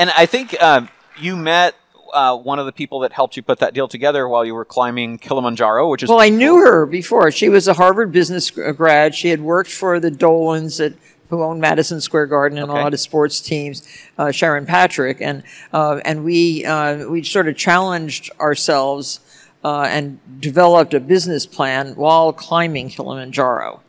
And 0.00 0.10
I 0.16 0.26
think 0.26 0.60
um, 0.62 0.88
you 1.18 1.34
met 1.36 1.74
uh, 2.14 2.36
one 2.36 2.58
of 2.60 2.66
the 2.66 2.72
people 2.72 3.00
that 3.00 3.12
helped 3.12 3.36
you 3.36 3.42
put 3.42 3.58
that 3.58 3.74
deal 3.74 3.88
together 3.88 4.28
while 4.28 4.44
you 4.44 4.54
were 4.54 4.64
climbing 4.64 5.18
Kilimanjaro, 5.18 5.88
which 5.90 6.04
is 6.04 6.08
Well, 6.08 6.20
I 6.20 6.28
knew 6.28 6.56
her 6.58 6.86
before. 6.86 7.30
She 7.32 7.48
was 7.48 7.66
a 7.66 7.74
Harvard 7.74 8.12
business 8.12 8.50
grad. 8.50 9.14
She 9.16 9.28
had 9.28 9.40
worked 9.40 9.70
for 9.70 9.98
the 9.98 10.10
Dolans 10.10 10.80
at 10.80 10.92
who 11.30 11.42
owned 11.42 11.60
Madison 11.60 12.00
Square 12.00 12.26
Garden 12.26 12.58
and 12.58 12.70
Okay. 12.70 12.78
a 12.80 12.82
lot 12.82 12.94
of 12.94 13.00
sports 13.00 13.40
teams, 13.40 13.86
uh, 14.18 14.30
Sharon 14.30 14.66
Patrick, 14.66 15.20
and 15.20 15.42
uh, 15.72 16.00
and 16.04 16.24
we 16.24 16.64
uh, 16.64 17.08
we 17.08 17.22
sort 17.22 17.48
of 17.48 17.56
challenged 17.56 18.30
ourselves 18.40 19.20
uh, 19.64 19.82
and 19.82 20.18
developed 20.40 20.94
a 20.94 21.00
business 21.00 21.46
plan 21.46 21.94
while 21.96 22.32
climbing 22.32 22.88
Kilimanjaro. 22.88 23.80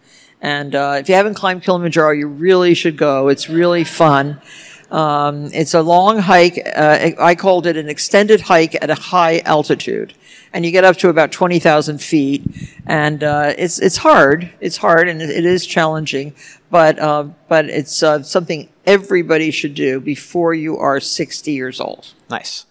And 0.41 0.73
uh, 0.73 0.97
if 0.99 1.09
you 1.09 1.15
haven't 1.15 1.33
climbed 1.33 1.63
Kilimanjaro, 1.63 2.11
you 2.11 2.27
really 2.27 2.73
should 2.73 2.97
go. 2.97 3.27
It's 3.27 3.49
really 3.49 3.83
fun. 3.83 4.41
Um, 4.91 5.45
it's 5.53 5.73
a 5.73 5.81
long 5.81 6.19
hike. 6.19 6.59
Uh, 6.75 7.11
I 7.19 7.35
called 7.35 7.67
it 7.67 7.77
an 7.77 7.89
extended 7.89 8.41
hike 8.41 8.75
at 8.81 8.89
a 8.89 8.95
high 8.95 9.39
altitude, 9.39 10.13
and 10.51 10.65
you 10.65 10.71
get 10.71 10.83
up 10.83 10.97
to 10.97 11.09
about 11.09 11.31
twenty 11.31 11.59
thousand 11.59 11.99
feet, 11.99 12.43
and 12.87 13.23
uh, 13.23 13.53
it's 13.57 13.79
it's 13.79 13.97
hard. 13.97 14.49
It's 14.59 14.77
hard, 14.77 15.07
and 15.07 15.21
it 15.21 15.29
it 15.29 15.45
is 15.45 15.65
challenging, 15.65 16.33
but 16.71 16.97
uh, 16.99 17.23
but 17.47 17.65
it's 17.69 18.01
uh, 18.01 18.23
something 18.23 18.69
everybody 18.85 19.51
should 19.51 19.75
do 19.75 19.99
before 19.99 20.53
you 20.53 20.77
are 20.77 20.99
sixty 20.99 21.51
years 21.51 21.79
old. 21.79 22.13
nice. 22.29 22.65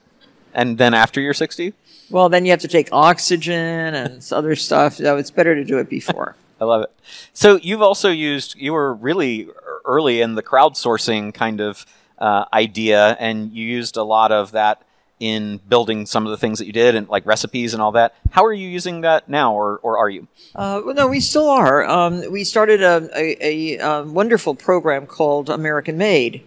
And 0.55 0.77
then 0.77 0.93
after 0.93 1.21
you're 1.21 1.35
60, 1.35 1.73
Well, 2.11 2.29
then 2.31 2.45
you 2.45 2.51
have 2.51 2.61
to 2.61 2.69
take 2.69 2.89
oxygen 2.91 3.95
and 3.95 4.29
other 4.33 4.57
stuff. 4.57 4.95
So 4.95 5.17
it's 5.19 5.31
better 5.31 5.55
to 5.55 5.63
do 5.63 5.79
it 5.79 5.89
before. 5.89 6.35
I 6.61 6.65
love 6.65 6.83
it. 6.83 6.91
So 7.33 7.57
you've 7.57 7.83
also 7.83 8.09
used, 8.11 8.57
you 8.57 8.73
were 8.73 8.93
really 8.93 9.49
early 9.85 10.21
in 10.21 10.35
the 10.35 10.43
crowdsourcing 10.43 11.33
kind 11.33 11.61
of 11.61 11.87
uh, 12.19 12.45
idea, 12.53 13.17
and 13.21 13.53
you 13.53 13.65
used 13.65 13.97
a 13.97 14.03
lot 14.03 14.33
of 14.33 14.53
that 14.53 14.83
in 15.21 15.61
building 15.69 16.07
some 16.07 16.27
of 16.27 16.31
the 16.31 16.37
things 16.37 16.59
that 16.59 16.67
you 16.67 16.73
did 16.73 16.95
and 16.95 17.09
like 17.09 17.27
recipes 17.27 17.75
and 17.75 17.83
all 17.83 17.93
that. 17.93 18.15
How 18.31 18.45
are 18.45 18.53
you 18.53 18.69
using 18.69 19.01
that 19.03 19.29
now, 19.29 19.55
or, 19.55 19.79
or 19.83 19.99
are 19.99 20.09
you? 20.09 20.29
Uh, 20.55 20.81
well, 20.85 20.95
no, 20.95 21.09
we 21.09 21.21
still 21.21 21.49
are. 21.49 21.85
Um, 21.85 22.31
we 22.31 22.45
started 22.45 22.83
a, 22.83 23.09
a, 23.17 23.79
a, 23.79 24.05
wonderful 24.05 24.55
program 24.55 25.07
called 25.07 25.51
American 25.51 25.99
Made, 25.99 26.47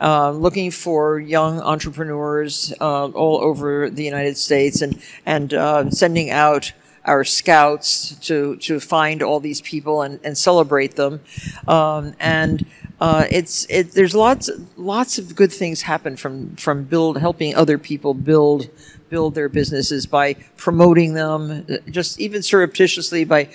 uh, 0.00 0.30
looking 0.30 0.70
for 0.70 1.18
young 1.18 1.60
entrepreneurs 1.60 2.72
uh, 2.80 3.06
all 3.08 3.40
over 3.42 3.90
the 3.90 4.04
United 4.04 4.36
States 4.36 4.82
and 4.82 5.00
and 5.26 5.54
uh, 5.54 5.90
sending 5.90 6.30
out 6.30 6.72
our 7.04 7.24
scouts 7.24 8.14
to 8.26 8.56
to 8.56 8.78
find 8.80 9.22
all 9.22 9.40
these 9.40 9.60
people 9.60 10.02
and, 10.02 10.20
and 10.24 10.36
celebrate 10.38 10.94
them. 10.96 11.20
Um, 11.66 12.14
and 12.20 12.64
uh, 13.00 13.24
it's 13.30 13.66
it, 13.68 13.92
there's 13.92 14.14
lots 14.14 14.50
lots 14.76 15.18
of 15.18 15.34
good 15.34 15.52
things 15.52 15.82
happen 15.82 16.16
from 16.16 16.54
from 16.56 16.84
build 16.84 17.18
helping 17.18 17.54
other 17.54 17.78
people 17.78 18.14
build 18.14 18.68
build 19.12 19.34
their 19.34 19.50
businesses 19.50 20.06
by 20.06 20.32
promoting 20.56 21.12
them, 21.12 21.66
uh, 21.68 21.76
just 21.90 22.18
even 22.18 22.42
surreptitiously 22.42 23.24
by 23.24 23.46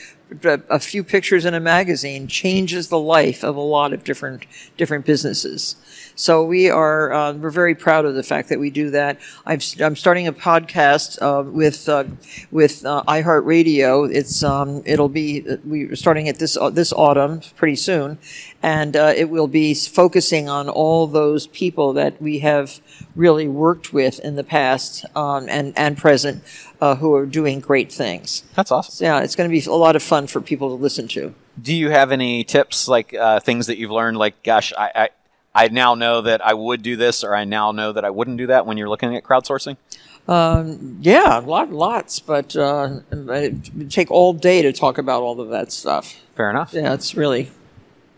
a 0.44 0.80
few 0.80 1.04
pictures 1.04 1.46
in 1.46 1.54
a 1.54 1.60
magazine 1.60 2.28
changes 2.28 2.90
the 2.90 3.00
life 3.00 3.44
of 3.44 3.56
a 3.56 3.62
lot 3.62 3.94
of 3.94 4.04
different 4.04 4.46
different 4.76 5.06
businesses. 5.06 5.76
So 6.16 6.44
we 6.44 6.70
are 6.70 7.14
uh, 7.14 7.34
we're 7.34 7.50
very 7.50 7.76
proud 7.76 8.06
of 8.06 8.16
the 8.16 8.24
fact 8.24 8.50
that 8.50 8.60
we 8.60 8.70
do 8.70 8.90
that. 8.90 9.20
I'm, 9.46 9.60
I'm 9.80 9.96
starting 9.96 10.28
a 10.28 10.34
podcast 10.34 11.22
uh, 11.22 11.50
with 11.50 11.88
uh, 11.88 12.06
with 12.52 12.86
uh, 12.86 13.04
iHeartRadio. 13.08 14.14
It's 14.14 14.44
um, 14.44 14.82
it'll 14.86 15.10
be 15.10 15.46
we're 15.64 15.96
starting 15.96 16.28
it 16.28 16.40
this 16.40 16.58
uh, 16.58 16.70
this 16.70 16.92
autumn 16.92 17.42
pretty 17.56 17.76
soon, 17.76 18.18
and 18.64 18.96
uh, 18.96 19.14
it 19.16 19.30
will 19.30 19.48
be 19.48 19.74
focusing 19.74 20.50
on 20.50 20.68
all 20.70 21.08
those 21.08 21.48
people 21.48 21.94
that 21.94 22.22
we 22.22 22.40
have 22.40 22.80
really 23.16 23.48
worked 23.48 23.94
with 23.94 24.20
in 24.20 24.36
the 24.36 24.44
past 24.44 25.06
um, 25.16 25.48
and 25.50 25.78
and 25.78 25.98
present 25.98 26.44
uh, 26.82 26.96
who 26.96 27.14
are 27.14 27.26
doing 27.26 27.60
great 27.60 27.92
things. 27.92 28.44
That's 28.56 28.72
awesome. 28.72 28.94
So, 28.94 29.06
yeah, 29.06 29.22
it's 29.22 29.36
going 29.36 29.50
to 29.50 29.52
be 29.52 29.64
a 29.70 29.74
lot 29.74 29.96
of 29.96 30.04
fun 30.04 30.28
for 30.28 30.42
people 30.42 30.70
to 30.70 30.76
listen 30.76 31.08
to. 31.10 31.34
Do 31.62 31.76
you 31.76 31.90
have 31.90 32.12
any 32.12 32.44
tips, 32.44 32.88
like 32.88 33.14
uh, 33.14 33.40
things 33.40 33.68
that 33.68 33.78
you've 33.78 33.92
learned? 33.92 34.18
Like, 34.18 34.44
gosh, 34.44 34.74
I, 34.78 34.92
I 34.96 35.10
I 35.56 35.68
now 35.70 35.96
know 35.96 36.22
that 36.22 36.46
I 36.46 36.54
would 36.54 36.82
do 36.82 36.96
this, 36.96 37.24
or 37.24 37.36
I 37.36 37.44
now 37.46 37.72
know 37.72 37.92
that 37.92 38.06
I 38.06 38.10
wouldn't 38.10 38.38
do 38.38 38.48
that 38.48 38.66
when 38.66 38.78
you're 38.78 38.90
looking 38.90 39.16
at 39.16 39.24
crowdsourcing. 39.24 39.78
Yeah, 40.28 41.42
lot, 41.46 41.72
lots, 41.72 42.20
but 42.20 42.56
uh, 42.56 43.00
it 43.12 43.74
would 43.74 43.90
take 43.92 44.12
all 44.12 44.34
day 44.34 44.62
to 44.62 44.74
talk 44.74 44.98
about 44.98 45.24
all 45.24 45.40
of 45.40 45.50
that 45.50 45.72
stuff. 45.72 46.16
Fair 46.36 46.50
enough. 46.50 46.74
Yeah, 46.74 46.94
it's 46.94 47.16
really. 47.16 47.50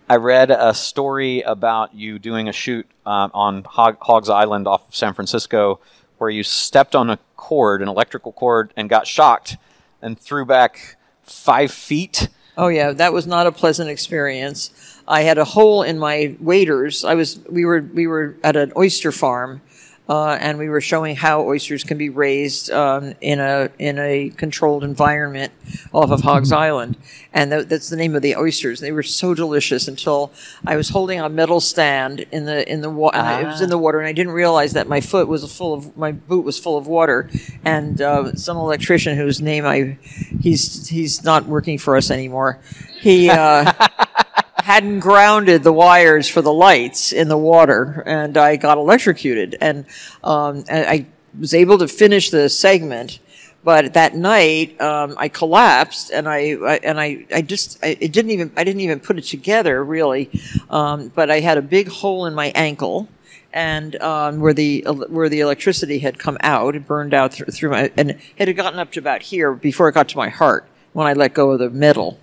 I 0.10 0.16
read 0.16 0.50
a 0.50 0.74
story 0.74 1.42
about 1.42 1.94
you 1.94 2.18
doing 2.18 2.50
a 2.50 2.52
shoot 2.52 2.88
uh, 3.06 3.30
on 3.32 3.64
Hog- 3.64 4.00
Hogs 4.02 4.28
Island 4.28 4.68
off 4.68 4.88
of 4.88 4.96
San 4.96 5.14
Francisco, 5.14 5.80
where 6.18 6.32
you 6.32 6.42
stepped 6.42 6.96
on 6.96 7.12
a 7.12 7.20
cord, 7.38 7.84
an 7.84 7.88
electrical 7.88 8.32
cord, 8.32 8.74
and 8.76 8.90
got 8.90 9.06
shocked, 9.06 9.58
and 10.02 10.20
threw 10.20 10.46
back 10.46 10.98
five 11.22 11.72
feet. 11.72 12.28
Oh 12.58 12.70
yeah, 12.70 12.92
that 12.92 13.14
was 13.14 13.28
not 13.28 13.46
a 13.46 13.52
pleasant 13.52 13.92
experience. 13.92 14.72
I 15.08 15.22
had 15.22 15.38
a 15.38 15.46
hole 15.46 15.84
in 15.84 16.00
my 16.00 16.36
waders. 16.40 17.06
I 17.06 17.14
was 17.14 17.40
we 17.48 17.64
were 17.64 17.82
we 17.94 18.08
were 18.08 18.36
at 18.44 18.56
an 18.56 18.74
oyster 18.76 19.12
farm, 19.12 19.62
uh, 20.10 20.38
and 20.42 20.58
we 20.58 20.70
were 20.70 20.82
showing 20.82 21.16
how 21.16 21.42
oysters 21.42 21.84
can 21.84 21.96
be 21.96 22.10
raised 22.10 22.72
um, 22.72 23.14
in 23.22 23.40
a 23.40 23.70
in 23.78 24.00
a 24.00 24.32
controlled 24.32 24.84
environment 24.84 25.54
off 25.94 26.10
of 26.10 26.22
Hogs 26.22 26.52
Island, 26.52 26.98
and 27.32 27.52
tha- 27.52 27.66
that's 27.66 27.90
the 27.90 27.96
name 27.96 28.16
of 28.16 28.24
the 28.24 28.36
oysters. 28.36 28.80
They 28.80 28.92
were 28.92 29.04
so 29.04 29.36
delicious 29.36 29.88
until 29.88 30.32
I 30.66 30.76
was 30.78 30.90
holding 30.90 31.20
a 31.20 31.30
metal 31.30 31.60
stand 31.60 32.22
in 32.32 32.46
the 32.46 32.68
in 32.68 32.82
the 32.82 32.90
water. 32.90 33.20
It 33.20 33.46
was 33.46 33.62
in 33.62 33.70
the 33.70 33.78
water, 33.78 34.00
and 34.00 34.08
I 34.08 34.12
didn't 34.12 34.34
realize 34.34 34.74
that 34.74 34.88
my 34.88 35.00
foot 35.00 35.28
was 35.28 35.46
full 35.56 35.76
of 35.76 35.96
my 35.96 36.12
boot 36.12 36.44
was 36.44 36.58
full 36.58 36.76
of 36.78 36.88
water, 36.88 37.30
and 37.64 38.02
uh, 38.02 38.34
some 38.34 38.58
electrician 38.58 39.16
whose 39.16 39.42
name 39.42 39.64
I 39.64 40.00
he's 40.42 40.88
he's 40.88 41.24
not 41.24 41.46
working 41.46 41.78
for 41.78 41.96
us 41.96 42.10
anymore. 42.10 42.60
He. 43.00 43.30
Uh, 43.30 43.72
hadn't 44.70 45.00
grounded 45.00 45.64
the 45.64 45.74
wires 45.74 46.30
for 46.30 46.44
the 46.44 46.54
lights 46.54 47.12
in 47.12 47.28
the 47.28 47.38
water, 47.38 48.04
and 48.06 48.38
I 48.38 48.56
got 48.56 48.78
electrocuted. 48.78 49.58
And, 49.60 49.84
um, 50.24 50.64
and 50.70 50.86
I 50.86 51.08
was 51.40 51.56
able 51.56 51.80
to 51.80 51.88
finish 51.88 52.30
the 52.30 52.48
segment, 52.50 53.18
but 53.64 53.96
that 53.96 54.14
night 54.14 54.80
um, 54.80 55.16
I 55.18 55.28
collapsed, 55.28 56.12
and 56.12 56.30
I, 56.30 56.54
I 56.74 56.76
and 56.84 57.00
I, 57.00 57.26
I 57.34 57.42
just 57.42 57.84
I, 57.84 57.98
it 58.00 58.14
didn't 58.14 58.30
even 58.30 58.52
I 58.56 58.64
didn't 58.64 58.82
even 58.82 59.00
put 59.00 59.18
it 59.18 59.24
together 59.24 59.84
really, 59.84 60.30
um, 60.70 61.12
but 61.16 61.32
I 61.32 61.40
had 61.40 61.58
a 61.58 61.64
big 61.64 61.88
hole 61.88 62.28
in 62.28 62.36
my 62.36 62.52
ankle. 62.54 63.10
And 63.52 64.00
um, 64.04 64.40
where 64.40 64.54
the 64.54 64.86
where 65.10 65.30
the 65.30 65.40
electricity 65.40 65.98
had 65.98 66.20
come 66.20 66.38
out, 66.42 66.76
it 66.76 66.86
burned 66.86 67.16
out 67.16 67.34
through, 67.34 67.48
through 67.48 67.72
my, 67.72 67.92
and 67.98 68.12
it 68.38 68.48
had 68.48 68.56
gotten 68.56 68.80
up 68.80 68.92
to 68.92 69.00
about 69.00 69.24
here 69.24 69.52
before 69.54 69.90
it 69.90 69.94
got 69.94 70.10
to 70.10 70.18
my 70.18 70.30
heart 70.30 70.68
when 70.94 71.08
I 71.08 71.14
let 71.14 71.34
go 71.34 71.50
of 71.50 71.58
the 71.58 71.72
metal. 71.72 72.20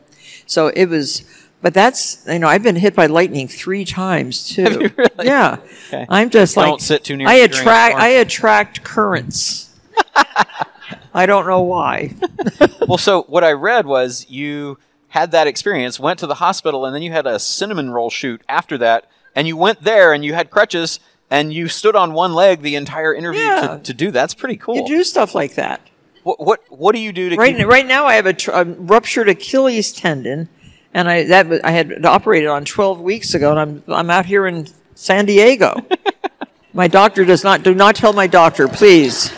So 0.47 0.69
it 0.69 0.87
was, 0.87 1.25
but 1.67 1.75
that's 1.75 2.25
you 2.29 2.39
know 2.39 2.47
I've 2.47 2.63
been 2.63 2.77
hit 2.77 2.95
by 2.95 3.07
lightning 3.07 3.49
three 3.49 3.85
times 3.85 4.49
too. 4.55 4.89
really? 4.97 5.11
Yeah, 5.27 5.57
Okay. 5.89 6.07
I'm 6.09 6.31
just 6.31 6.55
Don't 6.55 6.71
like 6.75 6.81
sit 6.81 7.03
too 7.03 7.17
near 7.17 7.27
I 7.27 7.33
me 7.33 7.49
during 7.49 7.53
a 7.53 7.61
attract. 7.61 7.97
I 7.97 8.09
attract 8.09 8.85
currents. 8.85 9.75
I 11.13 11.27
don't 11.27 11.45
know 11.45 11.63
why. 11.63 12.15
well, 12.87 12.99
so 12.99 13.23
what 13.23 13.43
I 13.43 13.51
read 13.51 13.85
was 13.85 14.31
you 14.31 14.79
had 15.09 15.33
that 15.33 15.49
experience, 15.49 15.99
went 15.99 16.21
to 16.21 16.27
the 16.29 16.37
hospital, 16.37 16.85
and 16.87 16.95
then 16.95 17.03
you 17.03 17.11
had 17.11 17.27
a 17.27 17.41
cinnamon 17.41 17.91
roll 17.91 18.11
shoot 18.11 18.43
after 18.49 18.79
that, 18.79 19.11
and 19.35 19.49
you 19.49 19.57
went 19.57 19.83
there 19.83 20.13
and 20.13 20.25
you 20.25 20.35
had 20.35 20.51
crutches 20.51 21.01
and 21.31 21.53
you 21.53 21.67
stood 21.67 21.97
on 21.97 22.13
one 22.13 22.33
leg 22.33 22.63
the 22.63 22.77
entire 22.77 23.13
interview 23.13 23.41
Yeah. 23.41 23.79
to, 23.79 23.83
to 23.83 23.93
do. 23.93 24.13
That's 24.13 24.35
pretty 24.35 24.57
cool. 24.57 24.77
You 24.77 24.87
do 24.87 25.03
stuff 25.03 25.35
like 25.35 25.57
that. 25.57 25.81
What, 26.23 26.39
what 26.41 26.61
what 26.69 26.95
do 26.95 27.01
you 27.01 27.13
do 27.13 27.31
to 27.31 27.37
Right 27.37 27.57
keep? 27.57 27.67
right 27.67 27.87
now, 27.87 28.07
I 28.07 28.15
have 28.15 28.27
a, 28.27 28.33
tr- 28.35 28.51
a 28.53 28.65
ruptured 28.65 29.29
Achilles 29.29 29.93
tendon, 29.93 30.49
and 30.97 31.11
I 31.11 31.25
that 31.25 31.47
was- 31.47 31.61
I 31.63 31.73
had 31.73 32.05
operated 32.07 32.49
on 32.49 32.65
12 32.65 33.01
weeks 33.01 33.35
ago, 33.35 33.51
and 33.51 33.61
I'm 33.61 33.83
I'm 33.87 34.11
out 34.11 34.25
here 34.25 34.47
in 34.47 34.67
San 34.95 35.27
Diego. 35.27 35.75
my 36.73 36.89
doctor 36.89 37.25
does 37.27 37.45
not 37.45 37.63
do 37.63 37.75
not 37.75 37.95
tell 37.95 38.15
my 38.15 38.27
doctor, 38.27 38.67
please. 38.67 39.31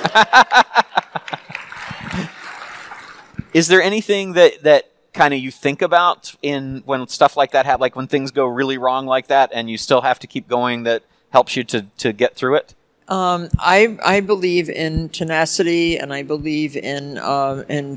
Is 3.53 3.67
there 3.67 3.83
anything 3.83 4.35
that 4.35 4.63
that 4.63 4.91
kind 5.13 5.35
of 5.35 5.41
you 5.41 5.51
think 5.51 5.83
about 5.83 6.35
in 6.43 6.83
when 6.87 7.09
stuff 7.09 7.37
like 7.37 7.51
that 7.51 7.67
happen, 7.67 7.81
like 7.81 7.97
when 7.97 8.07
things 8.07 8.31
go 8.31 8.47
really 8.47 8.79
wrong 8.79 9.05
like 9.07 9.27
that, 9.27 9.51
and 9.53 9.69
you 9.69 9.77
still 9.77 10.03
have 10.03 10.21
to 10.21 10.29
keep 10.29 10.47
going 10.47 10.85
that 10.85 11.03
helps 11.31 11.57
you 11.57 11.65
to 11.65 11.87
to 11.99 12.13
get 12.13 12.37
through 12.37 12.55
it? 12.55 12.75
Um, 13.09 13.49
I 13.59 13.97
I 14.05 14.21
believe 14.21 14.69
in 14.69 15.09
tenacity, 15.09 15.99
and 15.99 16.13
I 16.13 16.23
believe 16.23 16.77
in 16.77 17.17
uh, 17.19 17.65
in 17.69 17.97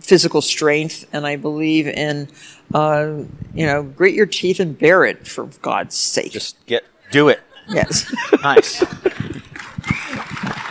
physical 0.00 0.42
strength, 0.42 1.06
and 1.12 1.24
I 1.24 1.36
believe 1.36 1.86
in 1.86 2.28
uh, 2.74 3.12
you 3.54 3.66
know 3.66 3.84
grit 3.84 4.14
your 4.14 4.26
teeth 4.26 4.58
and 4.58 4.76
bear 4.76 5.04
it 5.04 5.26
for 5.26 5.46
God's 5.62 5.94
sake. 5.96 6.32
Just 6.32 6.64
get 6.66 6.84
do 7.12 7.28
it. 7.28 7.40
yes, 7.68 8.12
Nice. 8.42 8.82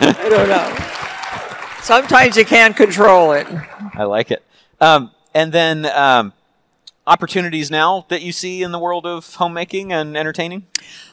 I 0.02 0.28
don't 0.28 0.48
know. 0.48 1.80
Sometimes 1.82 2.36
you 2.36 2.44
can't 2.44 2.76
control 2.76 3.32
it. 3.32 3.46
I 3.94 4.04
like 4.04 4.30
it. 4.30 4.44
Um, 4.80 5.10
and 5.34 5.52
then 5.52 5.86
um, 5.86 6.32
opportunities 7.06 7.70
now 7.70 8.06
that 8.08 8.22
you 8.22 8.32
see 8.32 8.62
in 8.62 8.72
the 8.72 8.78
world 8.78 9.06
of 9.06 9.34
homemaking 9.34 9.92
and 9.92 10.16
entertaining. 10.16 10.66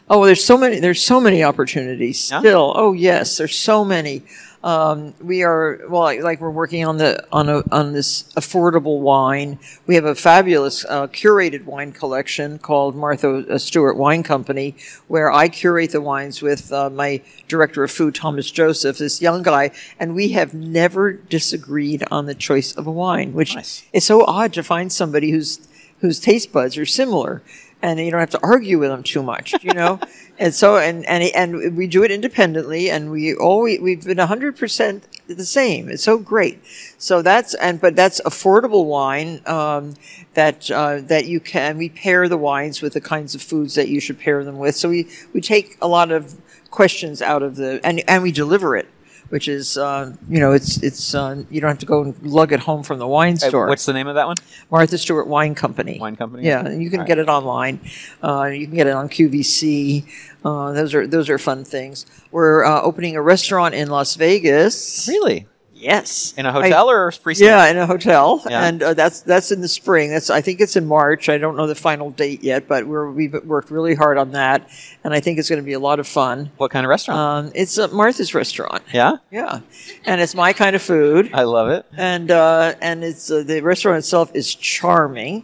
Oh, 0.09 0.25
there's 0.25 0.43
so 0.43 0.57
many. 0.57 0.79
There's 0.79 1.01
so 1.01 1.19
many 1.19 1.43
opportunities 1.43 2.29
Yeah? 2.31 2.39
still. 2.39 2.73
Oh, 2.75 2.93
yes, 2.93 3.37
there's 3.37 3.57
so 3.57 3.83
many. 3.83 4.23
Um, 4.63 5.13
we 5.21 5.43
are 5.43 5.81
well, 5.87 6.01
like, 6.01 6.21
like 6.23 6.41
we're 6.41 6.49
working 6.49 6.83
on 6.85 6.97
the 6.97 7.25
on 7.31 7.47
a, 7.47 7.61
on 7.71 7.93
this 7.93 8.23
affordable 8.35 8.99
wine. 9.01 9.59
We 9.85 9.95
have 9.95 10.05
a 10.05 10.15
fabulous 10.15 10.83
uh, 10.85 11.07
curated 11.07 11.65
wine 11.65 11.91
collection 11.91 12.57
called 12.57 12.95
Martha 12.95 13.59
Stewart 13.59 13.97
Wine 13.97 14.23
Company, 14.23 14.75
where 15.07 15.31
I 15.31 15.47
curate 15.49 15.91
the 15.91 16.01
wines 16.01 16.41
with 16.41 16.71
uh, 16.73 16.89
my 16.89 17.21
director 17.47 17.83
of 17.83 17.91
food, 17.91 18.15
Thomas 18.15 18.49
Joseph, 18.49 18.97
this 18.97 19.21
young 19.21 19.43
guy, 19.43 19.71
and 19.99 20.15
we 20.15 20.29
have 20.29 20.53
never 20.53 21.13
disagreed 21.13 22.03
on 22.09 22.25
the 22.25 22.35
choice 22.35 22.73
of 22.75 22.87
a 22.87 22.91
wine, 22.91 23.33
which 23.33 23.55
Nice. 23.55 23.83
is 23.93 24.05
so 24.05 24.25
odd 24.25 24.53
to 24.53 24.63
find 24.63 24.91
somebody 24.91 25.31
whose 25.31 25.59
whose 25.99 26.19
taste 26.19 26.51
buds 26.51 26.77
are 26.77 26.85
similar 26.85 27.41
and 27.81 27.99
you 27.99 28.09
don't 28.11 28.19
have 28.19 28.31
to 28.31 28.39
argue 28.43 28.79
with 28.79 28.89
them 28.89 29.03
too 29.03 29.21
much, 29.21 29.53
you 29.63 29.73
know. 29.73 29.99
and 30.39 30.53
so, 30.53 30.77
and 30.77 31.05
and 31.05 31.23
and 31.35 31.77
we 31.77 31.87
do 31.87 32.03
it 32.03 32.11
independently, 32.11 32.89
and 32.89 33.11
we 33.11 33.35
always 33.35 33.79
we've 33.79 34.03
been 34.03 34.17
hundred 34.17 34.57
percent 34.57 35.07
the 35.27 35.45
same. 35.45 35.89
It's 35.89 36.03
so 36.03 36.17
great. 36.17 36.59
So 36.97 37.21
that's 37.21 37.53
and 37.55 37.79
but 37.79 37.95
that's 37.95 38.21
affordable 38.21 38.85
wine 38.85 39.41
um, 39.45 39.95
that 40.33 40.69
uh, 40.71 41.01
that 41.01 41.25
you 41.25 41.39
can. 41.39 41.77
We 41.77 41.89
pair 41.89 42.27
the 42.27 42.37
wines 42.37 42.81
with 42.81 42.93
the 42.93 43.01
kinds 43.01 43.35
of 43.35 43.41
foods 43.41 43.75
that 43.75 43.89
you 43.89 43.99
should 43.99 44.19
pair 44.19 44.43
them 44.43 44.57
with. 44.57 44.75
So 44.75 44.89
we 44.89 45.07
we 45.33 45.41
take 45.41 45.77
a 45.81 45.87
lot 45.87 46.11
of 46.11 46.35
questions 46.71 47.21
out 47.21 47.43
of 47.43 47.55
the 47.55 47.79
and 47.83 48.03
and 48.07 48.23
we 48.23 48.31
deliver 48.31 48.75
it. 48.75 48.87
Which 49.29 49.47
is, 49.49 49.77
uh, 49.77 50.13
you 50.29 50.39
know, 50.39 50.53
it's 50.53 50.81
it's 50.81 51.13
uh, 51.13 51.43
you 51.51 51.59
don't 51.59 51.67
have 51.69 51.79
to 51.79 51.85
go 51.85 52.01
and 52.01 52.21
lug 52.23 52.53
it 52.53 52.61
home 52.61 52.81
from 52.83 52.97
the 52.99 53.07
wine 53.07 53.33
Uh, 53.33 53.49
store. 53.49 53.67
What's 53.67 53.85
the 53.85 53.91
name 53.93 54.07
of 54.07 54.15
that 54.15 54.25
one? 54.27 54.37
Martha 54.71 54.97
Stewart 54.97 55.27
Wine 55.27 55.53
Company. 55.53 55.97
Wine 55.99 56.15
Company? 56.15 56.45
Yeah, 56.45 56.65
and 56.65 56.81
you 56.81 56.89
can 56.89 56.99
All 56.99 57.03
right. 57.03 57.07
get 57.07 57.19
it 57.19 57.27
online. 57.27 57.79
Uh, 58.23 58.45
you 58.45 58.67
can 58.67 58.75
get 58.75 58.87
it 58.87 58.93
on 58.93 59.09
QVC. 59.09 60.05
Uh, 60.45 60.71
those 60.71 60.93
are 60.95 61.05
those 61.05 61.29
are 61.29 61.37
fun 61.37 61.65
things. 61.65 62.05
We're 62.31 62.63
uh, 62.63 62.81
opening 62.81 63.15
a 63.17 63.21
restaurant 63.21 63.75
in 63.75 63.89
Las 63.89 64.15
Vegas. 64.15 65.07
Really? 65.09 65.45
Yes. 65.79 66.33
In 66.37 66.45
a 66.47 66.51
hotel 66.51 66.89
or 66.89 67.11
free? 67.11 67.35
yeah, 67.37 67.67
in 67.67 67.77
a 67.77 67.85
hotel, 67.85 68.41
Yeah. 68.49 68.65
and 68.65 68.81
uh, 68.81 68.93
that's 68.95 69.21
that's 69.21 69.51
in 69.51 69.61
the 69.61 69.67
spring. 69.67 70.09
That's 70.09 70.29
I 70.29 70.41
think 70.41 70.59
it's 70.59 70.75
in 70.75 70.87
March. 70.87 71.29
I 71.29 71.37
don't 71.37 71.55
know 71.55 71.67
the 71.67 71.75
final 71.75 72.09
date 72.09 72.43
yet, 72.43 72.67
but 72.67 72.87
we're 72.87 73.11
we've 73.11 73.33
worked 73.45 73.69
really 73.69 73.93
hard 73.93 74.17
on 74.17 74.31
that, 74.31 74.67
and 75.03 75.13
I 75.13 75.19
think 75.19 75.37
it's 75.37 75.49
going 75.49 75.61
to 75.61 75.65
be 75.65 75.73
a 75.73 75.79
lot 75.79 75.99
of 75.99 76.07
fun. 76.07 76.49
What 76.57 76.71
kind 76.71 76.85
of 76.85 76.89
restaurant? 76.89 77.19
Um, 77.47 77.51
it's 77.53 77.77
Martha's 77.91 78.33
restaurant. 78.33 78.81
yeah, 78.91 79.17
Yeah, 79.31 79.59
and 80.05 80.19
it's 80.19 80.33
my 80.33 80.51
kind 80.53 80.75
of 80.75 80.81
food 80.81 81.29
I 81.33 81.43
love 81.43 81.69
it. 81.69 81.85
and 81.95 82.31
uh, 82.31 82.73
and 82.81 83.03
it's 83.03 83.29
uh, 83.29 83.43
the 83.45 83.61
restaurant 83.61 83.99
itself 83.99 84.31
is 84.33 84.53
charming, 84.55 85.43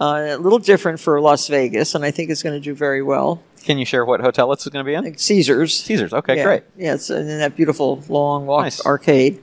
uh, 0.00 0.26
a 0.30 0.36
little 0.38 0.58
different 0.58 1.00
for 1.00 1.20
Las 1.20 1.48
Vegas, 1.48 1.94
and 1.94 2.04
I 2.04 2.10
think 2.10 2.28
it's 2.30 2.42
going 2.42 2.54
to 2.54 2.60
do 2.64 2.74
very 2.74 3.02
well. 3.02 3.42
Can 3.64 3.78
you 3.78 3.84
share 3.84 4.04
what 4.04 4.20
hotel 4.20 4.52
it's 4.52 4.66
going 4.68 4.84
to 4.84 4.88
be 4.88 4.94
in? 4.94 5.16
Caesars. 5.16 5.82
Caesars. 5.84 6.12
Okay, 6.12 6.36
yeah. 6.36 6.44
great. 6.44 6.62
Yeah, 6.76 6.94
it's 6.94 7.10
in 7.10 7.26
that 7.38 7.56
beautiful 7.56 8.02
long 8.08 8.46
walk 8.46 8.62
Nice. 8.64 8.84
arcade, 8.84 9.40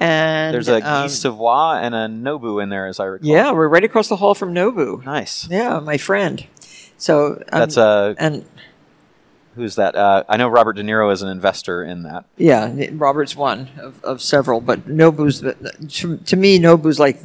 and 0.00 0.54
There's 0.54 0.68
a 0.68 0.76
um, 0.76 0.80
Guy 0.80 1.06
Savoy 1.08 1.74
and 1.80 1.94
a 1.94 2.06
Nobu 2.08 2.62
in 2.62 2.68
there, 2.70 2.86
as 2.86 2.98
I 3.00 3.04
recall. 3.04 3.28
yeah, 3.28 3.52
we're 3.52 3.68
right 3.68 3.84
across 3.84 4.08
the 4.08 4.16
hall 4.16 4.34
from 4.34 4.54
Nobu. 4.54 5.04
Nice. 5.04 5.48
Yeah, 5.50 5.80
my 5.80 5.98
friend. 5.98 6.46
So 6.96 7.34
um, 7.52 7.60
That's 7.60 7.76
a 7.76 8.14
and 8.18 8.44
who's 9.54 9.76
that? 9.76 9.94
Uh, 9.94 10.24
I 10.28 10.36
know 10.36 10.48
Robert 10.48 10.74
De 10.74 10.82
Niro 10.82 11.12
is 11.12 11.22
an 11.22 11.28
investor 11.28 11.82
in 11.84 12.02
that. 12.04 12.24
yeah, 12.36 12.72
Robert's 12.92 13.36
one 13.36 13.68
of, 13.78 14.02
of 14.04 14.22
several, 14.22 14.60
but 14.60 14.86
Nobu's 14.88 15.40
to, 15.40 16.16
to 16.16 16.36
me 16.36 16.58
Nobu's 16.58 16.98
like 16.98 17.18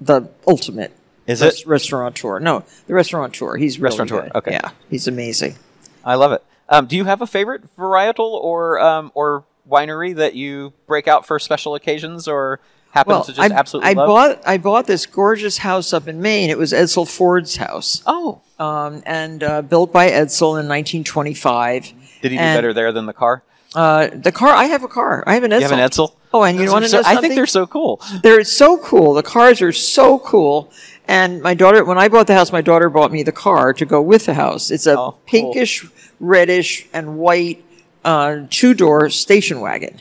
the 0.00 0.28
ultimate. 0.46 0.92
Is 1.26 1.42
res- 1.42 1.60
it? 1.60 1.66
restaurateur? 1.66 2.40
No, 2.40 2.64
the 2.86 2.94
restaurateur. 2.94 3.56
He's 3.58 3.78
really 3.78 3.98
Restaurateur, 3.98 4.22
good. 4.30 4.36
okay. 4.36 4.50
Yeah, 4.52 4.70
he's 4.88 5.06
amazing. 5.08 5.56
I 6.04 6.14
love 6.14 6.32
it. 6.32 6.42
Um, 6.68 6.86
do 6.86 6.96
you 6.96 7.04
have 7.04 7.22
a 7.22 7.26
favorite 7.26 7.74
varietal 7.76 8.18
or 8.30 8.78
um, 8.80 9.10
or 9.14 9.44
winery 9.68 10.14
that 10.16 10.34
you 10.34 10.72
break 10.86 11.08
out 11.08 11.26
for 11.26 11.38
special 11.38 11.74
occasions 11.74 12.26
or 12.28 12.60
happen 12.90 13.10
Well, 13.12 13.24
to 13.24 13.32
just 13.32 13.52
I, 13.52 13.54
absolutely 13.54 13.90
I 13.90 13.92
love? 13.94 14.06
bought 14.08 14.42
I 14.48 14.58
bought 14.58 14.86
this 14.86 15.06
gorgeous 15.06 15.58
house 15.58 15.92
up 15.92 16.08
in 16.08 16.20
Maine. 16.20 16.50
It 16.50 16.58
was 16.58 16.72
Edsel 16.72 17.08
Ford's 17.08 17.56
house, 17.56 18.02
oh, 18.06 18.40
um, 18.58 19.02
and 19.06 19.42
uh, 19.42 19.62
built 19.62 19.92
by 19.92 20.10
Edsel 20.10 20.60
in 20.60 20.68
1925. 20.68 21.92
did 22.22 22.32
he 22.32 22.36
do 22.36 22.42
and, 22.42 22.56
better 22.56 22.72
there 22.72 22.92
than 22.92 23.06
the 23.06 23.12
car? 23.12 23.42
Uh, 23.74 24.08
the 24.12 24.32
car. 24.32 24.48
I 24.50 24.64
have 24.64 24.82
a 24.82 24.88
car. 24.88 25.22
I 25.26 25.34
have 25.34 25.44
an 25.44 25.50
Edsel. 25.50 25.60
You 25.60 25.68
have 25.68 25.72
an 25.72 25.88
Edsel? 25.90 26.12
Oh, 26.32 26.42
and 26.42 26.58
you 26.58 26.70
want 26.70 26.84
to 26.84 26.88
So- 26.90 27.00
know 27.00 27.04
I 27.06 27.16
think 27.16 27.34
they're 27.34 27.46
so 27.46 27.66
cool. 27.66 28.00
They're 28.22 28.44
so 28.44 28.78
cool. 28.78 29.14
The 29.14 29.22
cars 29.22 29.60
are 29.62 29.72
so 29.72 30.18
cool. 30.18 30.70
And 31.08 31.40
my 31.42 31.54
daughter, 31.54 31.84
when 31.84 31.96
I 31.98 32.08
bought 32.08 32.26
the 32.26 32.34
house, 32.34 32.52
my 32.52 32.60
daughter 32.60 32.90
bought 32.90 33.10
me 33.10 33.22
the 33.22 33.32
car 33.32 33.72
to 33.72 33.86
go 33.86 34.00
with 34.02 34.26
the 34.26 34.34
house. 34.34 34.70
It's 34.70 34.86
a 34.86 34.92
Oh, 34.92 35.12
cool. 35.12 35.20
pinkish, 35.26 35.86
reddish, 36.20 36.86
and 36.92 37.16
white 37.18 37.64
uh, 38.04 38.40
two 38.50 38.74
door 38.74 39.08
station 39.10 39.60
wagon. 39.60 39.98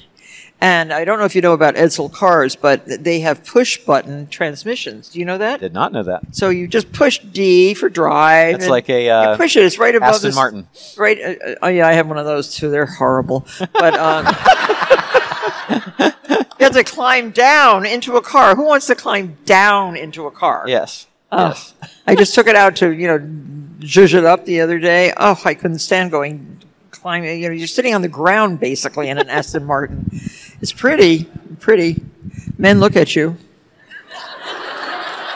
And 0.59 0.91
I 0.91 1.05
don't 1.05 1.19
know 1.19 1.25
if 1.25 1.35
you 1.35 1.41
know 1.41 1.53
about 1.53 1.75
Edsel 1.75 2.11
cars, 2.11 2.55
but 2.55 2.81
they 3.03 3.19
have 3.19 3.45
push 3.45 3.77
button 3.77 4.25
transmissions. 4.27 5.09
Do 5.09 5.19
you 5.19 5.25
know 5.25 5.37
that? 5.37 5.59
Did 5.59 5.71
not 5.73 5.93
know 5.93 6.01
that. 6.03 6.35
So 6.35 6.49
you 6.49 6.67
just 6.67 6.91
push 6.91 7.19
D 7.19 7.75
for 7.75 7.89
drive. 7.89 8.55
It's 8.55 8.67
like 8.67 8.89
a, 8.89 9.07
uh, 9.09 9.31
you 9.31 9.37
push 9.37 9.55
it. 9.55 9.63
It's 9.63 9.77
right 9.77 9.93
above 9.93 10.15
Aston 10.15 10.29
this- 10.29 10.35
Martin. 10.35 10.67
Right. 10.97 11.19
Uh, 11.21 11.45
uh, 11.51 11.55
oh 11.61 11.67
yeah, 11.67 11.87
I 11.87 11.93
have 11.93 12.07
one 12.07 12.17
of 12.17 12.25
those 12.25 12.55
too. 12.55 12.71
They're 12.71 12.87
horrible. 12.87 13.45
But 13.73 13.93
um, 13.99 14.25
you 15.69 16.63
have 16.65 16.73
to 16.73 16.83
climb 16.83 17.31
down 17.31 17.85
into 17.85 18.17
a 18.17 18.21
car. 18.21 18.55
Who 18.55 18.65
wants 18.65 18.87
to 18.87 18.95
climb 18.95 19.37
down 19.45 19.95
into 19.95 20.25
a 20.27 20.31
car? 20.31 20.65
Yes. 20.67 21.07
Oh, 21.31 21.49
Yes. 21.49 21.73
I 22.05 22.15
just 22.15 22.33
took 22.35 22.47
it 22.47 22.55
out 22.55 22.77
to 22.77 22.91
you 22.91 23.07
know 23.07 23.19
zhuzh 23.79 24.13
it 24.13 24.25
up 24.25 24.45
the 24.45 24.61
other 24.61 24.79
day. 24.79 25.13
Oh, 25.17 25.39
I 25.45 25.53
couldn't 25.53 25.79
stand 25.79 26.11
going 26.11 26.61
climbing. 26.91 27.41
You 27.41 27.49
know, 27.49 27.53
you're 27.53 27.67
sitting 27.67 27.93
on 27.93 28.01
the 28.01 28.07
ground 28.07 28.59
basically 28.59 29.09
in 29.09 29.17
an 29.17 29.29
Aston 29.29 29.65
Martin. 29.65 30.09
It's 30.61 30.71
pretty, 30.71 31.25
pretty. 31.59 32.01
Men 32.57 32.79
look 32.79 32.95
at 32.95 33.15
you. 33.15 33.37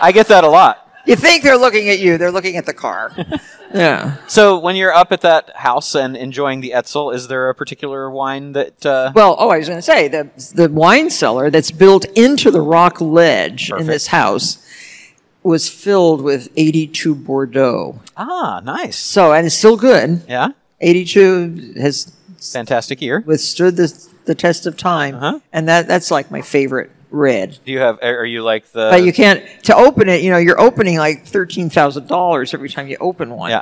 I 0.03 0.11
get 0.13 0.27
that 0.29 0.43
a 0.43 0.49
lot. 0.49 0.80
You 1.05 1.15
think 1.15 1.43
they're 1.43 1.57
looking 1.57 1.89
at 1.89 1.99
you? 1.99 2.17
They're 2.17 2.31
looking 2.31 2.57
at 2.57 2.65
the 2.65 2.73
car. 2.73 3.11
yeah. 3.73 4.17
So 4.27 4.59
when 4.59 4.75
you're 4.75 4.93
up 4.93 5.11
at 5.11 5.21
that 5.21 5.55
house 5.55 5.95
and 5.95 6.15
enjoying 6.15 6.61
the 6.61 6.71
Edsel, 6.75 7.13
is 7.13 7.27
there 7.27 7.49
a 7.49 7.55
particular 7.55 8.09
wine 8.09 8.51
that? 8.53 8.85
Uh, 8.85 9.11
Well, 9.15 9.35
oh, 9.39 9.49
I 9.49 9.57
was 9.57 9.67
going 9.67 9.77
to 9.79 9.81
say 9.81 10.07
the 10.07 10.29
the 10.55 10.69
wine 10.69 11.09
cellar 11.09 11.49
that's 11.49 11.71
built 11.71 12.05
into 12.17 12.51
the 12.51 12.61
rock 12.61 13.01
ledge 13.01 13.71
in 13.71 13.87
this 13.87 14.07
house 14.07 14.57
was 15.43 15.67
filled 15.67 16.21
with 16.21 16.49
82 16.55 17.15
Bordeaux. 17.15 17.99
ah, 18.15 18.61
nice. 18.63 18.97
So, 18.97 19.33
and 19.33 19.47
it's 19.47 19.55
still 19.55 19.77
good. 19.77 20.21
Yeah. 20.29 20.49
82 20.81 21.73
has 21.81 22.11
Fantastic 22.53 23.01
year. 23.01 23.23
withstood 23.25 23.75
the 23.75 24.07
the 24.25 24.35
test 24.35 24.65
of 24.67 24.77
time, 24.77 25.15
Uh-huh. 25.15 25.39
and 25.51 25.67
that 25.67 25.87
that's 25.87 26.11
like 26.11 26.29
my 26.29 26.41
favorite 26.41 26.91
red. 27.11 27.59
Do 27.65 27.71
you 27.71 27.79
have? 27.79 27.99
Are 28.01 28.25
you 28.25 28.41
like 28.41 28.65
the? 28.71 28.89
But 28.89 29.03
you 29.03 29.13
can't 29.13 29.45
to 29.65 29.75
open 29.75 30.09
it. 30.09 30.21
You 30.21 30.31
know, 30.31 30.37
you're 30.37 30.59
opening 30.59 30.97
like 30.97 31.25
thirteen 31.25 31.69
thousand 31.69 32.07
dollars 32.07 32.53
every 32.53 32.69
time 32.69 32.87
you 32.87 32.97
open 32.99 33.29
one. 33.31 33.51
Yeah. 33.51 33.61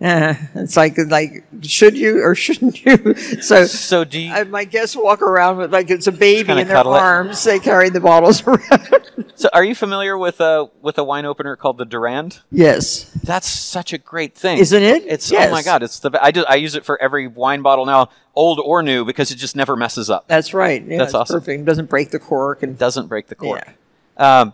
Eh, 0.00 0.34
it's 0.54 0.76
like 0.78 0.96
like 1.08 1.44
should 1.62 1.96
you 1.96 2.22
or 2.24 2.34
shouldn't 2.34 2.84
you? 2.84 3.14
So 3.42 3.64
So 3.66 4.04
do 4.04 4.18
you? 4.18 4.32
I, 4.32 4.44
my 4.44 4.64
guests 4.64 4.96
walk 4.96 5.20
around 5.22 5.58
with 5.58 5.72
like 5.72 5.90
it's 5.90 6.06
a 6.06 6.12
baby 6.12 6.50
in 6.50 6.56
their 6.66 6.76
cuddle 6.76 6.94
it. 6.94 6.98
arms. 7.00 7.44
They 7.44 7.58
carry 7.58 7.90
the 7.90 8.00
bottles 8.00 8.42
around. 8.46 9.06
So 9.34 9.48
are 9.52 9.62
you 9.64 9.74
familiar 9.74 10.16
with 10.16 10.40
a 10.40 10.70
with 10.80 10.96
a 10.98 11.04
wine 11.04 11.24
opener 11.26 11.54
called 11.56 11.76
the 11.78 11.84
Durand? 11.84 12.40
yes, 12.50 13.04
That's 13.24 13.46
such 13.46 13.92
a 13.92 13.98
great 13.98 14.34
thing, 14.34 14.58
Isn't 14.58 14.82
it? 14.82 15.04
It's 15.06 15.30
Yes. 15.30 15.48
oh 15.48 15.52
my 15.52 15.62
god! 15.62 15.82
It's 15.82 15.98
the 15.98 16.10
I 16.22 16.30
do 16.30 16.44
I 16.48 16.54
use 16.56 16.74
it 16.74 16.84
for 16.84 17.00
every 17.00 17.26
wine 17.26 17.60
bottle 17.62 17.84
now, 17.86 18.08
old 18.34 18.58
or 18.58 18.82
new, 18.82 19.04
because 19.04 19.30
it 19.30 19.36
just 19.36 19.54
never 19.56 19.76
messes 19.76 20.08
up. 20.10 20.26
that's 20.28 20.54
right. 20.54 20.82
Yeah, 20.82 20.98
That's 20.98 21.08
it's 21.10 21.14
awesome. 21.14 21.40
Perfect. 21.40 21.60
It 21.62 21.64
doesn't 21.66 21.90
break 21.90 22.10
the 22.10 22.18
cork 22.18 22.62
and 22.62 22.78
doesn't 22.78 23.06
break 23.08 23.28
the 23.28 23.34
cork. 23.34 23.66
Um, 24.16 24.52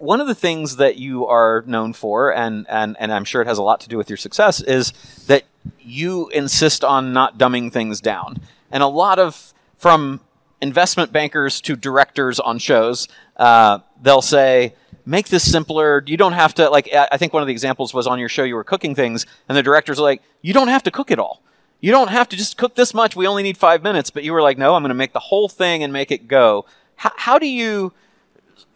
one 0.00 0.20
of 0.20 0.26
the 0.26 0.34
things 0.34 0.76
that 0.76 0.96
you 0.96 1.26
are 1.26 1.62
known 1.66 1.92
for, 1.92 2.34
and, 2.34 2.66
and, 2.68 2.96
and 2.98 3.12
I'm 3.12 3.24
sure 3.24 3.42
it 3.42 3.46
has 3.46 3.58
a 3.58 3.62
lot 3.62 3.80
to 3.80 3.88
do 3.88 3.98
with 3.98 4.08
your 4.08 4.16
success, 4.16 4.60
is 4.62 4.92
that 5.26 5.44
you 5.78 6.28
insist 6.30 6.82
on 6.82 7.12
not 7.12 7.38
dumbing 7.38 7.70
things 7.70 8.00
down. 8.00 8.40
And 8.72 8.82
a 8.82 8.86
lot 8.86 9.18
of, 9.18 9.52
from 9.76 10.20
investment 10.62 11.12
bankers 11.12 11.60
to 11.60 11.76
directors 11.76 12.40
on 12.40 12.58
shows, 12.58 13.08
uh, 13.36 13.80
they'll 14.00 14.22
say, 14.22 14.74
make 15.04 15.28
this 15.28 15.44
simpler. 15.50 16.02
You 16.06 16.16
don't 16.16 16.32
have 16.32 16.54
to, 16.54 16.70
like, 16.70 16.88
I 16.94 17.16
think 17.18 17.34
one 17.34 17.42
of 17.42 17.46
the 17.46 17.52
examples 17.52 17.92
was 17.92 18.06
on 18.06 18.18
your 18.18 18.28
show, 18.28 18.42
you 18.44 18.54
were 18.54 18.64
cooking 18.64 18.94
things, 18.94 19.26
and 19.48 19.56
the 19.56 19.62
directors 19.62 19.98
are 19.98 20.02
like, 20.02 20.22
you 20.40 20.54
don't 20.54 20.68
have 20.68 20.82
to 20.84 20.90
cook 20.90 21.10
it 21.10 21.18
all. 21.18 21.42
you 21.80 21.90
don't 21.90 22.08
have 22.08 22.28
to 22.28 22.36
just 22.36 22.56
cook 22.56 22.74
this 22.74 22.92
much. 22.92 23.16
We 23.16 23.26
only 23.26 23.42
need 23.42 23.56
five 23.56 23.82
minutes. 23.82 24.10
But 24.10 24.24
you 24.24 24.32
were 24.32 24.42
like, 24.42 24.58
no, 24.58 24.74
I'm 24.74 24.82
going 24.82 24.90
to 24.90 24.94
make 24.94 25.12
the 25.12 25.20
whole 25.20 25.48
thing 25.48 25.82
and 25.82 25.92
make 25.92 26.10
it 26.10 26.28
go. 26.28 26.66
How, 26.96 27.12
how 27.16 27.38
do 27.38 27.46
you 27.46 27.92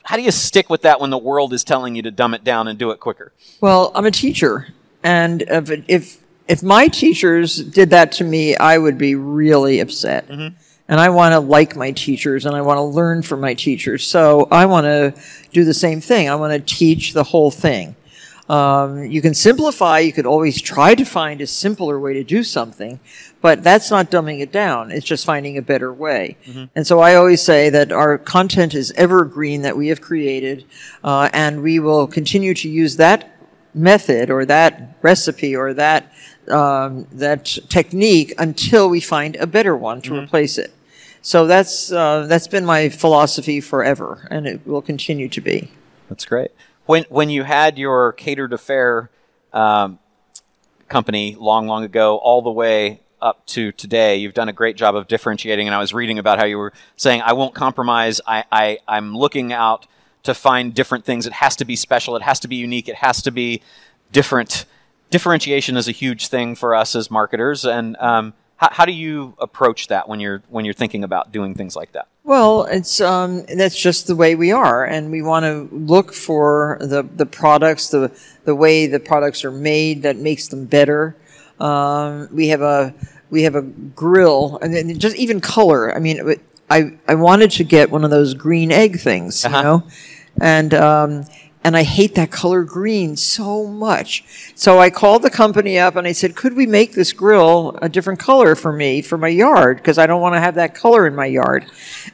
how 0.04 0.16
do 0.16 0.22
you 0.22 0.30
stick 0.30 0.70
with 0.70 0.82
that 0.82 1.00
when 1.00 1.10
the 1.10 1.18
world 1.18 1.52
is 1.52 1.64
telling 1.64 1.96
you 1.96 2.02
to 2.02 2.10
dumb 2.10 2.34
it 2.34 2.44
down 2.44 2.68
and 2.68 2.78
do 2.78 2.90
it 2.90 3.00
quicker? 3.00 3.32
Well, 3.60 3.90
I'm 3.94 4.06
a 4.06 4.10
teacher, 4.10 4.68
and 5.02 5.42
if 5.42 5.70
if 5.88 6.24
if 6.46 6.62
my 6.62 6.88
teachers 6.88 7.56
did 7.56 7.90
that 7.90 8.12
to 8.12 8.24
me, 8.24 8.56
I 8.56 8.78
would 8.78 8.98
be 8.98 9.14
really 9.14 9.80
upset. 9.80 10.28
Mm-hmm. 10.28 10.56
And 10.86 11.00
I 11.00 11.08
want 11.08 11.32
to 11.32 11.40
like 11.40 11.76
my 11.76 11.92
teachers, 11.92 12.44
and 12.44 12.54
I 12.54 12.60
want 12.60 12.76
to 12.76 12.82
learn 12.82 13.22
from 13.22 13.40
my 13.40 13.54
teachers. 13.54 14.06
So 14.06 14.48
I 14.50 14.66
want 14.66 14.84
to 14.84 15.14
do 15.50 15.64
the 15.64 15.72
same 15.72 16.02
thing. 16.02 16.28
I 16.28 16.34
want 16.34 16.52
to 16.52 16.74
teach 16.74 17.14
the 17.14 17.24
whole 17.24 17.50
thing. 17.50 17.96
Um, 18.50 19.04
you 19.04 19.22
can 19.22 19.32
simplify. 19.32 20.00
You 20.00 20.12
could 20.12 20.26
always 20.26 20.60
try 20.60 20.94
to 20.94 21.04
find 21.06 21.40
a 21.40 21.46
simpler 21.46 21.98
way 21.98 22.12
to 22.12 22.24
do 22.24 22.44
something, 22.44 23.00
but 23.44 23.62
that's 23.62 23.90
not 23.90 24.10
dumbing 24.10 24.40
it 24.40 24.52
down. 24.52 24.90
It's 24.90 25.04
just 25.04 25.26
finding 25.26 25.58
a 25.58 25.62
better 25.62 25.92
way. 25.92 26.38
And 26.74 26.86
so 26.86 27.00
I 27.00 27.16
always 27.16 27.42
say 27.42 27.68
that 27.68 27.92
our 27.92 28.16
content 28.16 28.72
is 28.72 28.90
evergreen 28.92 29.60
that 29.60 29.76
we 29.76 29.88
have 29.88 30.00
created, 30.00 30.64
uh, 31.04 31.28
and 31.34 31.62
we 31.62 31.78
will 31.78 32.06
continue 32.06 32.54
to 32.54 32.70
use 32.70 32.96
that 32.96 33.38
method 33.74 34.30
or 34.30 34.46
that 34.46 34.96
recipe 35.02 35.54
or 35.54 35.74
that 35.74 36.10
um, 36.48 37.06
that 37.12 37.44
technique 37.68 38.32
until 38.38 38.88
we 38.88 39.00
find 39.00 39.36
a 39.36 39.46
better 39.46 39.76
one 39.76 40.00
to 40.00 40.18
replace 40.18 40.56
it. 40.56 40.72
So 41.20 41.46
that's 41.46 41.92
uh, 41.92 42.24
that's 42.26 42.48
been 42.48 42.64
my 42.64 42.88
philosophy 42.88 43.60
forever, 43.60 44.26
and 44.30 44.46
it 44.46 44.66
will 44.66 44.80
continue 44.80 45.28
to 45.28 45.42
be. 45.42 45.70
That's 46.08 46.24
great. 46.24 46.50
When 46.86 47.04
when 47.10 47.28
you 47.28 47.42
had 47.42 47.76
your 47.76 48.14
catered 48.14 48.54
affair 48.54 49.10
um, 49.52 49.98
company 50.88 51.36
long, 51.38 51.66
long 51.66 51.84
ago, 51.84 52.16
all 52.16 52.40
the 52.40 52.50
way 52.50 53.00
up 53.20 53.44
to 53.46 53.72
today, 53.72 54.16
you've 54.16 54.34
done 54.34 54.48
a 54.48 54.52
great 54.52 54.76
job 54.76 54.94
of 54.94 55.08
differentiating. 55.08 55.66
And 55.66 55.74
I 55.74 55.78
was 55.78 55.94
reading 55.94 56.18
about 56.18 56.38
how 56.38 56.44
you 56.44 56.58
were 56.58 56.72
saying, 56.96 57.22
"I 57.22 57.32
won't 57.32 57.54
compromise. 57.54 58.20
I, 58.26 58.44
I 58.50 58.78
I'm 58.86 59.16
looking 59.16 59.52
out 59.52 59.86
to 60.24 60.34
find 60.34 60.74
different 60.74 61.04
things. 61.04 61.26
It 61.26 61.34
has 61.34 61.56
to 61.56 61.64
be 61.64 61.76
special. 61.76 62.16
It 62.16 62.22
has 62.22 62.40
to 62.40 62.48
be 62.48 62.56
unique. 62.56 62.88
It 62.88 62.96
has 62.96 63.22
to 63.22 63.30
be 63.30 63.62
different." 64.12 64.66
Differentiation 65.10 65.76
is 65.76 65.86
a 65.86 65.92
huge 65.92 66.26
thing 66.26 66.56
for 66.56 66.74
us 66.74 66.96
as 66.96 67.08
marketers, 67.08 67.64
and 67.64 67.96
um, 67.98 68.32
how, 68.56 68.68
how 68.72 68.84
do 68.84 68.92
you 68.92 69.34
approach 69.38 69.88
that 69.88 70.08
when 70.08 70.18
you're 70.20 70.42
when 70.48 70.64
you're 70.64 70.74
thinking 70.74 71.04
about 71.04 71.30
doing 71.30 71.54
things 71.54 71.76
like 71.76 71.92
that? 71.92 72.08
Well, 72.24 72.64
it's 72.64 73.00
um, 73.00 73.44
that's 73.46 73.80
just 73.80 74.06
the 74.06 74.16
way 74.16 74.34
we 74.34 74.50
are, 74.50 74.84
and 74.84 75.10
we 75.10 75.22
want 75.22 75.44
to 75.44 75.68
look 75.74 76.12
for 76.12 76.78
the 76.80 77.02
the 77.02 77.26
products, 77.26 77.90
the 77.90 78.16
the 78.44 78.54
way 78.54 78.86
the 78.86 78.98
products 78.98 79.44
are 79.44 79.50
made 79.50 80.02
that 80.02 80.16
makes 80.16 80.48
them 80.48 80.64
better. 80.64 81.16
Um, 81.60 82.28
we 82.32 82.48
have 82.48 82.62
a 82.62 82.94
we 83.30 83.42
have 83.42 83.54
a 83.54 83.62
grill, 83.62 84.58
and 84.62 84.74
then 84.74 84.98
just 84.98 85.16
even 85.16 85.40
color. 85.40 85.94
I 85.94 85.98
mean, 85.98 86.36
I 86.70 86.96
I 87.08 87.14
wanted 87.14 87.50
to 87.52 87.64
get 87.64 87.90
one 87.90 88.04
of 88.04 88.10
those 88.10 88.34
green 88.34 88.70
egg 88.72 88.98
things, 89.00 89.44
Uh-huh. 89.44 89.56
you 89.56 89.62
know, 89.62 89.82
and 90.40 90.74
um, 90.74 91.24
and 91.66 91.76
I 91.78 91.82
hate 91.82 92.14
that 92.16 92.30
color 92.30 92.62
green 92.62 93.16
so 93.16 93.66
much. 93.66 94.52
So 94.54 94.78
I 94.80 94.90
called 94.90 95.22
the 95.22 95.30
company 95.30 95.78
up 95.78 95.96
and 95.96 96.06
I 96.06 96.12
said, 96.12 96.36
could 96.36 96.54
we 96.54 96.66
make 96.66 96.92
this 96.92 97.10
grill 97.14 97.78
a 97.80 97.88
different 97.88 98.20
color 98.20 98.54
for 98.54 98.70
me 98.70 99.00
for 99.00 99.16
my 99.16 99.28
yard 99.28 99.78
because 99.78 99.96
I 99.96 100.06
don't 100.06 100.20
want 100.20 100.34
to 100.34 100.40
have 100.40 100.56
that 100.56 100.74
color 100.74 101.06
in 101.06 101.14
my 101.14 101.24
yard. 101.24 101.64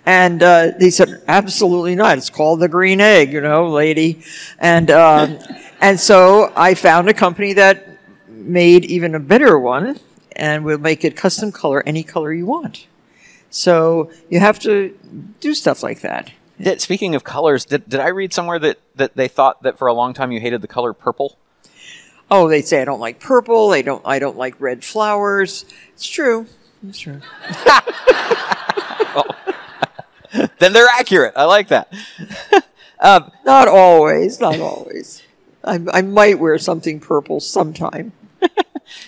And 0.06 0.40
uh, 0.40 0.70
they 0.78 0.90
said, 0.90 1.22
absolutely 1.26 1.96
not. 1.96 2.16
It's 2.16 2.30
called 2.30 2.60
the 2.60 2.68
green 2.68 3.00
egg, 3.00 3.32
you 3.32 3.40
know, 3.40 3.68
lady. 3.68 4.22
And 4.60 4.88
um, 4.92 5.38
and 5.80 5.98
so 5.98 6.52
I 6.54 6.74
found 6.74 7.08
a 7.08 7.14
company 7.14 7.52
that 7.54 7.89
made 8.40 8.84
even 8.84 9.14
a 9.14 9.20
better 9.20 9.58
one 9.58 9.98
and 10.36 10.64
we'll 10.64 10.78
make 10.78 11.04
it 11.04 11.16
custom 11.16 11.52
color 11.52 11.82
any 11.86 12.02
color 12.02 12.32
you 12.32 12.46
want. 12.46 12.86
So 13.50 14.10
you 14.28 14.40
have 14.40 14.58
to 14.60 14.96
do 15.40 15.54
stuff 15.54 15.82
like 15.82 16.00
that. 16.00 16.30
Did, 16.60 16.80
speaking 16.80 17.14
of 17.14 17.24
colors, 17.24 17.64
did, 17.64 17.88
did 17.88 18.00
I 18.00 18.08
read 18.08 18.32
somewhere 18.32 18.58
that, 18.58 18.78
that 18.96 19.16
they 19.16 19.28
thought 19.28 19.62
that 19.62 19.78
for 19.78 19.88
a 19.88 19.94
long 19.94 20.14
time 20.14 20.30
you 20.30 20.40
hated 20.40 20.62
the 20.62 20.68
color 20.68 20.92
purple? 20.92 21.36
Oh, 22.30 22.48
they 22.48 22.62
say 22.62 22.80
I 22.80 22.84
don't 22.84 23.00
like 23.00 23.18
purple. 23.18 23.70
They 23.70 23.82
don't. 23.82 24.02
I 24.06 24.20
don't 24.20 24.36
like 24.36 24.60
red 24.60 24.84
flowers. 24.84 25.64
It's 25.94 26.06
true. 26.06 26.46
It's 26.86 26.98
true. 26.98 27.20
Then 30.60 30.72
they're 30.72 30.86
accurate. 30.86 31.32
I 31.36 31.44
like 31.44 31.68
that. 31.68 31.92
Um, 33.02 33.32
not 33.46 33.66
always. 33.66 34.40
Not 34.40 34.60
always. 34.60 35.22
I, 35.64 35.80
I 35.90 36.02
might 36.02 36.38
wear 36.38 36.58
something 36.58 37.00
purple 37.00 37.40
sometime. 37.40 38.12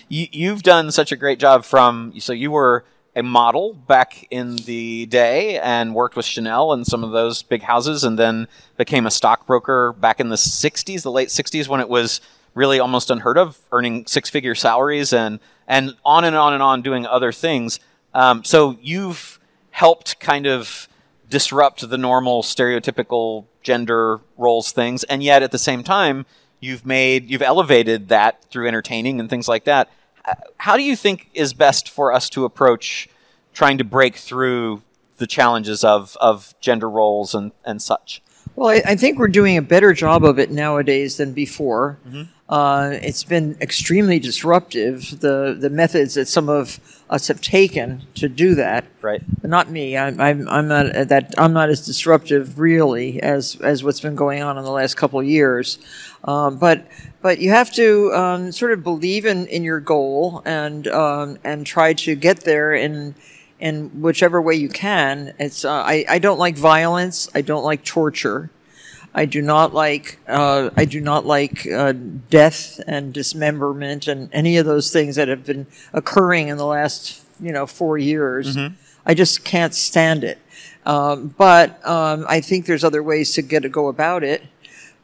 You, 0.09 0.27
you've 0.31 0.63
done 0.63 0.91
such 0.91 1.11
a 1.11 1.15
great 1.15 1.39
job 1.39 1.65
from, 1.65 2.13
so 2.19 2.33
you 2.33 2.51
were 2.51 2.85
a 3.15 3.23
model 3.23 3.73
back 3.73 4.25
in 4.31 4.55
the 4.55 5.05
day 5.05 5.59
and 5.59 5.93
worked 5.93 6.15
with 6.15 6.25
Chanel 6.25 6.73
and 6.73 6.85
some 6.85 7.03
of 7.03 7.11
those 7.11 7.43
big 7.43 7.61
houses 7.61 8.03
and 8.03 8.17
then 8.17 8.47
became 8.77 9.05
a 9.05 9.11
stockbroker 9.11 9.93
back 9.93 10.19
in 10.19 10.29
the 10.29 10.35
60s, 10.35 11.03
the 11.03 11.11
late 11.11 11.29
60s 11.29 11.67
when 11.67 11.79
it 11.79 11.89
was 11.89 12.21
really 12.55 12.79
almost 12.79 13.09
unheard 13.11 13.37
of, 13.37 13.59
earning 13.71 14.05
six 14.07 14.29
figure 14.29 14.55
salaries 14.55 15.13
and, 15.13 15.39
and 15.67 15.95
on 16.05 16.23
and 16.23 16.35
on 16.35 16.53
and 16.53 16.63
on 16.63 16.81
doing 16.81 17.05
other 17.05 17.31
things. 17.31 17.79
Um, 18.13 18.43
so 18.43 18.77
you've 18.81 19.39
helped 19.71 20.19
kind 20.19 20.45
of 20.47 20.87
disrupt 21.29 21.87
the 21.87 21.97
normal 21.97 22.43
stereotypical 22.43 23.45
gender 23.63 24.19
roles 24.37 24.71
things 24.71 25.03
and 25.05 25.23
yet 25.23 25.41
at 25.41 25.51
the 25.51 25.57
same 25.57 25.83
time 25.83 26.25
you've 26.63 26.85
made 26.85 27.29
you've 27.29 27.41
elevated 27.41 28.07
that 28.07 28.43
through 28.45 28.67
entertaining 28.67 29.19
and 29.19 29.29
things 29.29 29.47
like 29.47 29.65
that. 29.65 29.89
How 30.57 30.77
do 30.77 30.83
you 30.83 30.95
think 30.95 31.29
is 31.33 31.53
best 31.53 31.89
for 31.89 32.13
us 32.13 32.29
to 32.29 32.45
approach 32.45 33.09
trying 33.53 33.77
to 33.77 33.83
break 33.83 34.15
through 34.15 34.81
the 35.17 35.27
challenges 35.27 35.83
of, 35.83 36.17
of 36.21 36.55
gender 36.61 36.89
roles 36.89 37.35
and, 37.35 37.51
and 37.65 37.81
such? 37.81 38.21
Well, 38.55 38.69
I, 38.69 38.81
I 38.85 38.95
think 38.95 39.19
we're 39.19 39.27
doing 39.27 39.57
a 39.57 39.61
better 39.61 39.93
job 39.93 40.23
of 40.23 40.39
it 40.39 40.49
nowadays 40.49 41.17
than 41.17 41.33
before. 41.33 41.99
Mm-hmm. 42.07 42.23
Uh, 42.49 42.91
it's 43.01 43.23
been 43.23 43.57
extremely 43.61 44.19
disruptive. 44.19 45.21
The 45.21 45.55
the 45.57 45.69
methods 45.69 46.15
that 46.15 46.27
some 46.27 46.49
of 46.49 46.79
us 47.09 47.27
have 47.27 47.39
taken 47.41 48.01
to 48.15 48.27
do 48.27 48.55
that. 48.55 48.85
right 49.01 49.21
But 49.41 49.49
not 49.49 49.69
me. 49.69 49.97
I'm, 49.97 50.19
I'm, 50.19 50.49
I'm 50.49 50.67
not 50.67 51.07
that. 51.07 51.33
I'm 51.37 51.53
not 51.53 51.69
as 51.69 51.85
disruptive 51.85 52.59
really 52.59 53.21
as 53.21 53.55
as 53.61 53.83
what's 53.83 54.01
been 54.01 54.15
going 54.15 54.41
on 54.43 54.57
in 54.57 54.63
the 54.63 54.71
last 54.71 54.95
couple 54.95 55.19
of 55.19 55.25
years. 55.25 55.79
Um, 56.25 56.57
but 56.57 56.85
but 57.21 57.39
you 57.39 57.51
have 57.51 57.71
to 57.73 58.13
um, 58.13 58.51
sort 58.51 58.73
of 58.73 58.83
believe 58.83 59.25
in, 59.25 59.47
in 59.47 59.63
your 59.63 59.79
goal 59.79 60.41
and 60.45 60.87
um, 60.87 61.37
and 61.43 61.65
try 61.65 61.93
to 61.93 62.15
get 62.15 62.41
there 62.41 62.73
in 62.73 63.15
in 63.59 64.01
whichever 64.01 64.41
way 64.41 64.55
you 64.55 64.69
can. 64.69 65.33
It's 65.39 65.63
uh, 65.63 65.71
I 65.71 66.05
I 66.09 66.19
don't 66.19 66.39
like 66.39 66.57
violence. 66.57 67.29
I 67.33 67.41
don't 67.41 67.63
like 67.63 67.85
torture. 67.85 68.49
I 69.15 69.25
do 69.25 69.41
not 69.41 69.73
like 69.73 70.19
uh, 70.27 70.71
I 70.75 70.85
do 70.85 70.99
not 70.99 71.25
like 71.25 71.67
uh, 71.67 71.93
death 72.29 72.79
and 72.87 73.13
dismemberment 73.13 74.07
and 74.07 74.29
any 74.33 74.57
of 74.57 74.65
those 74.65 74.91
things 74.91 75.15
that 75.17 75.27
have 75.27 75.45
been 75.45 75.67
occurring 75.93 76.47
in 76.47 76.57
the 76.57 76.65
last 76.65 77.21
you 77.39 77.51
know 77.51 77.67
four 77.67 77.97
years. 77.97 78.55
I 79.05 79.13
just 79.13 79.43
can't 79.43 79.75
stand 79.75 80.23
it. 80.23 80.39
Um, 80.85 81.33
but 81.37 81.85
um, 81.87 82.25
I 82.27 82.41
think 82.41 82.65
there's 82.65 82.83
other 82.83 83.03
ways 83.03 83.33
to 83.33 83.41
get 83.41 83.61
to 83.63 83.69
go 83.69 83.87
about 83.87 84.23
it. 84.23 84.43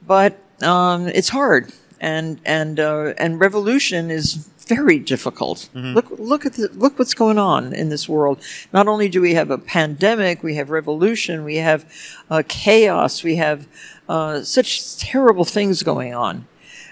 But 0.05 0.39
um, 0.63 1.07
it's 1.09 1.29
hard, 1.29 1.71
and 1.99 2.39
and 2.45 2.79
uh, 2.79 3.13
and 3.17 3.39
revolution 3.39 4.09
is 4.09 4.49
very 4.67 4.99
difficult. 4.99 5.69
Look 5.95 6.09
look 6.11 6.45
at 6.45 6.53
the, 6.53 6.69
look 6.73 6.97
what's 6.99 7.13
going 7.13 7.37
on 7.37 7.73
in 7.73 7.89
this 7.89 8.07
world. 8.09 8.41
Not 8.73 8.87
only 8.87 9.09
do 9.09 9.21
we 9.21 9.33
have 9.33 9.51
a 9.51 9.57
pandemic, 9.57 10.43
we 10.43 10.55
have 10.55 10.69
revolution, 10.69 11.43
we 11.43 11.57
have 11.57 11.85
uh, 12.29 12.43
chaos, 12.47 13.23
we 13.23 13.35
have 13.37 13.67
uh, 14.09 14.43
such 14.43 14.97
terrible 14.97 15.45
things 15.45 15.83
going 15.83 16.13
on, 16.13 16.45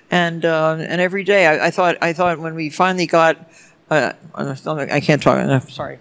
and 0.09 0.45
uh, 0.45 0.77
and 0.79 1.01
every 1.01 1.25
day 1.25 1.45
I, 1.47 1.67
I 1.67 1.71
thought 1.71 1.97
I 2.01 2.13
thought 2.13 2.39
when 2.39 2.55
we 2.55 2.69
finally 2.69 3.07
got 3.07 3.51
uh, 3.89 4.13
I 4.35 5.01
can't 5.01 5.21
talk. 5.21 5.37
uh, 5.37 5.59
Sorry, 5.59 5.99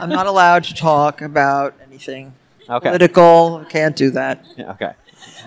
I'm 0.00 0.08
not 0.08 0.26
allowed 0.26 0.64
to 0.64 0.74
talk 0.74 1.22
about 1.22 1.74
anything 1.86 2.34
okay 2.68 2.88
political. 2.88 3.64
Can't 3.68 3.94
do 3.94 4.10
that. 4.10 4.44
Yeah, 4.56 4.72
okay 4.72 4.92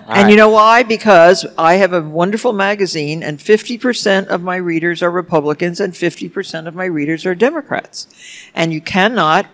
and 0.08 0.30
you 0.30 0.36
know 0.36 0.48
why? 0.48 0.82
Because 0.82 1.46
I 1.56 1.74
have 1.74 1.92
a 1.92 2.02
wonderful 2.02 2.52
magazine, 2.52 3.22
and 3.22 3.38
50% 3.38 4.26
of 4.26 4.42
my 4.42 4.56
readers 4.56 5.02
are 5.02 5.10
Republicans, 5.10 5.80
and 5.80 5.92
50% 5.92 6.66
of 6.66 6.74
my 6.74 6.84
readers 6.84 7.24
are 7.24 7.34
Democrats. 7.34 8.08
And 8.54 8.72
you 8.72 8.80
cannot, 8.80 9.46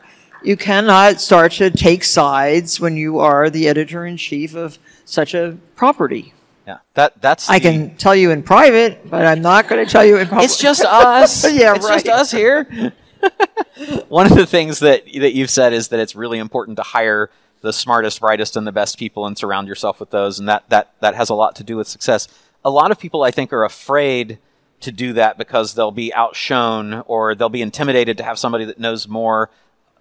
you 0.42 0.56
cannot 0.56 1.20
start 1.20 1.52
to 1.52 1.70
take 1.70 2.04
sides 2.04 2.80
when 2.80 2.96
you 2.96 3.18
are 3.18 3.50
the 3.50 3.68
editor 3.68 4.06
in 4.06 4.16
chief 4.16 4.54
of 4.54 4.78
such 5.08 5.34
a 5.34 5.56
property. 5.76 6.32
yeah 6.66 6.78
that 6.94 7.20
that's 7.20 7.48
I 7.48 7.58
the- 7.58 7.60
can 7.70 7.96
tell 7.96 8.14
you 8.16 8.30
in 8.30 8.42
private, 8.42 9.08
but 9.08 9.24
I'm 9.24 9.42
not 9.42 9.68
going 9.68 9.84
to 9.84 9.90
tell 9.90 10.04
you 10.04 10.16
in 10.18 10.26
public. 10.28 10.44
it's 10.44 10.58
just 10.58 10.84
us 10.84 11.44
Yeah, 11.52 11.74
it's 11.76 11.88
just 11.88 12.08
us 12.08 12.30
here 12.30 12.92
one 14.08 14.26
of 14.26 14.36
the 14.36 14.46
things 14.46 14.78
that 14.80 15.04
that 15.06 15.34
you've 15.34 15.50
said 15.50 15.72
is 15.72 15.88
that 15.88 15.98
it's 16.00 16.14
really 16.14 16.38
important 16.38 16.76
to 16.76 16.82
hire 16.82 17.30
the 17.60 17.72
smartest, 17.72 18.20
brightest, 18.20 18.56
and 18.56 18.64
the 18.66 18.72
best 18.72 18.98
people 18.98 19.26
and 19.26 19.36
surround 19.36 19.66
yourself 19.66 19.98
with 19.98 20.10
those, 20.10 20.38
and 20.38 20.48
that 20.48 20.68
that 20.70 20.92
that 21.00 21.14
has 21.16 21.28
a 21.28 21.34
lot 21.34 21.56
to 21.56 21.64
do 21.64 21.76
with 21.76 21.88
success. 21.88 22.28
A 22.64 22.70
lot 22.70 22.90
of 22.92 22.98
people, 22.98 23.22
I 23.24 23.30
think, 23.32 23.52
are 23.52 23.64
afraid 23.64 24.38
to 24.80 24.92
do 24.92 25.12
that 25.14 25.36
because 25.38 25.74
they'll 25.74 25.90
be 25.90 26.14
outshone 26.14 27.02
or 27.06 27.34
they'll 27.34 27.48
be 27.48 27.62
intimidated 27.62 28.16
to 28.18 28.22
have 28.24 28.38
somebody 28.38 28.64
that 28.66 28.78
knows 28.78 29.08
more 29.08 29.50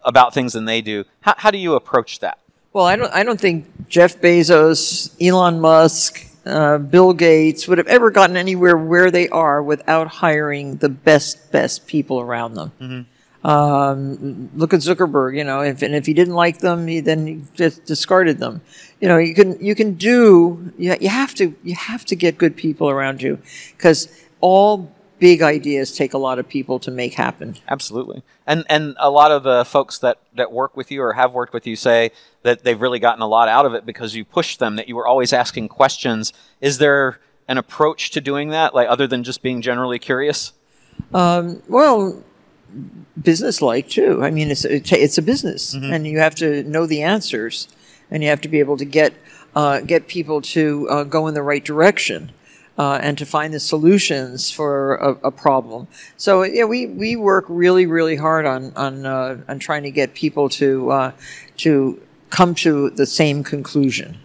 about 0.04 0.34
things 0.36 0.54
than 0.54 0.66
they 0.66 0.82
do. 0.82 1.04
How, 1.22 1.34
how 1.38 1.50
do 1.52 1.58
you 1.58 1.74
approach 1.74 2.20
that? 2.20 2.38
Well, 2.74 2.86
I 2.86 2.96
don't. 2.96 3.12
I 3.14 3.24
don't 3.24 3.40
think 3.42 3.66
Jeff 3.90 4.20
Bezos, 4.20 5.16
Elon 5.22 5.60
Musk, 5.60 6.26
uh, 6.46 6.78
Bill 6.78 7.14
Gates 7.14 7.68
would 7.68 7.78
have 7.78 7.88
ever 7.88 8.12
gotten 8.12 8.38
anywhere 8.38 8.78
where 8.78 9.12
they 9.12 9.28
are 9.30 9.62
without 9.62 10.08
hiring 10.08 10.78
the 10.78 10.90
best, 10.90 11.52
best 11.52 11.88
people 11.88 12.20
around 12.22 12.54
them. 12.54 13.08
Um, 13.44 14.50
look 14.56 14.74
at 14.74 14.82
Zuckerberg. 14.82 15.38
You 15.38 15.44
know, 15.44 15.62
if, 15.62 15.82
and 15.82 15.96
if 15.96 16.06
he 16.06 16.14
didn't 16.14 16.34
like 16.34 16.60
them, 16.60 16.88
he 16.88 17.00
then 17.00 17.28
he 17.28 17.42
just 17.54 17.86
discarded 17.86 18.40
them. 18.40 18.62
You 19.00 19.08
know, 19.08 19.18
you 19.18 19.34
can 19.34 19.64
you 19.64 19.76
can 19.76 19.94
do. 19.94 20.74
You, 20.78 20.98
you 21.00 21.10
have 21.10 21.34
to 21.36 21.56
you 21.64 21.76
have 21.76 22.04
to 22.06 22.16
get 22.16 22.38
good 22.38 22.58
people 22.58 22.90
around 22.90 23.22
you 23.22 23.40
because 23.78 24.10
all 24.42 24.92
big 25.20 25.42
ideas 25.42 25.96
take 25.96 26.14
a 26.14 26.18
lot 26.18 26.40
of 26.40 26.48
people 26.48 26.80
to 26.80 26.92
make 26.92 27.14
happen. 27.14 27.56
Absolutely. 27.68 28.24
And 28.46 28.66
and 28.70 28.96
a 29.00 29.10
lot 29.10 29.32
of 29.32 29.44
the 29.44 29.66
folks 29.66 29.98
that 30.00 30.20
that 30.36 30.52
work 30.52 30.78
with 30.78 30.92
you 30.92 31.02
or 31.02 31.14
have 31.14 31.34
worked 31.34 31.54
with 31.54 31.66
you 31.66 31.76
say 31.76 32.12
that 32.44 32.64
they've 32.64 32.80
really 32.80 33.00
gotten 33.00 33.22
a 33.22 33.28
lot 33.28 33.48
out 33.48 33.66
of 33.66 33.74
it 33.74 33.86
because 33.86 34.16
you 34.16 34.24
pushed 34.24 34.60
them 34.60 34.76
that 34.76 34.88
you 34.88 34.96
were 34.96 35.08
always 35.08 35.34
asking 35.34 35.70
questions. 35.70 36.34
Is 36.62 36.78
there 36.78 37.20
an 37.48 37.58
approach 37.58 38.12
to 38.12 38.22
doing 38.22 38.50
that 38.50 38.74
like 38.74 38.88
other 38.90 39.08
than 39.08 39.24
just 39.24 39.42
being 39.42 39.62
generally 39.62 40.00
curious? 40.00 40.54
Well, 41.12 42.24
business 43.22 43.62
like 43.62 43.90
too. 43.90 44.24
I 44.24 44.32
mean, 44.32 44.52
it's 44.52 44.66
a, 44.66 44.76
it's 44.76 45.18
a 45.18 45.22
business, 45.22 45.74
and 45.74 46.06
you 46.06 46.20
have 46.20 46.36
to 46.36 46.64
know 46.64 46.86
the 46.86 47.02
answers, 47.02 47.68
and 48.12 48.24
you 48.24 48.30
have 48.30 48.42
to 48.42 48.50
be 48.50 48.60
able 48.60 48.78
to 48.78 48.86
get 48.86 49.14
uh, 49.56 49.82
get 49.82 50.08
people 50.08 50.42
to 50.42 50.88
uh, 50.90 51.04
go 51.04 51.28
in 51.28 51.34
the 51.34 51.44
right 51.44 51.64
direction. 51.64 52.32
Uh, 52.78 53.00
and 53.02 53.18
to 53.18 53.26
find 53.26 53.56
the 53.56 53.60
solutions 53.60 54.52
for 54.52 54.98
a, 54.98 55.10
a 55.24 55.32
problem. 55.32 55.88
So 56.16 56.44
yeah, 56.44 56.66
we, 56.66 56.86
we 56.86 57.16
work 57.16 57.46
really 57.50 57.88
really 57.88 58.16
hard 58.16 58.46
on 58.46 58.72
on 58.76 59.06
uh, 59.06 59.38
on 59.48 59.58
trying 59.58 59.82
to 59.84 59.92
get 59.92 60.14
people 60.14 60.48
to 60.50 60.92
uh, 60.92 61.12
to 61.58 62.00
come 62.30 62.54
to 62.56 62.92
the 62.92 63.06
same 63.06 63.44
conclusion. 63.44 64.20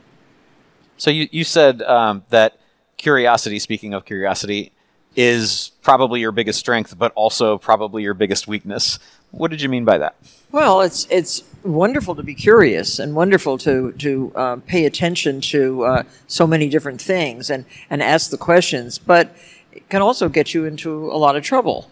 So 0.98 1.10
you, 1.10 1.28
you 1.32 1.44
said 1.44 1.82
um, 1.82 2.24
that 2.28 2.58
curiosity, 2.96 3.58
speaking 3.58 3.94
of 3.94 4.04
curiosity, 4.04 4.72
is 5.16 5.72
probably 5.82 6.20
your 6.20 6.32
biggest 6.32 6.58
strength, 6.58 6.96
but 6.96 7.12
also 7.14 7.58
probably 7.58 8.02
your 8.02 8.14
biggest 8.14 8.46
weakness. 8.46 8.98
What 9.30 9.50
did 9.50 9.62
you 9.62 9.68
mean 9.68 9.84
by 9.84 9.98
that? 9.98 10.14
Well, 10.50 10.82
it's 10.82 11.06
it's 11.10 11.42
wonderful 11.64 12.14
to 12.16 12.22
be 12.22 12.34
curious 12.34 12.98
and 12.98 13.14
wonderful 13.14 13.58
to 13.58 13.92
to 13.92 14.32
uh, 14.34 14.56
pay 14.66 14.84
attention 14.86 15.40
to 15.40 15.84
uh, 15.84 16.02
so 16.26 16.46
many 16.46 16.68
different 16.68 17.00
things 17.00 17.50
and 17.50 17.64
and 17.90 18.02
ask 18.02 18.30
the 18.30 18.38
questions, 18.38 18.98
but 18.98 19.34
it 19.72 19.88
can 19.88 20.02
also 20.02 20.28
get 20.28 20.54
you 20.54 20.64
into 20.64 21.10
a 21.10 21.16
lot 21.18 21.36
of 21.36 21.42
trouble, 21.42 21.90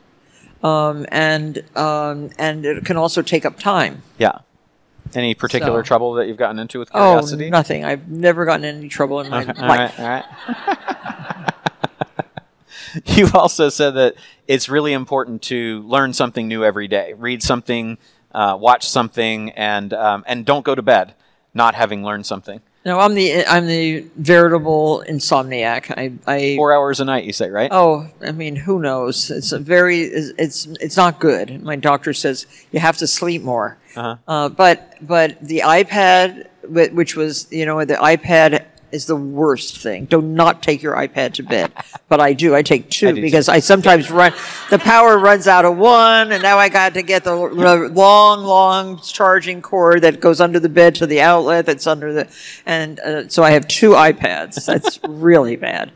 um, 0.62 1.07
and 1.11 1.62
um, 1.77 2.31
and 2.39 2.64
it 2.66 2.85
can 2.85 2.97
also 2.97 3.23
take 3.23 3.45
up 3.45 3.59
time. 3.59 4.03
Yeah. 4.18 4.39
Any 5.14 5.35
particular 5.35 5.83
So- 5.83 5.89
trouble 5.89 6.12
that 6.14 6.29
you've 6.29 6.37
gotten 6.37 6.59
into 6.61 6.79
with 6.79 6.91
curiosity? 6.93 7.47
Oh, 7.47 7.51
nothing. 7.51 7.85
I've 7.85 8.09
never 8.09 8.45
gotten 8.45 8.64
any 8.64 8.89
trouble 8.89 9.18
in 9.21 9.29
my 9.31 9.43
Okay, 9.49 9.61
life. 9.61 9.99
right, 9.99 9.99
all 9.99 10.09
right. 10.09 11.53
you 13.07 13.29
also 13.35 13.68
said 13.68 13.93
that 13.95 14.14
it's 14.47 14.68
really 14.68 14.93
important 14.93 15.43
to 15.43 15.81
learn 15.83 16.12
something 16.12 16.47
new 16.47 16.64
every 16.64 16.87
day. 16.87 17.12
Read 17.14 17.43
something, 17.43 17.99
uh, 18.33 18.57
watch 18.61 18.89
something, 18.89 19.51
and 19.51 19.93
um, 19.93 20.24
and 20.26 20.45
don't 20.45 20.64
go 20.64 20.74
to 20.74 20.83
bed 20.83 21.14
not 21.55 21.74
having 21.74 22.05
learned 22.05 22.26
something. 22.26 22.61
No, 22.85 22.99
I'm 22.99 23.14
the 23.14 23.45
I'm 23.47 23.66
the 23.66 24.07
veritable 24.16 25.05
insomniac. 25.07 25.93
I, 25.97 26.12
I 26.26 26.57
Four 26.57 26.72
hours 26.72 26.99
a 27.01 27.05
night, 27.05 27.24
you 27.24 27.33
say, 27.33 27.51
right? 27.51 27.68
Oh, 27.70 28.09
I 28.22 28.33
mean, 28.33 28.57
who 28.57 28.81
knows? 28.81 29.31
It's 29.31 29.53
a 29.53 29.59
very, 29.59 30.01
it's 30.03 30.66
it's 30.81 30.97
not 30.97 31.20
good. 31.20 31.62
My 31.62 31.76
doctor 31.76 32.14
says 32.14 32.47
you 32.72 32.81
have 32.81 32.97
to 32.99 33.07
sleep 33.07 33.43
more. 33.43 33.76
Uh-huh. 33.97 34.16
Uh, 34.26 34.49
but 34.49 34.97
but 35.03 35.39
the 35.43 35.59
iPad, 35.59 36.49
which 36.68 37.16
was 37.16 37.49
you 37.51 37.66
know 37.66 37.85
the 37.85 37.95
iPad 37.95 38.64
is 38.93 39.07
the 39.07 39.16
worst 39.16 39.78
thing. 39.78 40.05
Do 40.07 40.20
not 40.20 40.62
take 40.62 40.82
your 40.82 40.95
iPad 40.95 41.34
to 41.34 41.43
bed. 41.43 41.72
But 42.09 42.20
I 42.20 42.32
do. 42.32 42.55
I 42.55 42.62
take 42.62 42.91
two 42.91 43.09
I 43.09 43.12
because 43.12 43.49
I 43.49 43.61
sometimes 43.61 44.11
run. 44.11 44.32
The 44.70 44.78
power 44.78 45.18
runs 45.18 45.47
out 45.47 45.64
of 45.64 45.76
one, 45.76 46.32
and 46.32 46.43
now 46.43 46.59
I 46.59 46.68
got 46.68 46.95
to 46.95 47.03
get 47.03 47.24
the 47.24 47.34
long, 47.34 48.45
long 48.45 49.01
charging 49.01 49.62
cord 49.62 50.03
that 50.03 50.20
goes 50.20 50.41
under 50.41 50.59
the 50.59 50.68
bed 50.68 50.95
to 50.97 51.07
the 51.07 51.20
outlet 51.20 51.66
that's 51.66 51.86
under 51.86 52.12
the, 52.12 52.28
and 52.66 52.99
uh, 53.01 53.28
so 53.28 53.43
I 53.43 53.53
have 53.53 53.68
two 53.68 53.91
iPads. 53.91 54.64
That's 54.66 54.99
really 55.09 55.57
bad. 55.57 55.93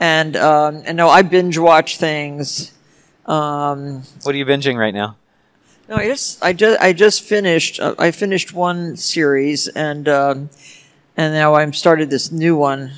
And 0.00 0.36
um, 0.36 0.82
and 0.86 0.96
no, 0.96 1.08
I 1.08 1.22
binge 1.22 1.56
watch 1.56 1.98
things. 1.98 2.72
Um, 3.26 4.02
What 4.22 4.34
are 4.34 4.38
you 4.38 4.44
binging 4.44 4.76
right 4.76 4.94
now? 4.94 5.16
no, 5.88 5.96
I 5.96 6.06
just 6.06 6.42
I 6.42 6.52
just 6.52 6.80
I 6.80 6.92
just 6.92 7.22
finished 7.22 7.80
uh, 7.80 7.94
I 7.98 8.10
finished 8.10 8.52
one 8.52 8.96
series 8.96 9.68
and 9.68 10.08
um, 10.08 10.50
and 11.16 11.34
now 11.34 11.54
I'm 11.54 11.72
started 11.72 12.10
this 12.10 12.32
new 12.32 12.56
one, 12.56 12.92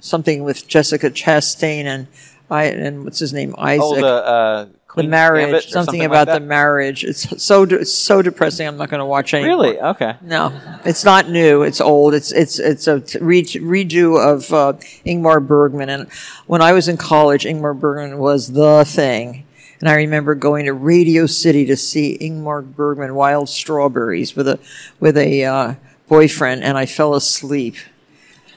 something 0.00 0.44
with 0.44 0.66
Jessica 0.68 1.10
Chastain 1.10 1.84
and 1.84 2.06
I 2.50 2.64
and 2.64 3.04
what's 3.04 3.18
his 3.18 3.32
name 3.32 3.54
Isaac. 3.58 3.82
Oh, 3.84 4.00
the 4.00 4.06
uh, 4.06 4.66
the 4.96 5.02
marriage, 5.04 5.52
or 5.52 5.60
something, 5.68 6.04
about 6.04 6.26
that? 6.26 6.40
the 6.40 6.46
marriage. 6.46 7.04
It's 7.04 7.42
so 7.42 7.66
de- 7.66 7.80
it's 7.80 7.92
so 7.92 8.22
depressing. 8.22 8.66
I'm 8.66 8.76
not 8.76 8.88
going 8.88 9.00
to 9.00 9.06
watch 9.06 9.34
anymore. 9.34 9.50
Really? 9.50 9.80
Okay. 9.80 10.16
No, 10.22 10.58
it's 10.84 11.04
not 11.04 11.28
new. 11.28 11.62
It's 11.62 11.80
old. 11.80 12.14
It's 12.14 12.32
it's 12.32 12.58
it's 12.58 12.86
a 12.86 13.02
re- 13.20 13.42
redo 13.42 14.18
of 14.18 14.52
uh, 14.52 14.72
Ingmar 15.06 15.46
Bergman. 15.46 15.88
And 15.90 16.10
when 16.46 16.62
I 16.62 16.72
was 16.72 16.88
in 16.88 16.96
college, 16.96 17.44
Ingmar 17.44 17.78
Bergman 17.78 18.18
was 18.18 18.52
the 18.52 18.84
thing. 18.84 19.44
And 19.80 19.88
I 19.88 19.94
remember 19.94 20.34
going 20.34 20.64
to 20.64 20.72
Radio 20.72 21.26
City 21.26 21.64
to 21.66 21.76
see 21.76 22.18
Ingmar 22.20 22.64
Bergman, 22.64 23.14
Wild 23.14 23.48
Strawberries, 23.48 24.34
with 24.34 24.48
a 24.48 24.58
with 24.98 25.16
a 25.16 25.44
uh, 25.44 25.74
boyfriend, 26.08 26.62
and 26.64 26.76
I 26.78 26.86
fell 26.86 27.14
asleep. 27.14 27.76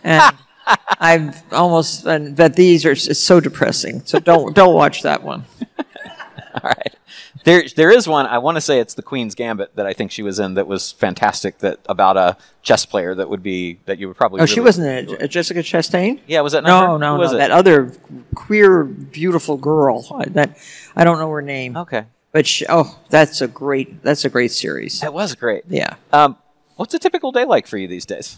And 0.04 0.36
I've 1.00 1.42
almost, 1.54 2.06
and, 2.06 2.36
but 2.36 2.56
these 2.56 2.86
are 2.86 2.92
it's 2.92 3.20
so 3.20 3.40
depressing. 3.40 4.02
So 4.06 4.20
don't 4.20 4.56
don't 4.62 4.74
watch 4.76 5.02
that 5.04 5.24
one. 5.24 5.46
All 5.78 6.62
right. 6.64 6.96
There, 7.44 7.64
there 7.76 7.90
is 7.90 8.08
one. 8.08 8.28
I 8.28 8.38
want 8.38 8.58
to 8.58 8.62
say 8.62 8.80
it's 8.80 8.94
the 8.94 9.02
Queen's 9.02 9.34
Gambit 9.34 9.76
that 9.76 9.88
I 9.88 9.94
think 9.94 10.12
she 10.12 10.22
was 10.22 10.38
in 10.40 10.54
that 10.56 10.68
was 10.68 10.92
fantastic. 10.92 11.58
That 11.60 11.80
about 11.90 12.16
a 12.16 12.38
chess 12.62 12.86
player 12.86 13.16
that 13.16 13.30
would 13.30 13.42
be 13.42 13.80
that 13.86 13.98
you 13.98 14.08
would 14.08 14.18
probably. 14.18 14.42
Oh, 14.42 14.46
she 14.46 14.60
wasn't 14.60 15.10
in 15.10 15.16
it. 15.22 15.28
Jessica 15.30 15.62
Chastain. 15.62 16.20
Yeah, 16.28 16.42
was 16.42 16.54
that 16.54 16.64
not 16.64 16.70
No, 16.86 16.94
her? 16.94 17.00
no, 17.00 17.18
no. 17.18 17.24
it? 17.24 17.38
That 17.38 17.50
other 17.50 17.94
queer, 18.36 18.84
beautiful 18.84 19.58
girl. 19.58 20.04
That 20.28 20.56
I 20.96 21.04
don't 21.04 21.18
know 21.18 21.30
her 21.32 21.42
name, 21.42 21.78
Okay, 21.78 22.04
but 22.32 22.46
she, 22.46 22.66
oh, 22.70 23.00
that's 23.10 23.42
a 23.42 23.48
great. 23.48 24.04
That's 24.04 24.24
a 24.24 24.30
great 24.30 24.52
series. 24.52 25.00
that 25.00 25.14
was 25.14 25.34
great. 25.34 25.64
Yeah. 25.68 25.96
Um, 26.14 26.38
what's 26.82 26.94
a 26.94 27.00
typical 27.00 27.32
day 27.32 27.46
like 27.46 27.66
for 27.68 27.78
you 27.78 27.88
these 27.88 28.06
days? 28.06 28.38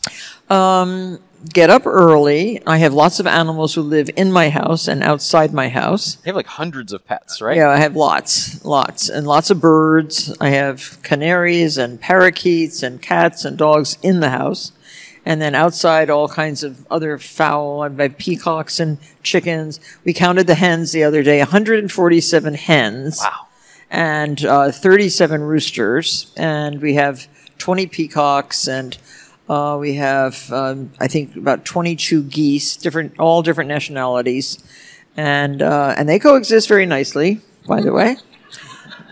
Get 1.52 1.70
up 1.70 1.86
early. 1.86 2.62
I 2.66 2.78
have 2.78 2.94
lots 2.94 3.20
of 3.20 3.28
animals 3.28 3.74
who 3.76 3.82
live 3.82 4.10
in 4.16 4.32
my 4.32 4.50
house 4.50 4.88
and 4.88 5.04
outside 5.04 5.54
my 5.54 5.68
house. 5.68 6.16
You 6.18 6.30
have 6.30 6.38
like 6.38 6.46
hundreds 6.46 6.94
of 6.94 7.06
pets, 7.06 7.42
right? 7.42 7.58
Yeah, 7.58 7.70
I 7.70 7.78
have 7.78 7.98
lots, 7.98 8.64
lots, 8.64 9.10
and 9.10 9.28
lots 9.28 9.50
of 9.50 9.60
birds. 9.60 10.34
I 10.40 10.50
have 10.52 11.00
canaries 11.04 11.78
and 11.78 12.00
parakeets 12.00 12.82
and 12.82 13.02
cats 13.02 13.44
and 13.44 13.58
dogs 13.58 13.98
in 14.02 14.22
the 14.22 14.30
house. 14.30 14.72
And 15.26 15.42
then 15.42 15.54
outside, 15.54 16.10
all 16.10 16.30
kinds 16.30 16.64
of 16.64 16.86
other 16.90 17.18
fowl. 17.18 17.82
I 17.82 17.90
have 18.04 18.18
peacocks 18.18 18.80
and 18.80 18.98
chickens. 19.22 19.82
We 20.06 20.14
counted 20.14 20.48
the 20.48 20.56
hens 20.56 20.94
the 20.94 21.04
other 21.04 21.24
day 21.24 21.40
147 21.40 22.54
hens. 22.54 23.20
Wow. 23.22 23.48
and 23.92 24.46
uh, 24.46 24.72
37 24.72 25.42
roosters, 25.44 26.34
and 26.38 26.82
we 26.82 26.94
have 26.96 27.28
20 27.64 27.88
peacocks, 27.88 28.68
and 28.68 28.98
uh, 29.48 29.78
we 29.80 29.94
have 29.94 30.52
um, 30.52 30.92
I 31.00 31.08
think 31.08 31.38
about 31.38 31.64
22 31.64 32.24
geese, 32.24 32.76
different 32.76 33.18
all 33.18 33.42
different 33.42 33.70
nationalities, 33.70 34.62
and 35.16 35.62
uh, 35.62 35.96
and 35.98 36.10
they 36.10 36.20
coexist 36.20 36.68
very 36.68 36.86
nicely. 36.86 37.40
By 37.66 37.80
the 37.80 37.94
way. 37.94 38.18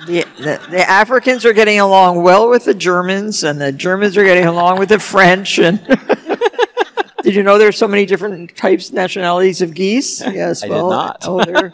The, 0.05 0.25
the, 0.37 0.59
the 0.69 0.89
Africans 0.89 1.45
are 1.45 1.53
getting 1.53 1.79
along 1.79 2.23
well 2.23 2.49
with 2.49 2.65
the 2.65 2.73
Germans, 2.73 3.43
and 3.45 3.61
the 3.61 3.71
Germans 3.71 4.17
are 4.17 4.23
getting 4.25 4.47
along 4.47 4.79
with 4.79 4.89
the 4.89 4.99
French. 4.99 5.57
And 5.59 5.79
did 7.23 7.33
you 7.35 7.43
know 7.43 7.57
there's 7.57 7.77
so 7.77 7.87
many 7.87 8.05
different 8.05 8.57
types, 8.57 8.91
nationalities 8.91 9.61
of 9.61 9.73
geese? 9.73 10.21
Yes, 10.25 10.63
I 10.63 10.67
did 10.67 10.73
well, 10.73 10.89
not. 10.89 11.23
oh, 11.25 11.45
they're 11.45 11.71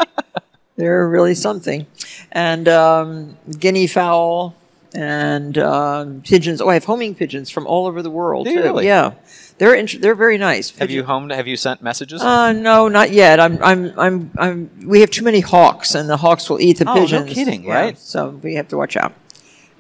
they're 0.76 1.10
really 1.10 1.34
something. 1.34 1.88
And 2.32 2.68
um, 2.68 3.38
guinea 3.58 3.88
fowl 3.88 4.56
and 4.96 5.58
um, 5.58 6.22
pigeons. 6.22 6.62
Oh, 6.62 6.70
I 6.70 6.74
have 6.76 6.86
homing 6.86 7.16
pigeons 7.16 7.50
from 7.50 7.66
all 7.68 7.86
over 7.88 8.02
the 8.02 8.10
world. 8.10 8.46
Do 8.46 8.52
you 8.52 8.58
too. 8.60 8.64
really? 8.64 8.86
Yeah, 8.86 9.14
they're 9.58 9.76
int- 9.76 10.02
they're 10.02 10.16
very 10.16 10.38
nice. 10.38 10.70
Have 10.78 10.90
you 10.92 11.04
homed? 11.04 11.32
Have 11.32 11.48
you 11.48 11.58
sent 11.58 11.82
messages? 11.82 12.22
Uh, 12.22 12.52
no, 12.54 12.88
not 12.88 13.12
yet. 13.12 13.40
I'm, 13.40 13.62
I'm, 13.64 13.94
I'm, 14.00 14.32
I'm. 14.38 14.70
We 14.88 15.02
have 15.02 15.10
too 15.12 15.24
many 15.24 15.40
hawks, 15.42 15.96
and 15.96 16.10
the 16.10 16.18
hawks 16.18 16.50
will 16.50 16.60
eat 16.62 16.80
the 16.80 16.90
Oh, 16.90 16.94
no 16.96 17.02
pigeons. 17.02 17.34
kidding, 17.34 17.66
right? 17.66 17.98
So 17.98 18.30
we 18.30 18.56
have 18.56 18.68
to 18.70 18.78
watch 18.78 18.96
out. 18.98 19.14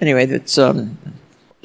Anyway, 0.01 0.26
that's 0.26 0.58
um. 0.58 0.97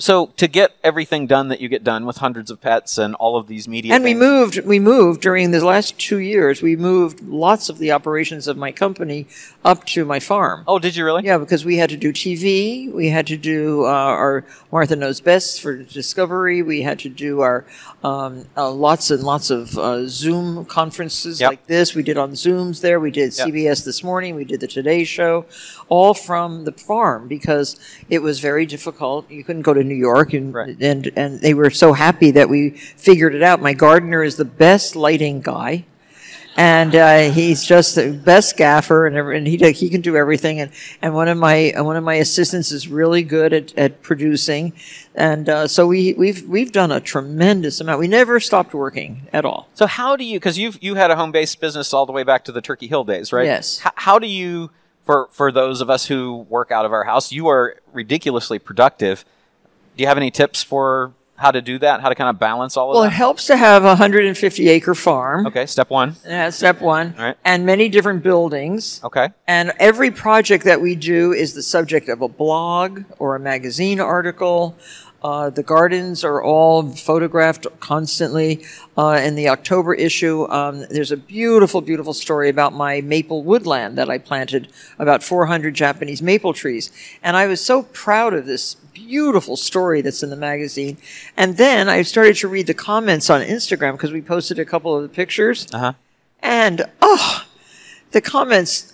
So 0.03 0.27
to 0.37 0.49
get 0.49 0.75
everything 0.83 1.29
done 1.29 1.47
that 1.47 1.61
you 1.61 1.69
get 1.69 1.85
done 1.85 2.07
with 2.07 2.17
hundreds 2.17 2.51
of 2.51 2.61
pets 2.61 2.99
and 2.99 3.15
all 3.15 3.37
of 3.37 3.47
these 3.47 3.69
media, 3.69 3.95
And 3.95 4.03
we 4.03 4.15
moved. 4.15 4.59
We 4.65 4.81
moved 4.81 5.21
during 5.21 5.53
the 5.53 5.65
last 5.65 5.97
two 5.97 6.19
years. 6.19 6.61
We 6.61 6.75
moved 6.75 7.21
lots 7.23 7.69
of 7.69 7.79
the 7.79 7.93
operations 7.93 8.49
of 8.49 8.57
my 8.57 8.73
company 8.73 9.29
up 9.65 9.85
to 9.95 10.05
my 10.05 10.19
farm. 10.19 10.65
Oh, 10.67 10.81
did 10.81 10.97
you 10.97 11.05
really? 11.05 11.23
Yeah, 11.25 11.39
because 11.39 11.65
we 11.65 11.77
had 11.77 11.89
to 11.91 11.97
do 11.97 12.13
TV. 12.13 12.93
We 12.93 13.11
had 13.11 13.29
to 13.29 13.37
do 13.37 13.85
uh, 13.85 13.91
our 13.91 14.45
Martha 14.73 14.97
Knows 14.97 15.21
Best 15.21 15.61
for 15.61 15.77
Discovery. 15.77 16.63
We 16.63 16.83
had 16.83 16.99
to 17.01 17.09
do 17.09 17.43
our 17.43 17.65
um, 18.03 18.47
uh, 18.57 18.73
lots 18.73 19.13
and 19.13 19.23
lots 19.23 19.51
of 19.51 19.79
uh, 19.79 20.09
Zoom 20.09 20.65
conferences 20.65 21.41
Yep. 21.41 21.49
like 21.49 21.67
this. 21.69 21.95
We 21.95 22.03
did 22.03 22.19
on 22.19 22.33
Zooms 22.33 22.81
there. 22.81 22.99
We 22.99 23.13
did 23.13 23.39
Yep. 23.39 23.47
CBS 23.47 23.85
this 23.85 24.03
morning. 24.03 24.35
We 24.35 24.45
did 24.45 24.59
the 24.59 24.67
Today 24.67 25.05
Show, 25.05 25.47
all 25.89 26.13
from 26.13 26.65
the 26.65 26.73
farm 26.73 27.29
because 27.29 27.79
it 28.09 28.21
was 28.21 28.41
very 28.41 28.67
difficult. 28.67 29.31
You 29.31 29.45
couldn't 29.45 29.63
go 29.63 29.75
to 29.75 29.92
New 29.93 29.99
York, 29.99 30.33
and 30.33 30.55
Right. 30.55 30.77
and 30.81 31.11
and 31.17 31.41
they 31.41 31.55
were 31.55 31.71
so 31.71 31.93
happy 31.93 32.31
that 32.33 32.49
we 32.49 32.71
figured 32.71 33.35
it 33.35 33.43
out. 33.43 33.61
My 33.61 33.75
gardener 33.75 34.23
is 34.23 34.37
the 34.37 34.45
best 34.45 34.97
lighting 34.97 35.41
guy 35.41 35.85
and 36.57 36.95
uh, 36.95 37.31
he's 37.31 37.65
just 37.65 37.95
the 37.95 38.13
best 38.13 38.57
gaffer, 38.57 39.07
and, 39.07 39.17
every, 39.17 39.39
and 39.39 39.47
he 39.47 39.57
he 39.73 39.89
can 39.89 40.01
do 40.01 40.17
everything. 40.17 40.61
And, 40.61 40.71
and 41.01 41.15
one 41.15 41.29
of 41.29 41.39
my 41.39 41.73
one 41.77 41.97
of 41.97 42.05
my 42.05 42.15
assistants 42.15 42.73
is 42.73 42.89
really 42.89 43.23
good 43.23 43.53
at, 43.53 43.77
at 43.79 44.03
producing, 44.03 44.75
and 45.15 45.49
uh, 45.49 45.67
so 45.67 45.87
we 45.87 46.13
we've 46.15 46.47
we've 46.47 46.73
done 46.73 46.93
a 46.93 47.01
tremendous 47.01 47.81
amount. 47.81 48.01
We 48.01 48.09
never 48.09 48.39
stopped 48.39 48.75
working 48.75 49.29
at 49.33 49.45
all. 49.45 49.69
So 49.75 49.87
how 49.87 50.17
do 50.17 50.25
you? 50.25 50.39
Because 50.39 50.59
you've 50.59 50.83
you 50.83 50.95
had 50.95 51.11
a 51.11 51.17
home 51.17 51.33
based 51.33 51.61
business 51.61 51.95
all 51.95 52.07
the 52.07 52.13
way 52.13 52.23
back 52.23 52.45
to 52.45 52.53
the 52.53 52.61
Turkey 52.61 52.87
Hill 52.87 53.05
days, 53.05 53.33
right? 53.33 53.47
Yes. 53.47 53.79
How, 53.79 53.93
how 53.95 54.19
do 54.19 54.27
you? 54.27 54.71
For 55.05 55.29
for 55.33 55.51
those 55.51 55.81
of 55.81 55.91
us 55.91 56.07
who 56.07 56.47
work 56.49 56.71
out 56.71 56.85
of 56.85 56.93
our 56.93 57.05
house, 57.05 57.33
you 57.33 57.49
are 57.49 57.77
ridiculously 57.93 58.59
productive. 58.61 59.25
Do 59.97 60.03
you 60.03 60.09
have 60.09 60.17
any 60.17 60.31
tips 60.31 60.63
for 60.63 61.13
how 61.37 61.51
to 61.51 61.61
do 61.61 61.79
that? 61.81 62.01
How 62.01 62.09
to 62.09 62.15
kind 62.15 62.31
of 62.31 62.39
balance 62.39 62.77
all 62.77 62.91
of 62.91 62.95
that? 62.95 63.01
Well, 63.01 63.09
it 63.09 63.13
helps 63.13 63.47
to 63.47 63.57
have 63.57 63.83
a 63.83 63.89
150 63.89 64.69
acre 64.69 64.95
farm. 64.95 65.47
Okay, 65.47 65.67
step 65.67 65.91
one. 65.91 66.17
Yeah, 66.25 66.51
step 66.51 66.81
one. 66.81 67.15
All 67.19 67.25
right. 67.25 67.37
And 67.45 67.67
many 67.67 67.89
different 67.89 68.23
buildings. 68.23 69.01
Okay. 69.03 69.31
And 69.47 69.73
every 69.79 70.11
project 70.11 70.65
that 70.65 70.81
we 70.81 70.95
do 70.95 71.33
is 71.33 71.55
the 71.55 71.63
subject 71.63 72.09
of 72.09 72.23
a 72.23 72.29
blog 72.29 73.03
or 73.19 73.35
a 73.35 73.41
magazine 73.41 74.01
article. 74.01 74.77
Uh, 75.23 75.51
the 75.51 75.63
gardens 75.63 76.25
are 76.25 76.43
all 76.43 76.91
photographed 76.91 77.67
constantly. 77.81 78.65
Uh, 78.99 79.21
in 79.23 79.37
the 79.37 79.49
October 79.49 79.95
issue, 79.95 80.49
um, 80.51 80.85
there's 80.91 81.13
a 81.13 81.17
beautiful, 81.17 81.81
beautiful 81.81 82.13
story 82.13 82.49
about 82.49 82.73
my 82.73 83.01
maple 83.01 83.43
woodland 83.43 83.97
that 83.97 84.11
I 84.11 84.19
planted, 84.19 84.69
about 84.99 85.23
400 85.23 85.75
Japanese 85.75 86.21
maple 86.21 86.53
trees. 86.53 86.91
And 87.23 87.37
I 87.37 87.47
was 87.47 87.65
so 87.65 87.85
proud 87.85 88.35
of 88.35 88.47
this 88.47 88.75
beautiful 88.93 89.57
story 89.57 90.03
that's 90.03 90.23
in 90.23 90.31
the 90.31 90.37
magazine. 90.37 90.99
And 91.37 91.57
then 91.57 91.89
I 91.89 92.03
started 92.03 92.37
to 92.37 92.49
read 92.49 92.67
the 92.67 92.75
comments 92.75 93.31
on 93.31 93.41
Instagram 93.43 93.93
because 93.93 94.13
we 94.13 94.23
posted 94.23 94.59
a 94.59 94.65
couple 94.65 94.97
of 94.97 95.03
the 95.03 95.09
pictures. 95.09 95.67
Uh 95.73 95.79
huh. 95.79 95.93
And 96.41 96.85
oh, 97.01 97.45
the 98.11 98.21
comments. 98.21 98.92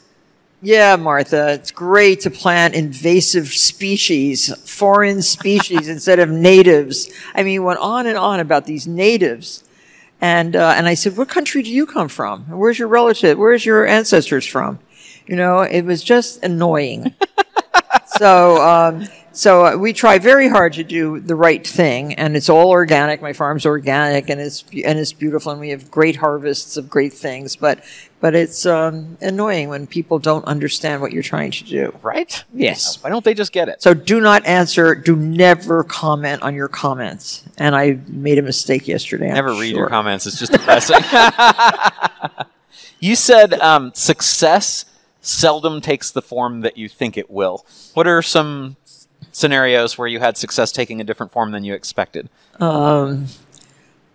Yeah, 0.60 0.96
Martha, 0.96 1.52
it's 1.52 1.70
great 1.70 2.20
to 2.22 2.30
plant 2.30 2.74
invasive 2.74 3.48
species, 3.48 4.52
foreign 4.68 5.22
species 5.22 5.88
instead 5.94 6.18
of 6.18 6.30
natives. 6.30 7.10
I 7.34 7.44
mean, 7.44 7.54
you 7.54 7.62
went 7.62 7.78
on 7.78 8.06
and 8.06 8.18
on 8.18 8.40
about 8.40 8.64
these 8.64 8.86
natives. 8.86 9.62
And, 10.20 10.56
uh, 10.56 10.74
and 10.76 10.88
I 10.88 10.94
said, 10.94 11.16
what 11.16 11.28
country 11.28 11.62
do 11.62 11.70
you 11.70 11.86
come 11.86 12.08
from? 12.08 12.44
Where's 12.46 12.76
your 12.76 12.88
relative? 12.88 13.38
Where's 13.38 13.64
your 13.64 13.86
ancestors 13.86 14.44
from? 14.44 14.80
You 15.28 15.36
know, 15.36 15.60
it 15.60 15.82
was 15.82 16.02
just 16.02 16.42
annoying. 16.42 17.14
so, 18.18 18.60
um, 18.60 19.06
so 19.30 19.64
uh, 19.64 19.76
we 19.76 19.92
try 19.92 20.18
very 20.18 20.48
hard 20.48 20.72
to 20.72 20.82
do 20.82 21.20
the 21.20 21.36
right 21.36 21.64
thing, 21.64 22.14
and 22.14 22.36
it's 22.36 22.48
all 22.48 22.70
organic. 22.70 23.22
My 23.22 23.32
farm's 23.32 23.64
organic, 23.64 24.28
and 24.30 24.40
it's 24.40 24.64
and 24.72 24.98
it's 24.98 25.12
beautiful, 25.12 25.52
and 25.52 25.60
we 25.60 25.68
have 25.68 25.92
great 25.92 26.16
harvests 26.16 26.76
of 26.76 26.90
great 26.90 27.12
things. 27.12 27.54
But 27.54 27.84
but 28.20 28.34
it's 28.34 28.66
um, 28.66 29.16
annoying 29.20 29.68
when 29.68 29.86
people 29.86 30.18
don't 30.18 30.44
understand 30.44 31.00
what 31.00 31.12
you're 31.12 31.22
trying 31.22 31.52
to 31.52 31.64
do. 31.64 31.96
Right. 32.02 32.44
Yes. 32.52 33.02
Why 33.02 33.10
don't 33.10 33.24
they 33.24 33.34
just 33.34 33.52
get 33.52 33.68
it? 33.68 33.82
So 33.82 33.94
do 33.94 34.20
not 34.20 34.44
answer. 34.44 34.94
Do 34.94 35.14
never 35.14 35.84
comment 35.84 36.42
on 36.42 36.54
your 36.54 36.68
comments. 36.68 37.44
And 37.58 37.76
I 37.76 37.98
made 38.08 38.38
a 38.38 38.42
mistake 38.42 38.88
yesterday. 38.88 39.28
I'm 39.28 39.34
Never 39.34 39.54
read 39.54 39.74
your 39.74 39.88
comments. 39.88 40.26
It's 40.26 40.38
just 40.38 40.52
depressing. 40.52 40.98
you 43.00 43.14
said 43.14 43.54
um, 43.54 43.92
success 43.94 44.84
seldom 45.20 45.80
takes 45.80 46.10
the 46.10 46.22
form 46.22 46.62
that 46.62 46.76
you 46.76 46.88
think 46.88 47.16
it 47.16 47.30
will. 47.30 47.64
What 47.94 48.06
are 48.06 48.22
some 48.22 48.76
scenarios 49.30 49.96
where 49.96 50.08
you 50.08 50.18
had 50.18 50.36
success 50.36 50.72
taking 50.72 51.00
a 51.00 51.04
different 51.04 51.32
form 51.32 51.52
than 51.52 51.64
you 51.64 51.74
expected? 51.74 52.28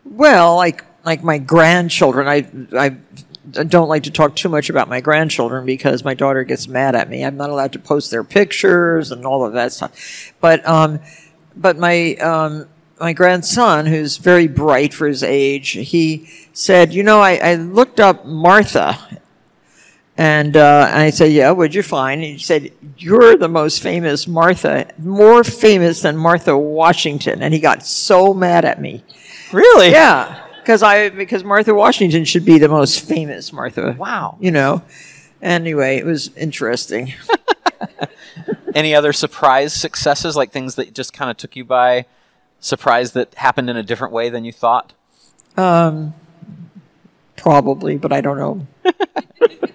Well, 0.06 0.56
like 0.56 0.84
like 1.06 1.24
my 1.24 1.38
grandchildren, 1.38 2.28
I 2.28 2.48
I 2.78 2.98
don't 3.52 3.90
like 3.90 4.04
to 4.04 4.12
talk 4.12 4.36
too 4.36 4.50
much 4.50 4.70
about 4.70 4.88
my 4.88 5.02
grandchildren 5.02 5.66
because 5.66 6.04
my 6.04 6.14
daughter 6.14 6.44
gets 6.44 6.68
mad 6.68 6.96
at 6.96 7.10
me. 7.10 7.24
I'm 7.24 7.38
not 7.38 7.50
allowed 7.50 7.74
to 7.74 7.80
post 7.80 8.10
their 8.10 8.24
pictures 8.24 9.12
and 9.12 9.26
all 9.26 9.46
of 9.46 9.54
that 9.54 9.74
stuff. 9.74 10.34
But 10.40 10.66
um, 10.68 11.00
but 11.56 11.78
my 11.78 12.16
um, 12.16 12.68
my 13.00 13.14
grandson, 13.14 13.86
who's 13.86 14.18
very 14.18 14.48
bright 14.48 14.94
for 14.94 15.08
his 15.08 15.24
age, 15.24 15.72
he 15.72 16.30
said, 16.54 16.94
you 16.94 17.04
know, 17.04 17.20
I, 17.20 17.36
I 17.36 17.56
looked 17.56 18.00
up 18.00 18.26
Martha. 18.26 18.98
And, 20.16 20.56
uh, 20.56 20.90
and 20.92 21.02
I 21.02 21.10
said, 21.10 21.32
yeah, 21.32 21.50
what'd 21.50 21.74
you 21.74 21.82
find? 21.82 22.22
And 22.22 22.34
he 22.34 22.38
said, 22.38 22.72
you're 23.00 23.36
the 23.36 23.50
most 23.50 23.82
famous 23.82 24.28
Martha, 24.28 24.88
more 25.00 25.44
famous 25.44 26.04
than 26.04 26.16
Martha 26.16 26.56
Washington. 26.56 27.42
And 27.42 27.52
he 27.52 27.60
got 27.60 27.84
so 27.84 28.32
mad 28.32 28.64
at 28.64 28.80
me. 28.80 29.04
Really? 29.52 29.90
Yeah, 29.90 30.40
because 30.64 30.82
I 30.82 31.10
because 31.10 31.44
Martha 31.44 31.74
Washington 31.74 32.26
should 32.26 32.46
be 32.46 32.58
the 32.58 32.70
most 32.70 33.02
famous 33.02 33.52
Martha. 33.52 33.96
Wow. 33.98 34.38
You 34.40 34.52
know. 34.52 34.82
Anyway, 35.42 35.98
it 35.98 36.06
was 36.06 36.34
interesting. 36.38 37.14
Any 38.76 38.96
other 38.96 39.12
surprise 39.12 39.74
successes, 39.74 40.36
like 40.36 40.52
things 40.52 40.76
that 40.76 40.94
just 40.94 41.12
kind 41.14 41.30
of 41.30 41.38
took 41.38 41.56
you 41.56 41.66
by 41.66 42.06
surprise 42.60 43.12
that 43.12 43.34
happened 43.36 43.70
in 43.70 43.76
a 43.76 43.84
different 43.84 44.14
way 44.14 44.30
than 44.30 44.46
you 44.46 44.54
thought? 44.54 44.94
Um, 45.58 46.14
Probably, 47.36 47.98
but 47.98 48.14
I 48.14 48.22
don't 48.22 48.38
know. 48.38 48.68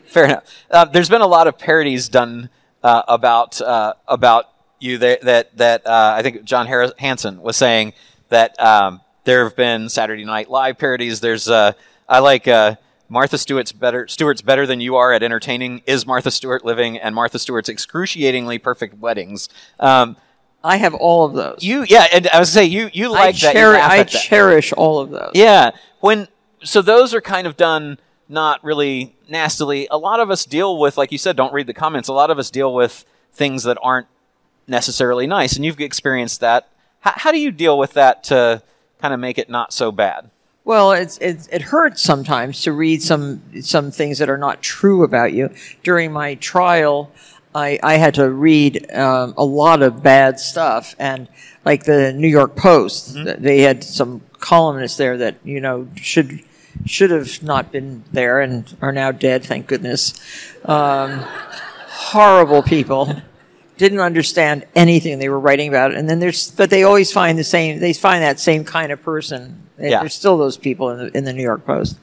Fair 0.07 0.24
enough. 0.24 0.64
Uh, 0.70 0.86
there's 0.86 1.11
been 1.11 1.20
a 1.20 1.26
lot 1.26 1.47
of 1.47 1.59
parodies 1.59 2.09
done 2.09 2.49
uh, 2.82 3.03
about 3.07 3.61
uh, 3.61 3.93
about 4.07 4.47
you 4.80 4.97
that 4.99 5.20
that, 5.22 5.57
that 5.59 5.86
uh, 5.86 6.14
I 6.16 6.22
think 6.22 6.45
John 6.45 6.66
Harris 6.66 6.93
Hansen 6.99 7.43
was 7.43 7.57
saying 7.57 7.93
that 8.30 8.59
um, 8.59 9.03
there 9.29 9.45
have 9.45 9.55
been 9.55 9.91
Saturday 9.91 10.24
Night 10.24 10.49
Live 10.49 10.79
parodies. 10.79 11.20
There's 11.20 11.49
uh, 11.49 11.72
I 12.09 12.20
like 12.20 12.49
uh, 12.49 12.76
Martha 13.11 13.37
Stewart's 13.37 13.72
better 13.72 14.09
Stewart's 14.09 14.41
better 14.41 14.66
than 14.66 14.81
you 14.81 14.97
are 14.97 15.12
at 15.12 15.22
entertaining. 15.22 15.83
Is 15.87 16.07
Martha 16.07 16.31
Stewart 16.31 16.64
living? 16.64 16.97
And 16.97 17.14
Martha 17.14 17.39
Stewart's 17.39 17.68
excruciatingly 17.68 18.59
perfect 18.59 18.99
weddings. 18.99 19.51
Um, 19.79 20.16
I 20.64 20.79
have 20.79 20.95
all 20.95 21.26
of 21.26 21.35
those. 21.35 21.62
you 21.62 21.85
yeah, 21.87 22.07
and 22.11 22.26
I 22.29 22.39
was 22.39 22.49
gonna 22.49 22.64
say 22.64 22.64
you 22.64 22.89
you 22.95 23.14
I, 23.14 23.26
like 23.26 23.39
that. 23.41 23.53
Cheri- 23.53 23.76
laugh 23.76 23.91
I 23.91 23.97
that. 23.99 24.09
cherish 24.09 24.72
all 24.72 24.99
of 24.99 25.11
those. 25.11 25.33
Yeah. 25.35 25.72
When 26.01 26.29
so 26.64 26.81
those 26.81 27.12
are 27.12 27.20
kind 27.20 27.47
of 27.47 27.57
done 27.59 27.99
not 28.31 28.64
really 28.64 29.14
nastily. 29.29 29.89
A 29.91 29.99
lot 29.99 30.20
of 30.20 30.31
us 30.31 30.47
deal 30.47 30.79
with, 30.79 30.97
like 30.97 31.12
you 31.12 31.18
said, 31.18 31.37
don't 31.37 31.53
read 31.53 31.66
the 31.66 31.74
comments. 31.74 32.09
A 32.09 32.14
lot 32.14 32.31
of 32.31 32.39
us 32.39 32.51
deal 32.51 32.72
with 32.72 33.05
things 33.33 33.62
that 33.64 33.76
aren't 33.83 34.07
necessarily 34.66 35.26
nice, 35.26 35.55
and 35.55 35.66
you've 35.66 35.81
experienced 35.81 36.41
that. 36.41 36.68
How, 37.01 37.12
how 37.14 37.33
do 37.33 37.39
you 37.39 37.51
deal 37.51 37.79
with 37.79 37.93
that 37.93 38.24
to 38.24 38.62
kind 39.01 39.15
of 39.15 39.21
make 39.21 39.39
it 39.39 39.49
not 39.49 39.73
so 39.73 39.93
bad? 39.93 40.31
Well, 40.65 40.93
it's, 40.93 41.17
it's 41.19 41.47
it 41.49 41.63
hurts 41.63 42.03
sometimes 42.03 42.61
to 42.63 42.73
read 42.73 43.03
some 43.03 43.43
some 43.63 43.91
things 43.91 44.19
that 44.19 44.29
are 44.29 44.37
not 44.37 44.61
true 44.61 45.03
about 45.03 45.33
you. 45.33 45.51
During 45.83 46.13
my 46.13 46.35
trial, 46.35 47.11
I, 47.55 47.79
I 47.83 47.95
had 47.95 48.15
to 48.15 48.31
read 48.31 48.91
um, 48.93 49.33
a 49.39 49.45
lot 49.45 49.83
of 49.83 50.03
bad 50.03 50.39
stuff, 50.39 50.95
and 50.99 51.27
like 51.65 51.85
the 51.85 52.13
New 52.13 52.29
York 52.29 52.55
Post, 52.55 53.15
th- 53.15 53.39
they 53.39 53.63
had 53.63 53.83
some 53.83 54.21
columnists 54.41 54.99
there 54.99 55.17
that 55.17 55.37
you 55.43 55.59
know 55.59 55.89
should 55.97 56.41
should 56.85 57.11
have 57.11 57.43
not 57.43 57.73
been 57.73 58.05
there 58.13 58.41
and 58.41 58.77
are 58.83 58.93
now 58.93 59.11
dead. 59.11 59.45
Thank 59.45 59.69
goodness. 59.69 60.13
Um, 60.67 61.25
horrible 61.89 62.63
people 62.63 63.23
didn't 63.79 64.01
understand 64.01 64.66
anything 64.74 65.18
they 65.18 65.29
were 65.29 65.41
writing 65.41 65.68
about 65.68 65.95
and 65.95 66.09
then 66.11 66.18
there's 66.18 66.51
but 66.53 66.68
they 66.70 66.83
always 66.83 67.11
find 67.12 67.39
the 67.39 67.45
same 67.45 67.79
they 67.79 67.93
find 67.93 68.22
that 68.22 68.39
same 68.39 68.64
kind 68.64 68.91
of 68.93 69.01
person 69.03 69.62
Yeah. 69.79 70.01
there's 70.01 70.14
still 70.14 70.37
those 70.37 70.57
people 70.59 70.91
in 70.91 70.99
the, 70.99 71.16
in 71.16 71.24
the 71.24 71.33
new 71.33 71.43
york 71.43 71.64
post 71.64 71.97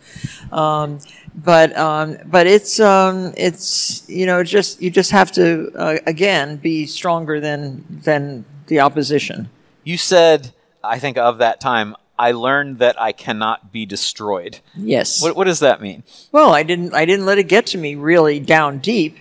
um, 0.51 0.99
but 1.36 1.76
um, 1.78 2.17
but 2.26 2.47
it's 2.47 2.80
um, 2.80 3.34
it's 3.38 4.07
you 4.09 4.26
know 4.26 4.43
just 4.43 4.82
you 4.82 4.89
just 4.89 5.11
have 5.11 5.32
to 5.34 5.71
uh, 5.76 5.97
again 6.07 6.57
be 6.57 6.86
stronger 6.86 7.39
than 7.41 7.84
than 7.89 8.45
the 8.67 8.80
opposition 8.80 9.49
You 9.84 9.97
said, 9.97 10.51
I 10.84 10.97
think 10.97 11.17
of 11.17 11.38
that 11.39 11.59
time, 11.59 11.95
I 12.17 12.32
learned 12.32 12.80
that 12.80 12.95
I 12.99 13.11
cannot 13.11 13.71
be 13.71 13.86
destroyed. 13.86 14.59
yes 14.76 15.21
What, 15.21 15.36
what 15.36 15.43
does 15.45 15.59
that 15.59 15.82
mean? 15.82 16.01
Well, 16.32 16.51
I 16.59 16.63
didn't. 16.63 16.93
I 16.93 17.05
didn't 17.05 17.26
let 17.26 17.38
it 17.38 17.47
get 17.49 17.65
to 17.73 17.78
me 17.78 17.93
really 17.95 18.39
down 18.39 18.80
deep, 18.80 19.17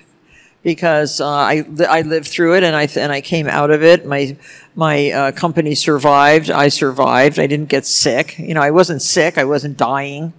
because 0.65 1.21
uh, 1.21 1.29
I 1.29 1.65
I 1.89 2.03
lived 2.03 2.27
through 2.27 2.57
it 2.57 2.65
and 2.65 2.75
I 2.75 2.89
and 2.97 3.13
I 3.13 3.21
came 3.21 3.47
out 3.47 3.71
of 3.71 3.85
it. 3.85 4.05
My 4.05 4.37
my 4.75 5.11
uh, 5.13 5.33
company 5.33 5.77
survived. 5.77 6.51
I 6.51 6.69
survived. 6.71 7.39
I 7.39 7.47
didn't 7.47 7.69
get 7.69 7.87
sick. 7.87 8.37
You 8.39 8.55
know, 8.55 8.63
I 8.63 8.73
wasn't 8.73 9.03
sick. 9.03 9.39
I 9.39 9.45
wasn't 9.45 9.77
dying. 9.77 10.33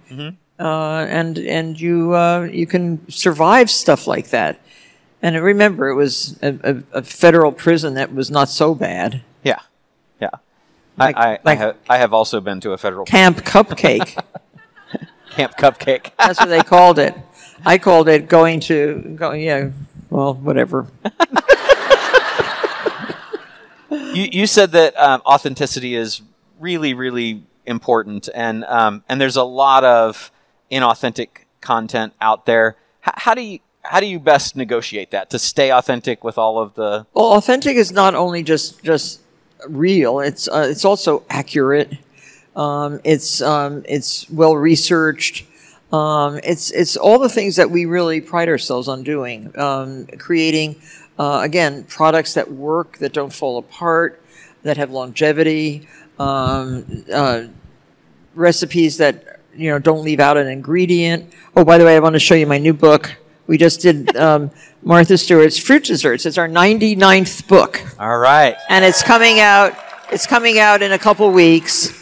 Uh, 0.58 1.06
and 1.08 1.38
and 1.38 1.80
you 1.80 2.14
uh, 2.14 2.42
you 2.42 2.66
can 2.66 3.08
survive 3.10 3.70
stuff 3.70 4.06
like 4.06 4.28
that. 4.30 4.60
And 5.22 5.34
I 5.34 5.38
remember, 5.38 5.88
it 5.88 5.94
was 5.94 6.38
a, 6.42 6.58
a, 6.92 6.98
a 6.98 7.02
federal 7.02 7.50
prison 7.50 7.94
that 7.94 8.12
was 8.12 8.30
not 8.30 8.48
so 8.50 8.74
bad. 8.74 9.22
Yeah, 9.42 9.60
yeah. 10.20 10.28
Like- 10.98 11.16
I, 11.16 11.20
I, 11.34 11.38
like- 11.42 11.58
I, 11.58 11.62
ha- 11.62 11.72
I 11.88 11.98
have 11.98 12.12
also 12.12 12.40
been 12.40 12.60
to 12.60 12.72
a 12.72 12.78
federal 12.78 13.06
Camp 13.06 13.38
Cupcake. 13.38 14.22
camp 15.30 15.52
cupcake. 15.58 16.10
That's 16.18 16.38
what 16.40 16.48
they 16.48 16.60
called 16.62 16.98
it. 16.98 17.14
I 17.64 17.78
called 17.78 18.08
it 18.08 18.28
going 18.28 18.60
to 18.60 19.16
go. 19.18 19.32
Yeah, 19.32 19.70
well, 20.10 20.34
whatever. 20.34 20.86
you, 23.90 24.28
you 24.32 24.46
said 24.46 24.72
that 24.72 24.96
um, 24.96 25.22
authenticity 25.26 25.94
is 25.94 26.22
really, 26.58 26.94
really 26.94 27.42
important, 27.66 28.28
and 28.34 28.64
um, 28.64 29.04
and 29.08 29.20
there's 29.20 29.36
a 29.36 29.44
lot 29.44 29.84
of 29.84 30.30
inauthentic 30.70 31.28
content 31.60 32.12
out 32.20 32.46
there. 32.46 32.76
H- 33.06 33.14
how 33.16 33.34
do 33.34 33.42
you 33.42 33.58
how 33.82 34.00
do 34.00 34.06
you 34.06 34.18
best 34.18 34.56
negotiate 34.56 35.10
that 35.10 35.30
to 35.30 35.38
stay 35.38 35.70
authentic 35.70 36.24
with 36.24 36.38
all 36.38 36.58
of 36.58 36.74
the? 36.74 37.06
Well, 37.14 37.32
authentic 37.32 37.76
is 37.76 37.92
not 37.92 38.14
only 38.14 38.42
just 38.42 38.82
just 38.82 39.20
real; 39.68 40.20
it's 40.20 40.48
uh, 40.48 40.66
it's 40.68 40.84
also 40.84 41.24
accurate. 41.30 41.92
Um, 42.54 43.00
it's 43.04 43.42
um, 43.42 43.84
it's 43.88 44.28
well 44.30 44.56
researched. 44.56 45.44
Um, 45.92 46.40
it's 46.42 46.70
it's 46.70 46.96
all 46.96 47.18
the 47.18 47.28
things 47.28 47.56
that 47.56 47.70
we 47.70 47.86
really 47.86 48.20
pride 48.20 48.48
ourselves 48.48 48.88
on 48.88 49.02
doing. 49.02 49.56
Um, 49.58 50.06
creating 50.18 50.76
uh, 51.18 51.40
again 51.42 51.84
products 51.84 52.34
that 52.34 52.50
work, 52.50 52.98
that 52.98 53.12
don't 53.12 53.32
fall 53.32 53.58
apart, 53.58 54.20
that 54.62 54.76
have 54.76 54.90
longevity. 54.90 55.88
Um, 56.18 57.04
uh, 57.12 57.44
recipes 58.34 58.98
that 58.98 59.40
you 59.54 59.70
know 59.70 59.78
don't 59.78 60.02
leave 60.04 60.20
out 60.20 60.36
an 60.36 60.48
ingredient. 60.48 61.32
Oh, 61.56 61.64
by 61.64 61.78
the 61.78 61.84
way, 61.84 61.96
I 61.96 62.00
want 62.00 62.14
to 62.14 62.20
show 62.20 62.34
you 62.34 62.46
my 62.46 62.58
new 62.58 62.74
book. 62.74 63.14
We 63.46 63.58
just 63.58 63.80
did 63.80 64.16
um, 64.16 64.50
Martha 64.82 65.16
Stewart's 65.16 65.58
fruit 65.58 65.84
desserts. 65.84 66.26
It's 66.26 66.38
our 66.38 66.48
99th 66.48 67.46
book, 67.48 67.80
All 67.98 68.18
right. 68.18 68.56
and 68.68 68.84
it's 68.84 69.02
coming 69.02 69.40
out. 69.40 69.76
It's 70.10 70.26
coming 70.26 70.58
out 70.58 70.82
in 70.82 70.92
a 70.92 70.98
couple 70.98 71.30
weeks, 71.30 71.92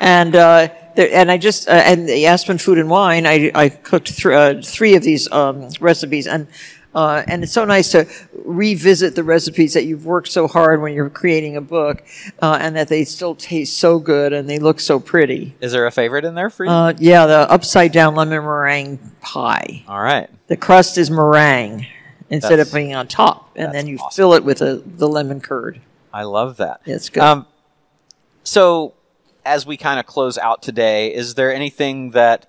and 0.00 0.34
uh, 0.36 0.68
there, 0.96 1.08
and 1.12 1.30
I 1.30 1.38
just 1.38 1.68
uh, 1.68 1.72
and 1.72 2.08
the 2.08 2.26
Aspen 2.26 2.58
Food 2.58 2.78
and 2.78 2.88
Wine. 2.90 3.26
I 3.26 3.50
I 3.54 3.68
cooked 3.68 4.16
th- 4.16 4.26
uh, 4.26 4.62
three 4.62 4.94
of 4.96 5.02
these 5.02 5.30
um, 5.32 5.68
recipes, 5.80 6.26
and 6.26 6.46
uh, 6.94 7.22
and 7.26 7.42
it's 7.42 7.52
so 7.52 7.64
nice 7.64 7.90
to 7.92 8.06
revisit 8.44 9.14
the 9.16 9.24
recipes 9.24 9.74
that 9.74 9.84
you've 9.84 10.06
worked 10.06 10.28
so 10.28 10.46
hard 10.46 10.80
when 10.80 10.92
you're 10.94 11.10
creating 11.10 11.56
a 11.56 11.60
book, 11.60 12.04
uh, 12.40 12.58
and 12.60 12.76
that 12.76 12.88
they 12.88 13.04
still 13.04 13.34
taste 13.34 13.78
so 13.78 13.98
good 13.98 14.32
and 14.32 14.48
they 14.48 14.58
look 14.60 14.78
so 14.78 15.00
pretty. 15.00 15.54
Is 15.60 15.72
there 15.72 15.86
a 15.86 15.90
favorite 15.90 16.24
in 16.24 16.34
there 16.34 16.50
for 16.50 16.64
you? 16.64 16.70
Uh, 16.70 16.92
yeah, 16.98 17.26
the 17.26 17.50
upside 17.50 17.90
down 17.90 18.14
lemon 18.14 18.42
meringue 18.44 18.98
pie. 19.20 19.82
all 19.88 20.00
right. 20.00 20.30
The 20.46 20.56
crust 20.56 20.96
is 20.98 21.10
meringue 21.10 21.86
instead 22.30 22.52
That's- 22.58 22.68
of 22.68 22.74
being 22.74 22.94
on 22.94 23.08
top, 23.08 23.50
and 23.56 23.74
then 23.74 23.86
you 23.88 23.96
awesome. 23.98 24.14
fill 24.16 24.34
it 24.34 24.44
with 24.44 24.62
a, 24.62 24.76
the 24.86 25.08
lemon 25.08 25.40
curd. 25.40 25.80
I 26.12 26.22
love 26.22 26.58
that. 26.58 26.80
It's 26.86 27.08
good. 27.08 27.24
Um, 27.24 27.46
so, 28.44 28.94
as 29.44 29.66
we 29.66 29.76
kind 29.76 29.98
of 30.00 30.06
close 30.06 30.38
out 30.38 30.62
today, 30.62 31.12
is 31.14 31.34
there 31.34 31.52
anything 31.54 32.10
that 32.10 32.46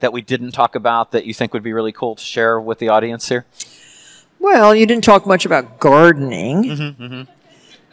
that 0.00 0.12
we 0.12 0.20
didn't 0.20 0.52
talk 0.52 0.74
about 0.74 1.12
that 1.12 1.24
you 1.24 1.32
think 1.32 1.54
would 1.54 1.62
be 1.62 1.72
really 1.72 1.92
cool 1.92 2.14
to 2.16 2.22
share 2.22 2.60
with 2.60 2.78
the 2.78 2.88
audience 2.88 3.28
here? 3.30 3.46
Well, 4.38 4.74
you 4.74 4.84
didn't 4.86 5.04
talk 5.04 5.26
much 5.26 5.46
about 5.46 5.80
gardening. 5.80 6.64
Mm-hmm, 6.64 7.22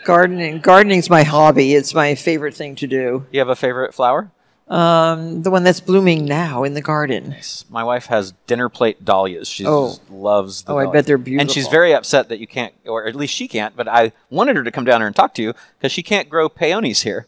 Gardening, 0.03 0.59
gardening's 0.59 1.09
my 1.09 1.23
hobby. 1.23 1.73
It's 1.75 1.93
my 1.93 2.15
favorite 2.15 2.53
thing 2.53 2.75
to 2.75 2.87
do. 2.87 3.25
You 3.31 3.39
have 3.39 3.47
a 3.47 3.55
favorite 3.55 3.93
flower? 3.93 4.29
Um, 4.67 5.43
the 5.43 5.51
one 5.51 5.63
that's 5.63 5.79
blooming 5.79 6.25
now 6.25 6.63
in 6.65 6.73
the 6.73 6.81
garden. 6.81 7.35
My 7.69 7.85
wife 7.85 8.07
has 8.07 8.33
dinner 8.45 8.67
plate 8.67 9.05
dahlias. 9.05 9.47
She 9.47 9.65
Oh. 9.65 9.89
just 9.89 10.09
loves 10.11 10.63
the 10.63 10.73
Oh, 10.73 10.77
I 10.77 10.87
bet 10.91 11.05
they're 11.05 11.17
beautiful. 11.17 11.41
And 11.41 11.49
she's 11.51 11.67
very 11.69 11.93
upset 11.93 12.27
that 12.29 12.39
you 12.39 12.47
can't, 12.47 12.73
or 12.85 13.05
at 13.05 13.15
least 13.15 13.33
she 13.33 13.47
can't, 13.47 13.77
but 13.77 13.87
I 13.87 14.11
wanted 14.29 14.57
her 14.57 14.63
to 14.63 14.71
come 14.71 14.83
down 14.83 14.99
here 14.99 15.07
and 15.07 15.15
talk 15.15 15.33
to 15.35 15.41
you 15.41 15.53
because 15.79 15.91
she 15.93 16.03
can't 16.03 16.27
grow 16.27 16.49
peonies 16.49 17.03
here. 17.03 17.27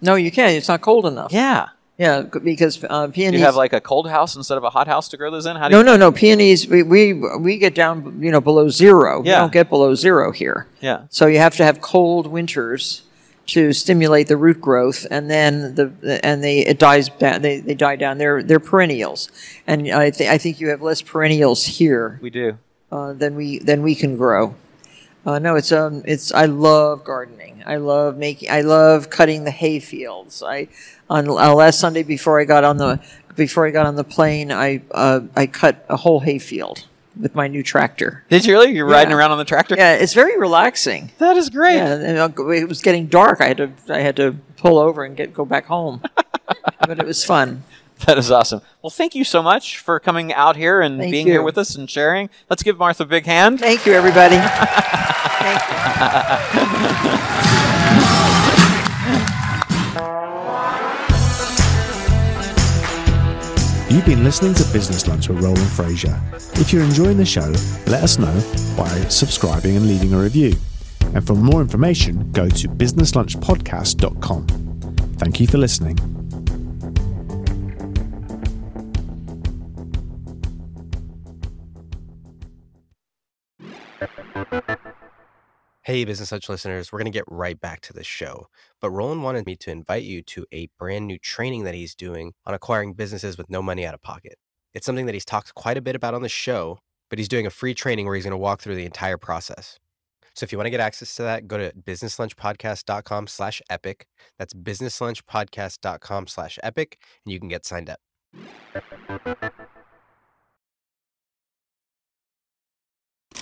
No, 0.00 0.14
you 0.14 0.30
can't. 0.30 0.52
It's 0.52 0.68
not 0.68 0.80
cold 0.80 1.06
enough. 1.06 1.32
Yeah. 1.32 1.68
Yeah, 1.98 2.22
because 2.22 2.84
uh, 2.88 3.06
Do 3.06 3.12
peonies. 3.12 3.40
you 3.40 3.44
have 3.44 3.56
like 3.56 3.72
a 3.72 3.80
cold 3.80 4.08
house 4.08 4.36
instead 4.36 4.56
of 4.56 4.62
a 4.62 4.70
hot 4.70 4.86
house 4.86 5.08
to 5.08 5.16
grow 5.16 5.32
those 5.32 5.46
in? 5.46 5.56
How 5.56 5.66
do 5.68 5.72
no, 5.72 5.78
you, 5.78 5.84
no, 5.84 5.96
no. 5.96 6.12
Peonies. 6.12 6.68
We, 6.68 6.84
we 6.84 7.12
we 7.40 7.58
get 7.58 7.74
down, 7.74 8.22
you 8.22 8.30
know, 8.30 8.40
below 8.40 8.68
zero. 8.68 9.20
We 9.20 9.30
Yeah. 9.30 9.40
don't 9.40 9.52
get 9.52 9.68
below 9.68 9.96
zero 9.96 10.30
here. 10.30 10.68
Yeah. 10.80 11.02
So 11.10 11.26
you 11.26 11.38
have 11.38 11.56
to 11.56 11.64
have 11.64 11.80
cold 11.80 12.28
winters 12.28 13.02
to 13.46 13.72
stimulate 13.72 14.28
the 14.28 14.36
root 14.36 14.60
growth, 14.60 15.06
and 15.10 15.28
then 15.28 15.74
the 15.74 16.20
and 16.24 16.44
they 16.44 16.60
it 16.60 16.78
dies 16.78 17.08
down. 17.08 17.42
They, 17.42 17.58
they 17.58 17.74
die 17.74 17.96
down. 17.96 18.18
They're 18.18 18.44
they're 18.44 18.60
perennials, 18.60 19.28
and 19.66 19.90
I 19.90 20.12
think 20.12 20.30
I 20.30 20.38
think 20.38 20.60
you 20.60 20.68
have 20.68 20.80
less 20.80 21.02
perennials 21.02 21.64
here 21.64 22.20
We 22.22 22.30
do. 22.30 22.58
uh, 22.92 23.14
than 23.14 23.34
we 23.34 23.58
than 23.58 23.82
we 23.82 23.96
can 23.96 24.16
grow. 24.16 24.54
Uh, 25.28 25.38
no, 25.38 25.56
it's 25.56 25.72
um, 25.72 26.00
it's 26.06 26.32
I 26.32 26.46
love 26.46 27.04
gardening. 27.04 27.62
I 27.66 27.76
love 27.76 28.16
making. 28.16 28.50
I 28.50 28.62
love 28.62 29.10
cutting 29.10 29.44
the 29.44 29.50
hay 29.50 29.78
fields. 29.78 30.42
I 30.42 30.68
on 31.10 31.28
uh, 31.28 31.54
last 31.54 31.80
Sunday 31.80 32.02
before 32.02 32.40
I 32.40 32.44
got 32.44 32.64
on 32.64 32.78
the 32.78 32.98
before 33.36 33.66
I 33.66 33.70
got 33.70 33.84
on 33.84 33.96
the 33.96 34.04
plane, 34.04 34.50
I 34.50 34.80
uh, 34.90 35.20
I 35.36 35.46
cut 35.46 35.84
a 35.90 35.98
whole 35.98 36.20
hay 36.20 36.38
field 36.38 36.86
with 37.20 37.34
my 37.34 37.46
new 37.46 37.62
tractor. 37.62 38.24
Did 38.30 38.46
you 38.46 38.54
really? 38.54 38.72
You're 38.72 38.86
riding 38.86 39.12
around 39.12 39.32
on 39.32 39.36
the 39.36 39.44
tractor? 39.44 39.74
Yeah, 39.76 39.96
it's 39.96 40.14
very 40.14 40.38
relaxing. 40.38 41.10
That 41.18 41.36
is 41.36 41.50
great. 41.50 41.76
Yeah, 41.76 41.92
and 41.92 42.18
uh, 42.18 42.48
it 42.48 42.66
was 42.66 42.80
getting 42.80 43.06
dark. 43.06 43.42
I 43.42 43.48
had 43.48 43.58
to 43.58 43.70
I 43.90 43.98
had 43.98 44.16
to 44.16 44.34
pull 44.56 44.78
over 44.78 45.04
and 45.04 45.14
get 45.14 45.34
go 45.34 45.44
back 45.44 45.66
home, 45.66 46.00
but 46.80 46.98
it 46.98 47.04
was 47.04 47.22
fun. 47.22 47.64
That 48.06 48.16
is 48.16 48.30
awesome. 48.30 48.62
Well, 48.80 48.88
thank 48.88 49.14
you 49.14 49.24
so 49.24 49.42
much 49.42 49.76
for 49.76 50.00
coming 50.00 50.32
out 50.32 50.56
here 50.56 50.80
and 50.80 50.98
Thank 50.98 51.10
being 51.10 51.26
you. 51.26 51.34
here 51.34 51.42
with 51.42 51.58
us 51.58 51.74
and 51.74 51.90
sharing. 51.90 52.30
Let's 52.48 52.62
give 52.62 52.78
Martha 52.78 53.02
a 53.02 53.06
big 53.06 53.26
hand. 53.26 53.60
Thank 53.60 53.84
you, 53.84 53.92
everybody. 53.92 54.38
Thank 55.48 57.04
you. 57.04 57.48
You've 63.90 64.04
been 64.04 64.22
listening 64.22 64.52
to 64.54 64.64
Business 64.70 65.08
Lunch 65.08 65.30
with 65.30 65.42
Roland 65.42 65.58
Frasier. 65.60 66.20
If 66.60 66.74
you're 66.74 66.82
enjoying 66.82 67.16
the 67.16 67.24
show, 67.24 67.50
let 67.90 68.02
us 68.02 68.18
know 68.18 68.34
by 68.76 68.88
subscribing 69.08 69.76
and 69.76 69.88
leaving 69.88 70.12
a 70.12 70.18
review. 70.18 70.56
And 71.14 71.26
for 71.26 71.34
more 71.34 71.62
information, 71.62 72.30
go 72.32 72.50
to 72.50 72.68
businesslunchpodcast.com. 72.68 74.46
Thank 75.16 75.40
you 75.40 75.46
for 75.46 75.56
listening. 75.56 75.98
Hey, 85.88 86.04
Business 86.04 86.32
Lunch 86.32 86.50
listeners, 86.50 86.92
we're 86.92 86.98
going 86.98 87.10
to 87.10 87.18
get 87.18 87.24
right 87.28 87.58
back 87.58 87.80
to 87.80 87.94
the 87.94 88.04
show. 88.04 88.48
But 88.78 88.90
Roland 88.90 89.22
wanted 89.22 89.46
me 89.46 89.56
to 89.56 89.70
invite 89.70 90.02
you 90.02 90.20
to 90.20 90.44
a 90.52 90.68
brand 90.78 91.06
new 91.06 91.18
training 91.18 91.64
that 91.64 91.72
he's 91.72 91.94
doing 91.94 92.34
on 92.44 92.52
acquiring 92.52 92.92
businesses 92.92 93.38
with 93.38 93.48
no 93.48 93.62
money 93.62 93.86
out 93.86 93.94
of 93.94 94.02
pocket. 94.02 94.34
It's 94.74 94.84
something 94.84 95.06
that 95.06 95.14
he's 95.14 95.24
talked 95.24 95.54
quite 95.54 95.78
a 95.78 95.80
bit 95.80 95.96
about 95.96 96.12
on 96.12 96.20
the 96.20 96.28
show, 96.28 96.80
but 97.08 97.18
he's 97.18 97.26
doing 97.26 97.46
a 97.46 97.50
free 97.50 97.72
training 97.72 98.04
where 98.04 98.14
he's 98.16 98.24
going 98.24 98.32
to 98.32 98.36
walk 98.36 98.60
through 98.60 98.74
the 98.74 98.84
entire 98.84 99.16
process. 99.16 99.78
So 100.34 100.44
if 100.44 100.52
you 100.52 100.58
want 100.58 100.66
to 100.66 100.70
get 100.70 100.80
access 100.80 101.14
to 101.14 101.22
that, 101.22 101.48
go 101.48 101.56
to 101.56 101.72
businesslunchpodcast.com 101.72 103.26
slash 103.26 103.62
epic. 103.70 104.06
That's 104.38 104.52
businesslunchpodcast.com 104.52 106.26
slash 106.26 106.58
epic, 106.62 106.98
and 107.24 107.32
you 107.32 107.40
can 107.40 107.48
get 107.48 107.64
signed 107.64 107.88
up. 107.88 109.58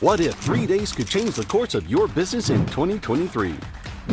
What 0.01 0.21
if 0.21 0.35
three 0.35 0.67
days 0.67 0.93
could 0.93 1.09
change 1.09 1.37
the 1.37 1.47
course 1.47 1.75
of 1.75 1.89
your 1.89 2.07
business 2.07 2.51
in 2.51 2.67
2023? 2.67 3.55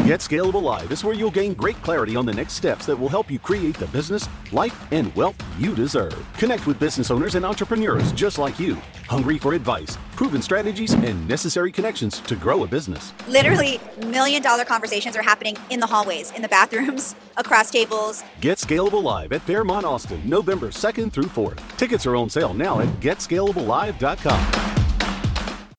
Get 0.05 0.21
Scalable 0.21 0.63
Live 0.63 0.93
is 0.93 1.03
where 1.03 1.13
you'll 1.13 1.29
gain 1.29 1.53
great 1.53 1.75
clarity 1.83 2.15
on 2.15 2.25
the 2.25 2.31
next 2.31 2.53
steps 2.53 2.85
that 2.85 2.97
will 2.97 3.09
help 3.09 3.29
you 3.29 3.37
create 3.37 3.75
the 3.75 3.87
business, 3.87 4.29
life, 4.53 4.81
and 4.93 5.13
wealth 5.13 5.35
you 5.59 5.75
deserve. 5.75 6.15
Connect 6.37 6.65
with 6.67 6.79
business 6.79 7.11
owners 7.11 7.35
and 7.35 7.45
entrepreneurs 7.45 8.13
just 8.13 8.37
like 8.37 8.61
you, 8.61 8.75
hungry 9.09 9.37
for 9.37 9.55
advice, 9.55 9.97
proven 10.15 10.41
strategies, 10.41 10.93
and 10.93 11.27
necessary 11.27 11.69
connections 11.69 12.21
to 12.21 12.37
grow 12.37 12.63
a 12.63 12.67
business. 12.67 13.13
Literally, 13.27 13.81
million 14.07 14.41
dollar 14.41 14.63
conversations 14.63 15.17
are 15.17 15.21
happening 15.21 15.57
in 15.69 15.81
the 15.81 15.87
hallways, 15.87 16.31
in 16.31 16.41
the 16.41 16.47
bathrooms, 16.47 17.13
across 17.37 17.71
tables. 17.71 18.23
Get 18.39 18.57
Scalable 18.57 19.03
Live 19.03 19.33
at 19.33 19.41
Fairmont 19.41 19.85
Austin, 19.85 20.21
November 20.23 20.69
2nd 20.69 21.11
through 21.11 21.25
4th. 21.25 21.59
Tickets 21.75 22.05
are 22.05 22.15
on 22.15 22.29
sale 22.29 22.53
now 22.53 22.79
at 22.79 22.87
getscalablelive.com. 23.01 24.72